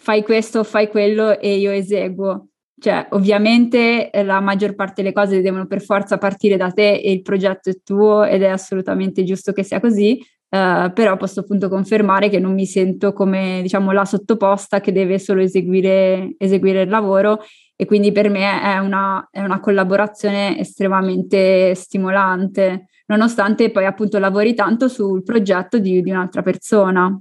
fai 0.00 0.22
questo 0.22 0.62
fai 0.62 0.88
quello 0.88 1.40
e 1.40 1.56
io 1.56 1.72
eseguo 1.72 2.49
cioè, 2.80 3.08
ovviamente 3.10 4.10
eh, 4.10 4.24
la 4.24 4.40
maggior 4.40 4.74
parte 4.74 5.02
delle 5.02 5.14
cose 5.14 5.42
devono 5.42 5.66
per 5.66 5.82
forza 5.82 6.18
partire 6.18 6.56
da 6.56 6.70
te 6.70 6.94
e 6.94 7.12
il 7.12 7.22
progetto 7.22 7.68
è 7.70 7.74
tuo 7.84 8.24
ed 8.24 8.42
è 8.42 8.48
assolutamente 8.48 9.22
giusto 9.22 9.52
che 9.52 9.62
sia 9.62 9.80
così, 9.80 10.18
uh, 10.48 10.90
però 10.92 11.16
posso 11.16 11.40
appunto 11.40 11.68
confermare 11.68 12.28
che 12.30 12.38
non 12.38 12.54
mi 12.54 12.66
sento 12.66 13.12
come, 13.12 13.60
diciamo, 13.62 13.92
la 13.92 14.04
sottoposta 14.04 14.80
che 14.80 14.92
deve 14.92 15.18
solo 15.18 15.42
eseguire, 15.42 16.34
eseguire 16.38 16.82
il 16.82 16.88
lavoro 16.88 17.40
e 17.76 17.84
quindi 17.84 18.12
per 18.12 18.28
me 18.28 18.62
è 18.62 18.78
una, 18.78 19.28
è 19.30 19.40
una 19.40 19.60
collaborazione 19.60 20.58
estremamente 20.58 21.74
stimolante, 21.74 22.88
nonostante 23.06 23.70
poi 23.70 23.86
appunto 23.86 24.18
lavori 24.18 24.54
tanto 24.54 24.88
sul 24.88 25.22
progetto 25.22 25.78
di, 25.78 26.02
di 26.02 26.10
un'altra 26.10 26.42
persona. 26.42 27.20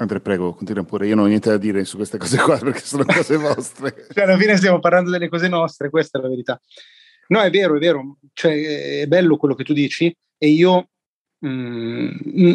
Andrea, 0.00 0.20
prego, 0.20 0.54
continua 0.54 0.84
pure. 0.84 1.08
Io 1.08 1.16
non 1.16 1.24
ho 1.24 1.28
niente 1.28 1.50
da 1.50 1.56
dire 1.56 1.84
su 1.84 1.96
queste 1.96 2.18
cose 2.18 2.36
qua 2.38 2.56
perché 2.62 2.80
sono 2.80 3.04
cose 3.04 3.36
vostre. 3.36 4.06
cioè, 4.12 4.24
alla 4.24 4.38
fine 4.38 4.56
stiamo 4.56 4.78
parlando 4.78 5.10
delle 5.10 5.28
cose 5.28 5.48
nostre, 5.48 5.90
questa 5.90 6.18
è 6.18 6.22
la 6.22 6.28
verità. 6.28 6.60
No, 7.28 7.40
è 7.40 7.50
vero, 7.50 7.76
è 7.76 7.78
vero. 7.78 8.18
Cioè, 8.32 9.00
è 9.00 9.06
bello 9.06 9.36
quello 9.36 9.54
che 9.54 9.64
tu 9.64 9.72
dici 9.72 10.14
e 10.38 10.48
io 10.48 10.90
mm, 11.44 12.10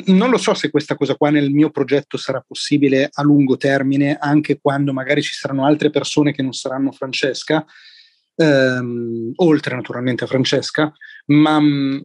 non 0.07 0.29
lo 0.29 0.37
so 0.37 0.53
se 0.53 0.69
questa 0.69 0.95
cosa 0.95 1.15
qua 1.15 1.29
nel 1.31 1.51
mio 1.51 1.69
progetto 1.69 2.15
sarà 2.15 2.41
possibile 2.45 3.09
a 3.11 3.21
lungo 3.23 3.57
termine, 3.57 4.17
anche 4.17 4.59
quando 4.61 4.93
magari 4.93 5.21
ci 5.21 5.33
saranno 5.33 5.65
altre 5.65 5.89
persone 5.89 6.31
che 6.31 6.41
non 6.41 6.53
saranno 6.53 6.93
Francesca, 6.93 7.65
ehm, 8.35 9.33
oltre 9.35 9.75
naturalmente 9.75 10.23
a 10.23 10.27
Francesca, 10.27 10.93
ma 11.25 11.59
mm, 11.59 11.99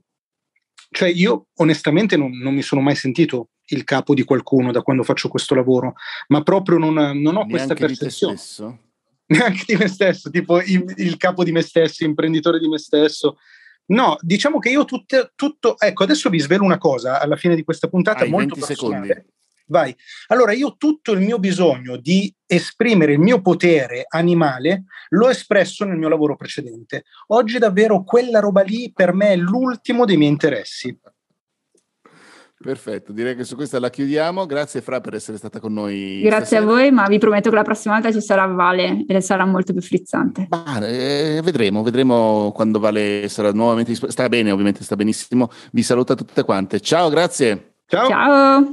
cioè 0.90 1.08
io 1.10 1.46
onestamente 1.58 2.16
non, 2.16 2.36
non 2.38 2.54
mi 2.54 2.62
sono 2.62 2.80
mai 2.80 2.96
sentito 2.96 3.50
il 3.68 3.84
capo 3.84 4.14
di 4.14 4.24
qualcuno 4.24 4.72
da 4.72 4.82
quando 4.82 5.02
faccio 5.02 5.28
questo 5.28 5.54
lavoro, 5.54 5.94
ma 6.28 6.42
proprio 6.42 6.78
non, 6.78 6.94
non 6.94 7.36
ho 7.36 7.44
Neanche 7.44 7.50
questa 7.50 7.74
percezione. 7.74 8.36
Neanche 9.28 9.64
di 9.66 9.76
me 9.76 9.88
stesso, 9.88 10.30
tipo 10.30 10.60
il, 10.60 10.92
il, 10.96 11.16
capo 11.18 11.44
di 11.44 11.52
me 11.52 11.60
stesso, 11.60 12.04
imprenditore 12.04 12.58
di 12.58 12.68
me 12.68 12.78
stesso. 12.78 13.36
No, 13.86 14.16
diciamo 14.20 14.58
che 14.58 14.70
io 14.70 14.84
tutto, 14.84 15.32
tutto, 15.34 15.78
ecco, 15.78 16.02
adesso 16.02 16.30
vi 16.30 16.38
svelo 16.38 16.64
una 16.64 16.78
cosa 16.78 17.20
alla 17.20 17.36
fine 17.36 17.54
di 17.54 17.64
questa 17.64 17.88
puntata 17.88 18.24
Hai 18.24 18.30
molto 18.30 18.54
20 18.54 18.66
personale. 18.66 19.06
secondi. 19.06 19.36
Vai. 19.68 19.94
Allora, 20.28 20.52
io 20.52 20.76
tutto 20.76 21.12
il 21.12 21.20
mio 21.20 21.38
bisogno 21.38 21.96
di 21.98 22.34
esprimere 22.46 23.12
il 23.12 23.18
mio 23.18 23.42
potere 23.42 24.06
animale 24.08 24.84
l'ho 25.10 25.28
espresso 25.28 25.84
nel 25.84 25.98
mio 25.98 26.08
lavoro 26.08 26.36
precedente. 26.36 27.04
Oggi 27.28 27.58
davvero 27.58 28.02
quella 28.02 28.40
roba 28.40 28.62
lì 28.62 28.90
per 28.92 29.12
me 29.12 29.32
è 29.32 29.36
l'ultimo 29.36 30.06
dei 30.06 30.16
miei 30.16 30.30
interessi. 30.30 30.98
Perfetto, 32.60 33.12
direi 33.12 33.36
che 33.36 33.44
su 33.44 33.54
questa 33.54 33.78
la 33.78 33.88
chiudiamo. 33.88 34.44
Grazie 34.44 34.80
Fra 34.80 35.00
per 35.00 35.14
essere 35.14 35.36
stata 35.36 35.60
con 35.60 35.72
noi. 35.72 36.20
Grazie 36.22 36.56
stasera. 36.56 36.62
a 36.62 36.64
voi, 36.64 36.90
ma 36.90 37.06
vi 37.06 37.18
prometto 37.18 37.50
che 37.50 37.54
la 37.54 37.62
prossima 37.62 37.94
volta 37.94 38.12
ci 38.12 38.20
sarà 38.20 38.46
Vale 38.46 39.04
e 39.06 39.20
sarà 39.20 39.44
molto 39.44 39.72
più 39.72 39.80
frizzante. 39.80 40.46
Bah, 40.48 40.84
eh, 40.84 41.40
vedremo, 41.42 41.84
vedremo 41.84 42.50
quando 42.52 42.80
Vale 42.80 43.28
sarà 43.28 43.52
nuovamente 43.52 43.90
disponibile. 43.90 44.20
Sta 44.20 44.28
bene, 44.28 44.50
ovviamente, 44.50 44.82
sta 44.82 44.96
benissimo. 44.96 45.50
Vi 45.70 45.82
saluto 45.82 46.14
a 46.14 46.16
tutte 46.16 46.42
quante. 46.42 46.80
Ciao, 46.80 47.08
grazie. 47.10 47.74
Ciao. 47.86 48.08
Ciao. 48.08 48.72